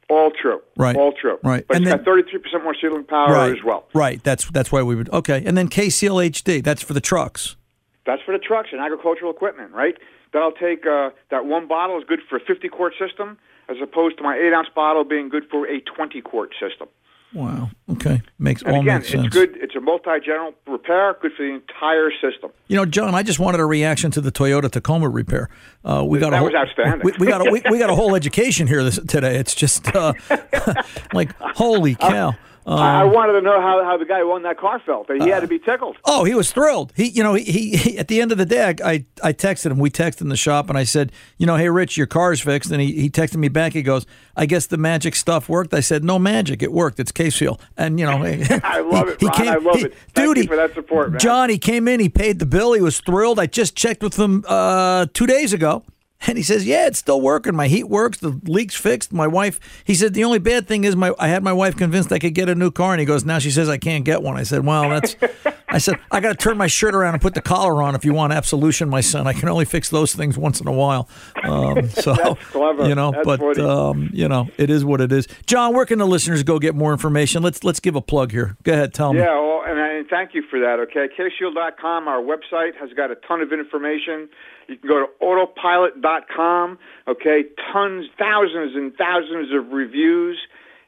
All 0.08 0.30
true. 0.30 0.60
Right. 0.76 0.96
All 0.96 1.12
true. 1.12 1.38
Right. 1.42 1.66
But 1.66 1.78
And 1.78 1.86
it's 1.86 1.94
got 1.94 2.04
33% 2.04 2.62
more 2.62 2.74
sealing 2.78 3.04
power 3.04 3.32
right. 3.32 3.52
as 3.52 3.64
well. 3.64 3.88
Right. 3.94 4.22
That's 4.22 4.50
that's 4.50 4.70
why 4.70 4.82
we 4.82 4.94
would. 4.94 5.08
Okay. 5.10 5.42
And 5.44 5.56
then 5.56 5.68
K-Seal 5.68 6.16
HD, 6.16 6.62
That's 6.62 6.82
for 6.82 6.92
the 6.92 7.00
trucks. 7.00 7.56
That's 8.06 8.22
for 8.22 8.32
the 8.32 8.38
trucks 8.38 8.70
and 8.72 8.80
agricultural 8.80 9.30
equipment, 9.30 9.72
right? 9.72 9.96
That'll 10.32 10.52
take 10.52 10.86
uh, 10.86 11.10
that 11.30 11.46
one 11.46 11.68
bottle 11.68 11.98
is 11.98 12.04
good 12.08 12.20
for 12.28 12.36
a 12.36 12.40
50 12.40 12.68
quart 12.68 12.94
system, 12.98 13.38
as 13.68 13.76
opposed 13.82 14.16
to 14.18 14.22
my 14.22 14.36
eight 14.36 14.52
ounce 14.52 14.68
bottle 14.74 15.04
being 15.04 15.28
good 15.28 15.44
for 15.50 15.66
a 15.66 15.80
20 15.80 16.20
quart 16.22 16.50
system. 16.60 16.88
Wow. 17.34 17.70
Okay. 17.90 18.20
Makes 18.38 18.60
And 18.62 18.74
all 18.76 18.82
again, 18.82 18.98
makes 18.98 19.10
sense. 19.10 19.26
it's 19.26 19.34
good. 19.34 19.56
It's 19.56 19.74
a 19.74 19.80
multi-general 19.80 20.52
repair, 20.66 21.16
good 21.22 21.32
for 21.34 21.42
the 21.44 21.52
entire 21.54 22.10
system. 22.10 22.50
You 22.68 22.76
know, 22.76 22.84
John, 22.84 23.14
I 23.14 23.22
just 23.22 23.38
wanted 23.38 23.58
a 23.60 23.64
reaction 23.64 24.10
to 24.10 24.20
the 24.20 24.30
Toyota 24.30 24.70
Tacoma 24.70 25.08
repair. 25.08 25.48
Uh, 25.82 26.04
we 26.06 26.18
got 26.18 26.28
a 26.28 26.30
That 26.32 26.36
whole, 26.38 26.46
was 26.48 26.54
outstanding. 26.54 27.00
We, 27.04 27.12
we 27.18 27.26
got 27.26 27.46
a, 27.46 27.50
we, 27.50 27.62
we 27.70 27.78
got 27.78 27.88
a 27.88 27.94
whole 27.94 28.14
education 28.16 28.66
here 28.66 28.84
this, 28.84 28.98
today. 29.06 29.36
It's 29.36 29.54
just 29.54 29.94
uh, 29.94 30.12
like 31.14 31.34
holy 31.38 31.94
cow. 31.94 32.34
Um, 32.64 32.78
I, 32.78 33.04
wanted 33.04 33.32
to 33.32 33.40
know 33.40 33.60
how, 33.60 33.82
how 33.82 33.96
the 33.96 34.04
guy 34.04 34.20
who 34.20 34.28
won 34.28 34.42
that 34.44 34.56
car 34.56 34.78
felt. 34.78 35.10
He 35.10 35.28
had 35.28 35.40
to 35.40 35.48
be 35.48 35.58
tickled. 35.58 35.96
Oh, 36.04 36.24
he 36.24 36.34
was 36.34 36.52
thrilled. 36.52 36.92
He, 36.94 37.08
you 37.08 37.22
know, 37.22 37.34
he, 37.34 37.44
he, 37.44 37.76
he 37.76 37.98
at 37.98 38.06
the 38.06 38.20
end 38.20 38.30
of 38.30 38.38
the 38.38 38.46
day, 38.46 38.74
I, 38.84 39.04
I, 39.22 39.32
texted 39.32 39.72
him. 39.72 39.78
We 39.78 39.90
texted 39.90 40.20
in 40.20 40.28
the 40.28 40.36
shop, 40.36 40.68
and 40.68 40.78
I 40.78 40.84
said, 40.84 41.10
you 41.38 41.46
know, 41.46 41.56
hey, 41.56 41.68
Rich, 41.68 41.96
your 41.96 42.06
car's 42.06 42.40
fixed. 42.40 42.70
And 42.70 42.80
he, 42.80 42.92
he 42.92 43.10
texted 43.10 43.36
me 43.36 43.48
back. 43.48 43.72
He 43.72 43.82
goes, 43.82 44.06
I 44.36 44.46
guess 44.46 44.66
the 44.66 44.76
magic 44.76 45.16
stuff 45.16 45.48
worked. 45.48 45.74
I 45.74 45.80
said, 45.80 46.04
no 46.04 46.18
magic, 46.18 46.62
it 46.62 46.72
worked. 46.72 47.00
It's 47.00 47.10
K-Seal. 47.10 47.60
And 47.76 47.98
you 47.98 48.06
know, 48.06 48.22
I 48.62 48.80
love 48.80 49.08
it, 49.08 49.20
Ron. 49.20 49.48
I 49.48 49.56
love 49.56 49.82
it. 49.82 49.94
Thank 50.14 50.28
dude, 50.28 50.36
you 50.36 50.42
he- 50.42 50.46
for 50.46 50.56
that 50.56 50.74
support, 50.74 51.10
man. 51.10 51.18
John, 51.20 51.50
he 51.50 51.58
came 51.58 51.88
in. 51.88 51.98
He 51.98 52.08
paid 52.08 52.38
the 52.38 52.46
bill. 52.46 52.74
He 52.74 52.80
was 52.80 53.00
thrilled. 53.00 53.40
I 53.40 53.46
just 53.46 53.74
checked 53.74 54.02
with 54.02 54.16
him 54.16 54.44
uh, 54.46 55.06
two 55.12 55.26
days 55.26 55.52
ago. 55.52 55.84
And 56.26 56.36
he 56.38 56.44
says, 56.44 56.66
"Yeah, 56.66 56.86
it's 56.86 56.98
still 56.98 57.20
working. 57.20 57.54
My 57.54 57.68
heat 57.68 57.84
works. 57.84 58.18
The 58.18 58.40
leak's 58.44 58.76
fixed. 58.76 59.12
My 59.12 59.26
wife." 59.26 59.58
He 59.84 59.94
said, 59.94 60.14
"The 60.14 60.24
only 60.24 60.38
bad 60.38 60.68
thing 60.68 60.84
is 60.84 60.96
my 60.96 61.12
I 61.18 61.28
had 61.28 61.42
my 61.42 61.52
wife 61.52 61.76
convinced 61.76 62.12
I 62.12 62.18
could 62.18 62.34
get 62.34 62.48
a 62.48 62.54
new 62.54 62.70
car." 62.70 62.92
And 62.92 63.00
he 63.00 63.06
goes, 63.06 63.24
"Now 63.24 63.38
she 63.38 63.50
says 63.50 63.68
I 63.68 63.78
can't 63.78 64.04
get 64.04 64.22
one." 64.22 64.36
I 64.36 64.42
said, 64.42 64.64
"Well, 64.64 64.88
that's 64.88 65.16
I 65.72 65.78
said, 65.78 65.98
I 66.10 66.20
got 66.20 66.28
to 66.30 66.34
turn 66.34 66.58
my 66.58 66.66
shirt 66.66 66.94
around 66.94 67.14
and 67.14 67.22
put 67.22 67.32
the 67.32 67.40
collar 67.40 67.82
on 67.82 67.94
if 67.94 68.04
you 68.04 68.12
want 68.12 68.34
absolution, 68.34 68.90
my 68.90 69.00
son. 69.00 69.26
I 69.26 69.32
can 69.32 69.48
only 69.48 69.64
fix 69.64 69.88
those 69.88 70.14
things 70.14 70.36
once 70.36 70.60
in 70.60 70.68
a 70.68 70.72
while. 70.72 71.08
Um, 71.42 71.88
so, 71.88 72.36
you 72.54 72.94
know, 72.94 73.12
That's 73.12 73.24
but, 73.24 73.58
um, 73.58 74.10
you 74.12 74.28
know, 74.28 74.50
it 74.58 74.68
is 74.68 74.84
what 74.84 75.00
it 75.00 75.10
is. 75.10 75.26
John, 75.46 75.74
where 75.74 75.86
can 75.86 75.98
the 75.98 76.06
listeners 76.06 76.42
go 76.42 76.58
get 76.58 76.74
more 76.74 76.92
information? 76.92 77.42
Let's, 77.42 77.64
let's 77.64 77.80
give 77.80 77.96
a 77.96 78.02
plug 78.02 78.32
here. 78.32 78.56
Go 78.64 78.74
ahead. 78.74 78.92
Tell 78.92 79.14
me. 79.14 79.20
Yeah, 79.20 79.40
well, 79.40 79.62
and, 79.66 79.78
and 79.78 80.08
thank 80.08 80.34
you 80.34 80.42
for 80.42 80.60
that. 80.60 80.78
Okay, 80.80 81.08
kseal.com, 81.18 82.06
our 82.06 82.20
website 82.20 82.76
has 82.78 82.90
got 82.94 83.10
a 83.10 83.14
ton 83.16 83.40
of 83.40 83.52
information. 83.52 84.28
You 84.68 84.76
can 84.76 84.88
go 84.88 85.06
to 85.06 85.12
autopilot.com. 85.20 86.78
Okay, 87.08 87.44
tons, 87.72 88.06
thousands 88.18 88.74
and 88.74 88.94
thousands 88.94 89.52
of 89.52 89.72
reviews. 89.72 90.38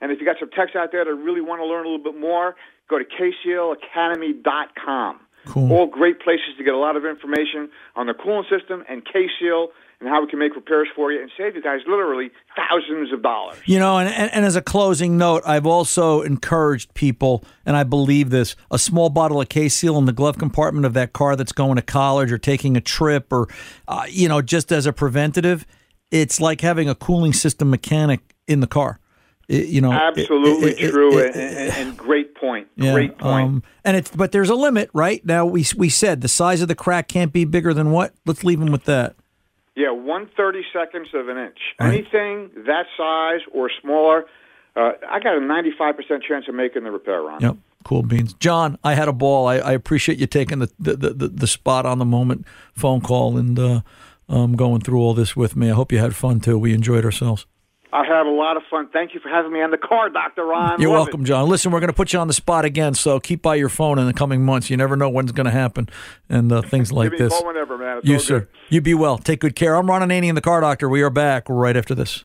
And 0.01 0.12
if 0.12 0.20
you 0.20 0.27
got 0.27 0.37
some 0.39 0.51
techs 0.51 0.77
out 0.77 0.93
there 0.93 1.05
that 1.05 1.14
really 1.14 1.41
want 1.41 1.61
to 1.61 1.66
learn 1.66 1.87
a 1.87 1.89
little 1.89 2.03
bit 2.03 2.18
more, 2.18 2.57
go 2.89 2.99
to 2.99 3.05
ksealacademy.com. 3.05 5.20
Cool. 5.47 5.72
All 5.72 5.87
great 5.87 6.20
places 6.20 6.57
to 6.59 6.64
get 6.64 6.75
a 6.75 6.79
lot 6.79 6.97
of 6.97 7.05
information 7.05 7.70
on 7.97 8.07
the 8.07 8.14
cooling 8.14 8.47
system 8.51 8.83
and 8.89 9.05
KSEAL 9.05 9.68
and 10.05 10.12
how 10.12 10.20
we 10.20 10.26
can 10.26 10.38
make 10.38 10.55
repairs 10.55 10.86
for 10.94 11.11
you 11.11 11.20
and 11.22 11.30
save 11.36 11.57
you 11.57 11.62
guys 11.62 11.80
literally 11.86 12.30
thousands 12.55 13.11
of 13.11 13.22
dollars. 13.22 13.57
You 13.64 13.78
know, 13.78 13.96
and, 13.98 14.09
and, 14.12 14.30
and 14.32 14.44
as 14.44 14.55
a 14.55 14.61
closing 14.61 15.16
note, 15.16 15.42
I've 15.46 15.64
also 15.66 16.20
encouraged 16.20 16.92
people, 16.92 17.42
and 17.64 17.74
I 17.74 17.84
believe 17.84 18.28
this, 18.28 18.55
a 18.70 18.78
small 18.78 19.09
bottle 19.09 19.40
of 19.40 19.48
K 19.48 19.68
Seal 19.70 19.96
in 19.96 20.05
the 20.05 20.12
glove 20.12 20.36
compartment 20.36 20.84
of 20.84 20.92
that 20.92 21.14
car 21.14 21.36
that's 21.36 21.52
going 21.52 21.76
to 21.76 21.82
college 21.82 22.30
or 22.30 22.36
taking 22.38 22.76
a 22.76 22.80
trip 22.82 23.32
or, 23.32 23.48
uh, 23.88 24.05
you 24.11 24.28
know, 24.28 24.42
just 24.42 24.70
as 24.70 24.84
a 24.84 24.92
preventative, 24.92 25.64
it's 26.11 26.38
like 26.40 26.61
having 26.61 26.88
a 26.88 26.94
cooling 26.94 27.32
system 27.32 27.70
mechanic 27.70 28.20
in 28.46 28.61
the 28.61 28.66
car. 28.66 29.00
It- 29.48 29.68
you 29.68 29.80
know, 29.80 29.92
Absolutely 29.92 30.72
it- 30.72 30.80
it- 30.80 30.90
true 30.90 31.18
and, 31.18 31.34
and 31.34 31.96
great 31.96 32.34
point. 32.34 32.68
yeah, 32.76 32.92
Great 32.92 33.18
point. 33.18 33.46
Um, 33.46 33.62
and 33.84 33.96
it's 33.96 34.11
but 34.11 34.32
there's 34.32 34.48
a 34.50 34.55
limit, 34.55 34.90
right? 34.94 35.24
Now 35.24 35.44
we 35.46 35.64
we 35.76 35.88
said 35.88 36.20
the 36.20 36.28
size 36.28 36.62
of 36.62 36.68
the 36.68 36.74
crack 36.74 37.09
can't 37.09 37.32
be 37.32 37.44
bigger 37.44 37.74
than 37.74 37.90
what? 37.90 38.14
Let's 38.26 38.42
leave 38.44 38.61
them 38.61 38.70
with 38.72 38.84
that. 38.84 39.16
Yeah, 39.77 39.91
one 39.91 40.31
thirty 40.37 40.62
seconds 40.72 41.09
of 41.14 41.29
an 41.29 41.37
inch. 41.37 41.59
Right. 41.81 41.95
Anything 41.95 42.51
that 42.66 42.87
size 42.97 43.41
or 43.53 43.70
smaller, 43.83 44.25
uh, 44.77 44.93
I 45.11 45.20
got 45.20 45.37
a 45.37 45.41
ninety-five 45.41 45.97
percent 45.97 46.22
chance 46.22 46.47
of 46.49 46.55
making 46.55 46.85
the 46.85 46.91
repair 46.93 47.29
on. 47.29 47.41
Yep. 47.41 47.57
Cool 47.85 48.03
beans. 48.03 48.35
John, 48.35 48.79
I 48.83 48.95
had 48.95 49.09
a 49.09 49.12
ball. 49.12 49.47
I, 49.47 49.57
I 49.57 49.72
appreciate 49.72 50.18
you 50.18 50.27
taking 50.27 50.61
the, 50.61 50.70
the, 50.79 50.95
the, 50.95 51.29
the 51.29 51.47
spot 51.47 51.85
on 51.85 51.99
the 51.99 52.07
moment 52.07 52.47
phone 52.72 53.03
call 53.03 53.37
and 53.37 53.59
uh, 53.59 53.81
um, 54.27 54.57
going 54.57 54.81
through 54.81 55.01
all 55.01 55.12
this 55.12 55.37
with 55.37 55.55
me. 55.55 55.70
I 55.70 55.75
hope 55.75 55.93
you 55.93 55.99
had 55.99 56.16
fun 56.16 56.41
too. 56.41 56.57
We 56.57 56.72
enjoyed 56.72 57.05
ourselves. 57.05 57.45
I 57.95 58.05
had 58.05 58.26
a 58.26 58.30
lot 58.30 58.57
of 58.57 58.64
fun. 58.68 58.88
Thank 58.92 59.14
you 59.14 59.20
for 59.20 59.28
having 59.28 59.53
me 59.53 59.62
on 59.62 59.70
the 59.70 59.78
car, 59.78 60.11
Doctor 60.11 60.45
Ron. 60.45 60.80
You're 60.80 60.90
Love 60.90 61.07
welcome, 61.07 61.22
it. 61.22 61.26
John. 61.26 61.49
Listen, 61.49 61.70
we're 61.70 61.78
going 61.78 61.92
to 61.92 61.97
put 61.97 62.12
you 62.12 62.18
on 62.18 62.26
the 62.26 62.34
spot 62.34 62.64
again, 62.64 62.95
so 62.95 63.20
keep 63.20 63.40
by 63.40 63.55
your 63.55 63.68
phone 63.68 64.01
in 64.01 64.07
the 64.07 64.12
coming 64.12 64.45
months. 64.45 64.68
You 64.68 64.76
never 64.76 64.97
know 64.97 65.09
when's 65.09 65.30
going 65.30 65.45
to 65.45 65.53
happen 65.53 65.88
and 66.28 66.51
uh, 66.51 66.62
things 66.62 66.90
like 66.90 67.12
Give 67.12 67.20
me 67.20 67.26
a 67.26 67.28
this. 67.28 67.42
whenever, 67.45 67.78
man. 67.78 67.99
It's 67.99 68.09
you, 68.09 68.18
sir. 68.18 68.49
You 68.68 68.80
be 68.80 68.95
well. 68.95 69.16
Take 69.16 69.38
good 69.38 69.55
care. 69.55 69.76
I'm 69.76 69.86
Ron 69.86 70.03
Ananian, 70.03 70.34
the 70.34 70.40
car 70.40 70.61
doctor. 70.61 70.88
We 70.88 71.03
are 71.03 71.11
back 71.11 71.45
right 71.49 71.76
after 71.76 71.95
this. 71.95 72.24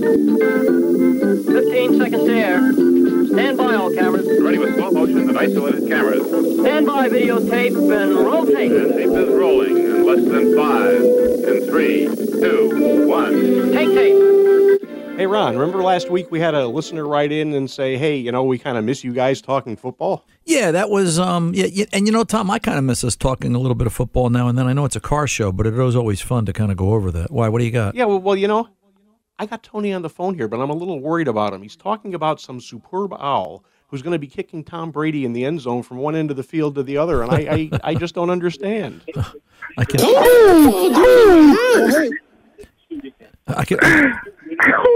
15 0.00 1.98
seconds 1.98 2.24
to 2.24 2.32
air. 2.32 2.72
Stand 3.26 3.58
by 3.58 3.74
all 3.74 3.92
cameras. 3.92 4.28
Ready 4.40 4.58
with 4.58 4.76
slow 4.76 4.92
motion 4.92 5.28
and 5.28 5.36
isolated 5.36 5.88
cameras. 5.88 6.24
Stand 6.60 6.86
by 6.86 7.08
videotape 7.08 7.76
and 7.76 8.14
rotate. 8.14 8.70
And 8.70 8.92
tape 8.92 9.10
is 9.10 9.28
rolling 9.28 9.76
in 9.76 10.06
less 10.06 10.24
than 10.24 10.54
five, 10.56 11.00
in 11.02 11.66
three, 11.66 12.06
two, 12.40 13.08
one. 13.08 13.72
Take 13.72 13.88
tape. 13.88 15.18
Hey, 15.18 15.26
Ron, 15.26 15.58
remember 15.58 15.82
last 15.82 16.10
week 16.10 16.30
we 16.30 16.38
had 16.38 16.54
a 16.54 16.68
listener 16.68 17.04
write 17.04 17.32
in 17.32 17.52
and 17.52 17.68
say, 17.68 17.96
hey, 17.96 18.14
you 18.14 18.30
know, 18.30 18.44
we 18.44 18.56
kind 18.56 18.78
of 18.78 18.84
miss 18.84 19.02
you 19.02 19.12
guys 19.12 19.42
talking 19.42 19.74
football? 19.74 20.24
Yeah, 20.44 20.70
that 20.70 20.90
was 20.90 21.18
um 21.18 21.54
yeah, 21.54 21.66
yeah 21.66 21.86
and 21.92 22.06
you 22.06 22.12
know 22.12 22.22
Tom, 22.22 22.48
I 22.52 22.60
kind 22.60 22.78
of 22.78 22.84
miss 22.84 23.02
us 23.02 23.16
talking 23.16 23.56
a 23.56 23.58
little 23.58 23.74
bit 23.74 23.88
of 23.88 23.92
football 23.92 24.30
now 24.30 24.46
and 24.46 24.56
then. 24.56 24.68
I 24.68 24.74
know 24.74 24.84
it's 24.84 24.94
a 24.94 25.00
car 25.00 25.26
show, 25.26 25.50
but 25.50 25.66
it 25.66 25.74
was 25.74 25.96
always 25.96 26.20
fun 26.20 26.46
to 26.46 26.52
kind 26.52 26.70
of 26.70 26.76
go 26.76 26.94
over 26.94 27.10
that. 27.10 27.32
Why? 27.32 27.48
What 27.48 27.58
do 27.58 27.64
you 27.64 27.72
got? 27.72 27.96
Yeah, 27.96 28.04
well, 28.04 28.20
well, 28.20 28.36
you 28.36 28.46
know, 28.46 28.68
I 29.38 29.46
got 29.46 29.62
Tony 29.62 29.92
on 29.92 30.02
the 30.02 30.08
phone 30.10 30.34
here, 30.34 30.48
but 30.48 30.60
I'm 30.60 30.70
a 30.70 30.74
little 30.74 31.00
worried 31.00 31.28
about 31.28 31.52
him. 31.52 31.62
He's 31.62 31.76
talking 31.76 32.14
about 32.14 32.40
some 32.40 32.60
superb 32.60 33.12
owl 33.12 33.64
who's 33.86 34.02
going 34.02 34.12
to 34.12 34.18
be 34.18 34.26
kicking 34.26 34.64
Tom 34.64 34.90
Brady 34.90 35.24
in 35.24 35.32
the 35.32 35.44
end 35.44 35.60
zone 35.60 35.82
from 35.82 35.98
one 35.98 36.14
end 36.16 36.30
of 36.30 36.36
the 36.36 36.42
field 36.42 36.74
to 36.74 36.82
the 36.82 36.96
other, 36.98 37.22
and 37.22 37.30
I, 37.30 37.36
I, 37.36 37.70
I 37.90 37.94
just 37.94 38.14
don't 38.14 38.30
understand. 38.30 39.02
I 39.78 39.84
can. 39.84 40.00
I 43.48 43.64
can. 43.64 43.78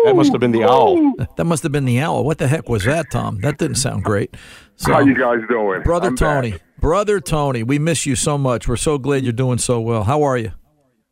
That 0.05 0.15
must 0.17 0.33
have 0.33 0.41
been 0.41 0.51
the 0.53 0.65
owl. 0.65 1.15
That 1.37 1.45
must 1.45 1.63
have 1.63 1.73
been 1.73 1.85
the 1.85 2.01
owl. 2.01 2.25
What 2.25 2.39
the 2.39 2.49
heck 2.49 2.69
was 2.69 2.85
that, 2.85 3.07
Tom? 3.11 3.41
That 3.43 3.59
didn't 3.59 3.77
sound 3.77 4.03
great. 4.05 4.37
So, 4.77 4.93
How 4.93 5.01
you 5.01 5.15
guys 5.15 5.41
doing? 5.49 5.83
brother 5.83 6.09
I'm 6.09 6.17
Tony, 6.17 6.51
back. 6.53 6.61
brother 6.81 7.21
Tony, 7.21 7.63
we 7.63 7.79
miss 7.79 8.05
you 8.07 8.17
so 8.17 8.37
much. 8.37 8.67
We're 8.67 8.77
so 8.77 8.99
glad 8.99 9.23
you're 9.23 9.33
doing 9.33 9.59
so 9.59 9.81
well. 9.81 10.03
How 10.05 10.23
are 10.25 10.37
you? 10.37 10.53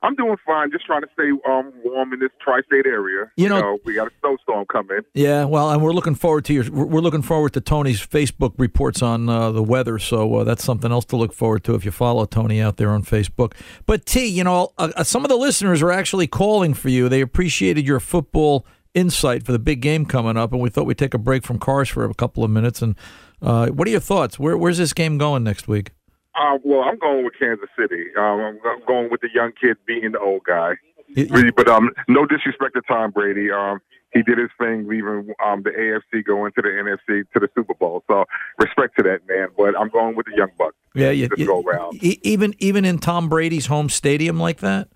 I'm 0.02 0.14
doing 0.14 0.36
fine. 0.46 0.70
Just 0.70 0.86
trying 0.86 1.02
to 1.02 1.08
stay 1.12 1.30
um, 1.50 1.72
warm 1.84 2.12
in 2.14 2.20
this 2.20 2.30
tri-state 2.42 2.86
area. 2.86 3.30
You 3.36 3.48
know- 3.48 3.78
we 3.84 3.94
got 3.94 4.08
a 4.08 4.10
snowstorm 4.20 4.64
coming. 4.66 5.00
Yeah, 5.14 5.44
well, 5.44 5.70
and 5.70 5.82
we're 5.82 5.92
looking 5.92 6.14
forward 6.14 6.44
to 6.46 6.54
your. 6.54 6.64
We're 6.70 6.86
we're 6.86 7.00
looking 7.00 7.22
forward 7.22 7.52
to 7.54 7.60
Tony's 7.60 8.00
Facebook 8.04 8.54
reports 8.58 9.02
on 9.02 9.28
uh, 9.28 9.50
the 9.52 9.62
weather. 9.62 9.98
So 9.98 10.36
uh, 10.36 10.44
that's 10.44 10.64
something 10.64 10.90
else 10.90 11.04
to 11.06 11.16
look 11.16 11.32
forward 11.32 11.64
to 11.64 11.74
if 11.74 11.84
you 11.84 11.90
follow 11.90 12.24
Tony 12.24 12.60
out 12.60 12.76
there 12.78 12.90
on 12.90 13.02
Facebook. 13.02 13.52
But 13.86 14.06
T, 14.06 14.26
you 14.26 14.44
know, 14.44 14.72
uh, 14.78 14.90
uh, 14.96 15.04
some 15.04 15.24
of 15.24 15.28
the 15.28 15.36
listeners 15.36 15.82
are 15.82 15.92
actually 15.92 16.26
calling 16.26 16.72
for 16.74 16.88
you. 16.88 17.08
They 17.08 17.20
appreciated 17.20 17.86
your 17.86 18.00
football 18.00 18.64
insight 18.94 19.44
for 19.44 19.52
the 19.52 19.58
big 19.58 19.80
game 19.80 20.04
coming 20.06 20.36
up, 20.36 20.52
and 20.52 20.60
we 20.60 20.68
thought 20.70 20.86
we'd 20.86 20.98
take 20.98 21.14
a 21.14 21.18
break 21.18 21.44
from 21.44 21.58
cars 21.58 21.88
for 21.88 22.04
a 22.04 22.14
couple 22.14 22.42
of 22.42 22.50
minutes. 22.50 22.82
And 22.82 22.96
uh, 23.42 23.68
what 23.68 23.86
are 23.86 23.90
your 23.90 24.00
thoughts? 24.00 24.38
Where, 24.38 24.56
where's 24.56 24.78
this 24.78 24.92
game 24.92 25.16
going 25.18 25.44
next 25.44 25.68
week? 25.68 25.92
Uh, 26.34 26.58
well, 26.64 26.82
I'm 26.82 26.98
going 26.98 27.24
with 27.24 27.34
Kansas 27.38 27.68
City. 27.78 28.04
Um, 28.16 28.58
I'm 28.64 28.84
going 28.86 29.10
with 29.10 29.20
the 29.20 29.28
young 29.34 29.52
kid 29.60 29.76
beating 29.86 30.12
the 30.12 30.20
old 30.20 30.42
guy. 30.44 30.74
Really, 31.16 31.50
but 31.50 31.68
um, 31.68 31.90
no 32.08 32.24
disrespect 32.24 32.74
to 32.74 32.82
Tom 32.86 33.10
Brady. 33.10 33.50
Um, 33.50 33.80
he 34.12 34.22
did 34.22 34.38
his 34.38 34.50
thing, 34.58 34.86
leaving 34.88 35.32
um, 35.44 35.62
the 35.64 35.70
AFC, 35.70 36.24
going 36.24 36.52
to 36.52 36.62
the 36.62 36.68
NFC, 36.68 37.24
to 37.32 37.40
the 37.40 37.48
Super 37.54 37.74
Bowl. 37.74 38.04
So 38.08 38.24
respect 38.58 38.96
to 38.98 39.02
that 39.04 39.20
man. 39.28 39.48
But 39.56 39.76
I'm 39.78 39.88
going 39.88 40.14
with 40.14 40.26
the 40.26 40.32
young 40.36 40.50
buck. 40.56 40.74
Yeah, 40.94 41.10
This 41.10 41.28
you- 41.36 41.46
go 41.46 41.62
round. 41.62 41.94
e- 42.02 42.20
even 42.22 42.54
even 42.58 42.84
in 42.84 42.98
Tom 42.98 43.28
Brady's 43.28 43.66
home 43.66 43.88
stadium 43.88 44.38
like 44.38 44.58
that. 44.58 44.88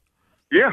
Yeah. 0.53 0.73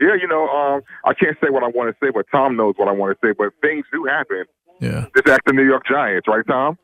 Yeah, 0.00 0.14
you 0.20 0.26
know, 0.26 0.48
um, 0.48 0.82
I 1.04 1.14
can't 1.14 1.36
say 1.42 1.48
what 1.48 1.62
I 1.62 1.68
want 1.68 1.88
to 1.94 2.06
say, 2.06 2.10
but 2.10 2.26
Tom 2.32 2.56
knows 2.56 2.74
what 2.76 2.88
I 2.88 2.92
want 2.92 3.16
to 3.18 3.26
say. 3.26 3.32
But 3.36 3.52
things 3.62 3.86
do 3.92 4.04
happen. 4.04 4.44
Yeah. 4.80 5.06
Just 5.14 5.28
act 5.28 5.46
the 5.46 5.52
New 5.52 5.64
York 5.64 5.84
Giants, 5.88 6.26
right, 6.26 6.44
Tom? 6.46 6.76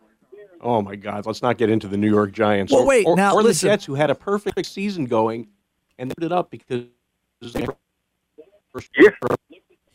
Oh 0.60 0.82
my 0.82 0.96
God! 0.96 1.26
Let's 1.26 1.42
not 1.42 1.58
get 1.58 1.70
into 1.70 1.86
the 1.88 1.96
New 1.96 2.10
York 2.10 2.32
Giants. 2.32 2.72
Well, 2.72 2.82
or, 2.82 2.86
wait, 2.86 3.06
or, 3.06 3.16
now, 3.16 3.34
or 3.34 3.42
the. 3.42 3.52
Jets, 3.52 3.84
who 3.84 3.94
had 3.94 4.10
a 4.10 4.14
perfect 4.14 4.66
season 4.66 5.04
going, 5.06 5.48
and 5.98 6.10
they 6.10 6.14
ended 6.18 6.32
up 6.32 6.50
because. 6.50 6.84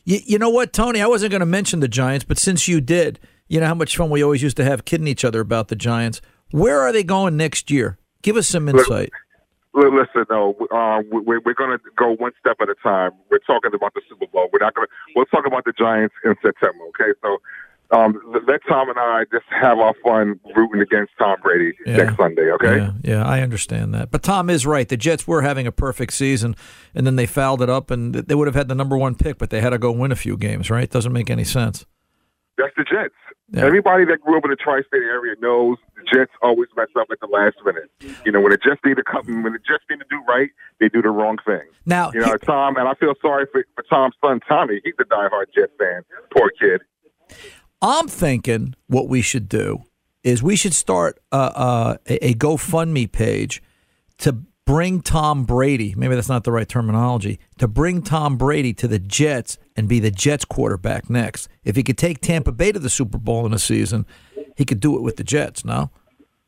You, 0.05 0.19
you 0.25 0.37
know 0.37 0.49
what, 0.49 0.73
Tony? 0.73 1.01
I 1.01 1.07
wasn't 1.07 1.31
going 1.31 1.39
to 1.41 1.45
mention 1.45 1.79
the 1.79 1.87
Giants, 1.87 2.25
but 2.25 2.37
since 2.37 2.67
you 2.67 2.81
did, 2.81 3.19
you 3.47 3.59
know 3.59 3.67
how 3.67 3.75
much 3.75 3.95
fun 3.95 4.09
we 4.09 4.23
always 4.23 4.41
used 4.43 4.57
to 4.57 4.63
have 4.63 4.85
kidding 4.85 5.07
each 5.07 5.23
other 5.23 5.39
about 5.39 5.69
the 5.69 5.75
Giants. 5.75 6.21
Where 6.51 6.81
are 6.81 6.91
they 6.91 7.03
going 7.03 7.37
next 7.37 7.71
year? 7.71 7.97
Give 8.21 8.35
us 8.37 8.47
some 8.47 8.67
insight. 8.69 9.11
Li- 9.73 9.89
Listen, 9.91 10.25
no, 10.29 10.55
uh, 10.71 11.01
we- 11.09 11.39
we're 11.39 11.53
going 11.53 11.77
to 11.77 11.79
go 11.95 12.15
one 12.15 12.31
step 12.39 12.57
at 12.61 12.69
a 12.69 12.75
time. 12.83 13.11
We're 13.31 13.39
talking 13.39 13.71
about 13.73 13.93
the 13.93 14.01
Super 14.07 14.27
Bowl. 14.27 14.49
We're 14.51 14.59
not 14.59 14.75
going 14.75 14.87
to. 14.87 14.93
We'll 15.15 15.25
talk 15.25 15.45
about 15.47 15.65
the 15.65 15.73
Giants 15.73 16.13
in 16.23 16.35
September. 16.43 16.83
Okay, 16.89 17.17
so 17.21 17.41
um, 17.93 18.19
let 18.47 18.61
Tom 18.67 18.89
and 18.89 18.97
I 18.97 19.25
just 19.31 19.45
have 19.49 19.77
our 19.77 19.93
fun 20.03 20.39
rooting 20.55 20.81
against 20.81 21.13
Tom 21.17 21.37
Brady 21.41 21.73
next 21.85 22.17
Sunday. 22.17 22.49
Okay. 22.51 22.77
Yeah, 22.77 22.91
yeah, 23.03 23.25
I 23.25 23.41
understand 23.41 23.93
that. 23.93 24.09
But 24.09 24.23
Tom 24.23 24.49
is 24.49 24.65
right. 24.65 24.87
The 24.87 24.97
Jets 24.97 25.27
were 25.27 25.41
having 25.43 25.67
a 25.67 25.71
perfect 25.71 26.13
season, 26.13 26.55
and 26.95 27.05
then 27.05 27.15
they 27.15 27.27
fouled 27.27 27.61
it 27.61 27.69
up, 27.69 27.91
and 27.91 28.15
they 28.15 28.35
would 28.35 28.47
have 28.47 28.55
had 28.55 28.67
the 28.67 28.75
number 28.75 28.97
one 28.97 29.15
pick, 29.15 29.37
but 29.37 29.51
they 29.51 29.61
had 29.61 29.69
to 29.69 29.77
go 29.77 29.91
win 29.91 30.11
a 30.11 30.15
few 30.15 30.37
games, 30.37 30.69
right? 30.69 30.89
Doesn't 30.89 31.13
make 31.13 31.29
any 31.29 31.43
sense. 31.43 31.85
That's 32.57 32.73
the 32.77 32.83
Jets. 32.83 33.13
Yeah. 33.51 33.65
Everybody 33.65 34.05
that 34.05 34.21
grew 34.21 34.37
up 34.37 34.45
in 34.45 34.49
the 34.49 34.55
tri-state 34.55 35.03
area 35.03 35.35
knows 35.39 35.77
the 35.95 36.03
Jets 36.11 36.31
always 36.41 36.69
mess 36.75 36.87
up 36.99 37.07
at 37.11 37.19
the 37.19 37.27
last 37.27 37.55
minute. 37.63 37.91
You 38.25 38.31
know, 38.31 38.41
when 38.41 38.51
the 38.51 38.57
Jets 38.57 38.81
need 38.83 38.97
to 38.97 39.03
come, 39.03 39.43
when 39.43 39.53
the 39.53 39.59
Jets 39.59 39.83
need 39.89 39.99
to 39.99 40.05
do 40.09 40.19
right, 40.27 40.49
they 40.79 40.89
do 40.89 41.01
the 41.01 41.09
wrong 41.09 41.37
thing. 41.45 41.61
Now, 41.85 42.11
you 42.13 42.21
know, 42.21 42.35
Tom, 42.37 42.77
and 42.77 42.87
I 42.87 42.95
feel 42.95 43.13
sorry 43.21 43.45
for, 43.51 43.63
for 43.75 43.83
Tom's 43.83 44.15
son, 44.23 44.39
Tommy. 44.47 44.81
He's 44.83 44.95
a 44.99 45.03
diehard 45.03 45.53
Jet 45.53 45.69
fan. 45.77 46.01
Poor 46.35 46.51
kid. 46.59 46.81
I'm 47.83 48.07
thinking 48.07 48.75
what 48.87 49.09
we 49.09 49.21
should 49.21 49.49
do 49.49 49.83
is 50.23 50.41
we 50.41 50.55
should 50.55 50.73
start 50.73 51.19
uh, 51.33 51.51
uh, 51.53 51.97
a, 52.07 52.27
a 52.27 52.33
GoFundMe 52.33 53.11
page 53.11 53.61
to 54.19 54.37
bring 54.65 55.01
Tom 55.01 55.43
Brady. 55.43 55.93
Maybe 55.97 56.15
that's 56.15 56.29
not 56.29 56.45
the 56.45 56.53
right 56.53 56.67
terminology. 56.67 57.39
To 57.57 57.67
bring 57.67 58.01
Tom 58.01 58.37
Brady 58.37 58.73
to 58.75 58.87
the 58.87 58.99
Jets 58.99 59.57
and 59.75 59.89
be 59.89 59.99
the 59.99 60.11
Jets 60.11 60.45
quarterback 60.45 61.09
next. 61.09 61.49
If 61.65 61.75
he 61.75 61.83
could 61.83 61.97
take 61.97 62.21
Tampa 62.21 62.53
Bay 62.53 62.71
to 62.71 62.79
the 62.79 62.89
Super 62.89 63.17
Bowl 63.17 63.45
in 63.45 63.53
a 63.53 63.59
season, 63.59 64.05
he 64.55 64.63
could 64.63 64.79
do 64.79 64.95
it 64.95 65.01
with 65.01 65.17
the 65.17 65.25
Jets. 65.25 65.65
No. 65.65 65.91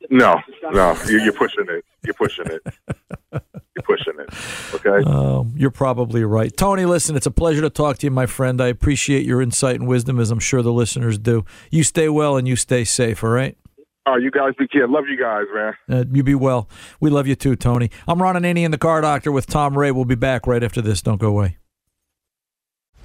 No, 0.09 0.39
no, 0.71 0.97
you, 1.07 1.19
you're 1.19 1.33
pushing 1.33 1.65
it. 1.69 1.85
You're 2.03 2.13
pushing 2.13 2.45
it. 2.47 2.61
You're 3.31 3.83
pushing 3.83 4.13
it. 4.19 4.29
Okay. 4.73 5.09
Um, 5.09 5.53
you're 5.57 5.71
probably 5.71 6.23
right. 6.23 6.55
Tony, 6.55 6.85
listen, 6.85 7.15
it's 7.15 7.25
a 7.25 7.31
pleasure 7.31 7.61
to 7.61 7.69
talk 7.69 7.97
to 7.99 8.07
you, 8.07 8.11
my 8.11 8.25
friend. 8.25 8.61
I 8.61 8.67
appreciate 8.67 9.25
your 9.25 9.41
insight 9.41 9.79
and 9.79 9.87
wisdom, 9.87 10.19
as 10.19 10.31
I'm 10.31 10.39
sure 10.39 10.61
the 10.61 10.71
listeners 10.71 11.17
do. 11.17 11.45
You 11.71 11.83
stay 11.83 12.09
well 12.09 12.37
and 12.37 12.47
you 12.47 12.55
stay 12.55 12.83
safe, 12.83 13.23
all 13.23 13.29
right? 13.31 13.57
All 14.05 14.13
right, 14.13 14.21
you 14.21 14.29
guys 14.29 14.53
be 14.57 14.67
careful. 14.67 14.93
Love 14.93 15.05
you 15.09 15.19
guys, 15.19 15.45
man. 15.53 15.73
Uh, 15.89 16.05
you 16.11 16.21
be 16.21 16.35
well. 16.35 16.69
We 16.99 17.09
love 17.09 17.25
you 17.25 17.35
too, 17.35 17.55
Tony. 17.55 17.89
I'm 18.07 18.21
Ron 18.21 18.35
Ananian, 18.35 18.71
the 18.71 18.77
car 18.77 19.01
doctor 19.01 19.31
with 19.31 19.47
Tom 19.47 19.77
Ray. 19.77 19.91
We'll 19.91 20.05
be 20.05 20.15
back 20.15 20.45
right 20.45 20.63
after 20.63 20.81
this. 20.81 21.01
Don't 21.01 21.19
go 21.19 21.29
away. 21.29 21.57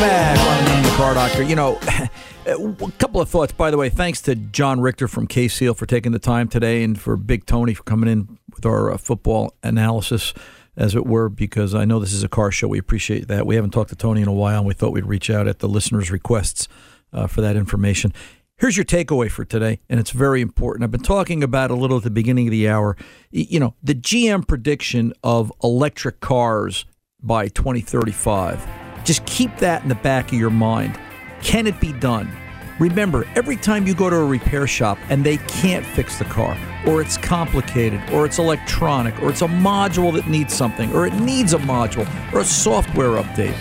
Back 0.00 0.38
on 0.38 0.82
the 0.82 0.88
Car 0.90 1.14
Doctor. 1.14 1.42
You 1.42 1.56
know, 1.56 1.78
a 2.46 2.92
couple 2.98 3.20
of 3.20 3.28
thoughts. 3.28 3.52
By 3.52 3.70
the 3.70 3.76
way, 3.76 3.88
thanks 3.88 4.20
to 4.22 4.34
John 4.34 4.80
Richter 4.80 5.08
from 5.08 5.26
K 5.26 5.48
Seal 5.48 5.74
for 5.74 5.86
taking 5.86 6.12
the 6.12 6.18
time 6.18 6.48
today, 6.48 6.84
and 6.84 6.98
for 6.98 7.16
Big 7.16 7.46
Tony 7.46 7.74
for 7.74 7.82
coming 7.82 8.08
in 8.08 8.38
with 8.54 8.64
our 8.64 8.92
uh, 8.92 8.96
football 8.96 9.54
analysis, 9.62 10.34
as 10.76 10.94
it 10.94 11.06
were. 11.06 11.28
Because 11.28 11.74
I 11.74 11.84
know 11.84 11.98
this 11.98 12.12
is 12.12 12.22
a 12.22 12.28
car 12.28 12.52
show. 12.52 12.68
We 12.68 12.78
appreciate 12.78 13.28
that. 13.28 13.46
We 13.46 13.56
haven't 13.56 13.70
talked 13.70 13.90
to 13.90 13.96
Tony 13.96 14.22
in 14.22 14.28
a 14.28 14.32
while, 14.32 14.58
and 14.58 14.66
we 14.66 14.74
thought 14.74 14.92
we'd 14.92 15.04
reach 15.04 15.30
out 15.30 15.48
at 15.48 15.58
the 15.58 15.68
listeners' 15.68 16.10
requests 16.10 16.68
uh, 17.12 17.26
for 17.26 17.40
that 17.40 17.56
information. 17.56 18.12
Here's 18.56 18.76
your 18.76 18.84
takeaway 18.86 19.30
for 19.30 19.44
today, 19.44 19.80
and 19.88 19.98
it's 19.98 20.10
very 20.10 20.40
important. 20.40 20.84
I've 20.84 20.90
been 20.90 21.00
talking 21.00 21.42
about 21.42 21.70
a 21.70 21.74
little 21.74 21.98
at 21.98 22.02
the 22.02 22.10
beginning 22.10 22.48
of 22.48 22.52
the 22.52 22.68
hour. 22.68 22.96
You 23.30 23.60
know, 23.60 23.74
the 23.82 23.94
GM 23.94 24.46
prediction 24.46 25.12
of 25.22 25.52
electric 25.62 26.20
cars 26.20 26.84
by 27.20 27.48
2035. 27.48 28.77
Just 29.08 29.24
keep 29.24 29.56
that 29.56 29.82
in 29.82 29.88
the 29.88 29.94
back 29.94 30.26
of 30.26 30.38
your 30.38 30.50
mind. 30.50 31.00
Can 31.40 31.66
it 31.66 31.80
be 31.80 31.94
done? 31.94 32.30
Remember, 32.78 33.26
every 33.36 33.56
time 33.56 33.86
you 33.86 33.94
go 33.94 34.10
to 34.10 34.16
a 34.16 34.26
repair 34.26 34.66
shop 34.66 34.98
and 35.08 35.24
they 35.24 35.38
can't 35.38 35.86
fix 35.86 36.18
the 36.18 36.26
car, 36.26 36.58
or 36.86 37.00
it's 37.00 37.16
complicated, 37.16 38.02
or 38.12 38.26
it's 38.26 38.38
electronic, 38.38 39.18
or 39.22 39.30
it's 39.30 39.40
a 39.40 39.46
module 39.46 40.12
that 40.12 40.28
needs 40.28 40.52
something, 40.52 40.92
or 40.92 41.06
it 41.06 41.14
needs 41.14 41.54
a 41.54 41.58
module, 41.60 42.06
or 42.34 42.40
a 42.40 42.44
software 42.44 43.12
update, 43.12 43.56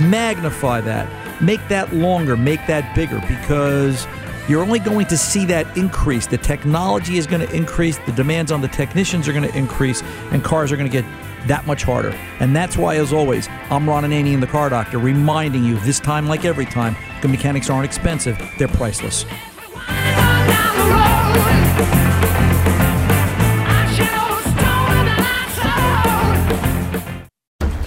magnify 0.00 0.80
that. 0.80 1.08
Make 1.40 1.60
that 1.68 1.94
longer, 1.94 2.36
make 2.36 2.66
that 2.66 2.92
bigger, 2.96 3.20
because 3.28 4.04
you're 4.48 4.62
only 4.62 4.78
going 4.78 5.06
to 5.06 5.18
see 5.18 5.44
that 5.46 5.76
increase. 5.76 6.26
The 6.26 6.38
technology 6.38 7.18
is 7.18 7.26
going 7.26 7.46
to 7.46 7.54
increase, 7.54 7.98
the 7.98 8.12
demands 8.12 8.50
on 8.50 8.60
the 8.60 8.68
technicians 8.68 9.28
are 9.28 9.32
going 9.32 9.48
to 9.48 9.56
increase, 9.56 10.02
and 10.32 10.42
cars 10.42 10.72
are 10.72 10.76
going 10.76 10.90
to 10.90 11.02
get 11.02 11.04
that 11.46 11.66
much 11.66 11.82
harder. 11.82 12.10
And 12.40 12.56
that's 12.56 12.76
why, 12.76 12.96
as 12.96 13.12
always, 13.12 13.48
I'm 13.70 13.88
Ron 13.88 14.04
Ananian, 14.04 14.40
the 14.40 14.46
car 14.46 14.70
doctor, 14.70 14.98
reminding 14.98 15.64
you 15.64 15.78
this 15.80 16.00
time, 16.00 16.26
like 16.26 16.44
every 16.44 16.66
time, 16.66 16.96
the 17.22 17.28
mechanics 17.28 17.68
aren't 17.68 17.84
expensive, 17.84 18.38
they're 18.58 18.68
priceless. 18.68 19.24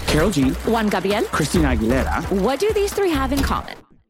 Karol 0.08 0.30
G, 0.30 0.50
Juan 0.70 0.90
Gabriel, 0.90 1.24
Christina 1.24 1.70
Aguilera. 1.70 2.30
what 2.42 2.60
do 2.60 2.72
these 2.74 2.94
three 2.94 3.10
have 3.10 3.32
in 3.32 3.42
common? 3.42 3.81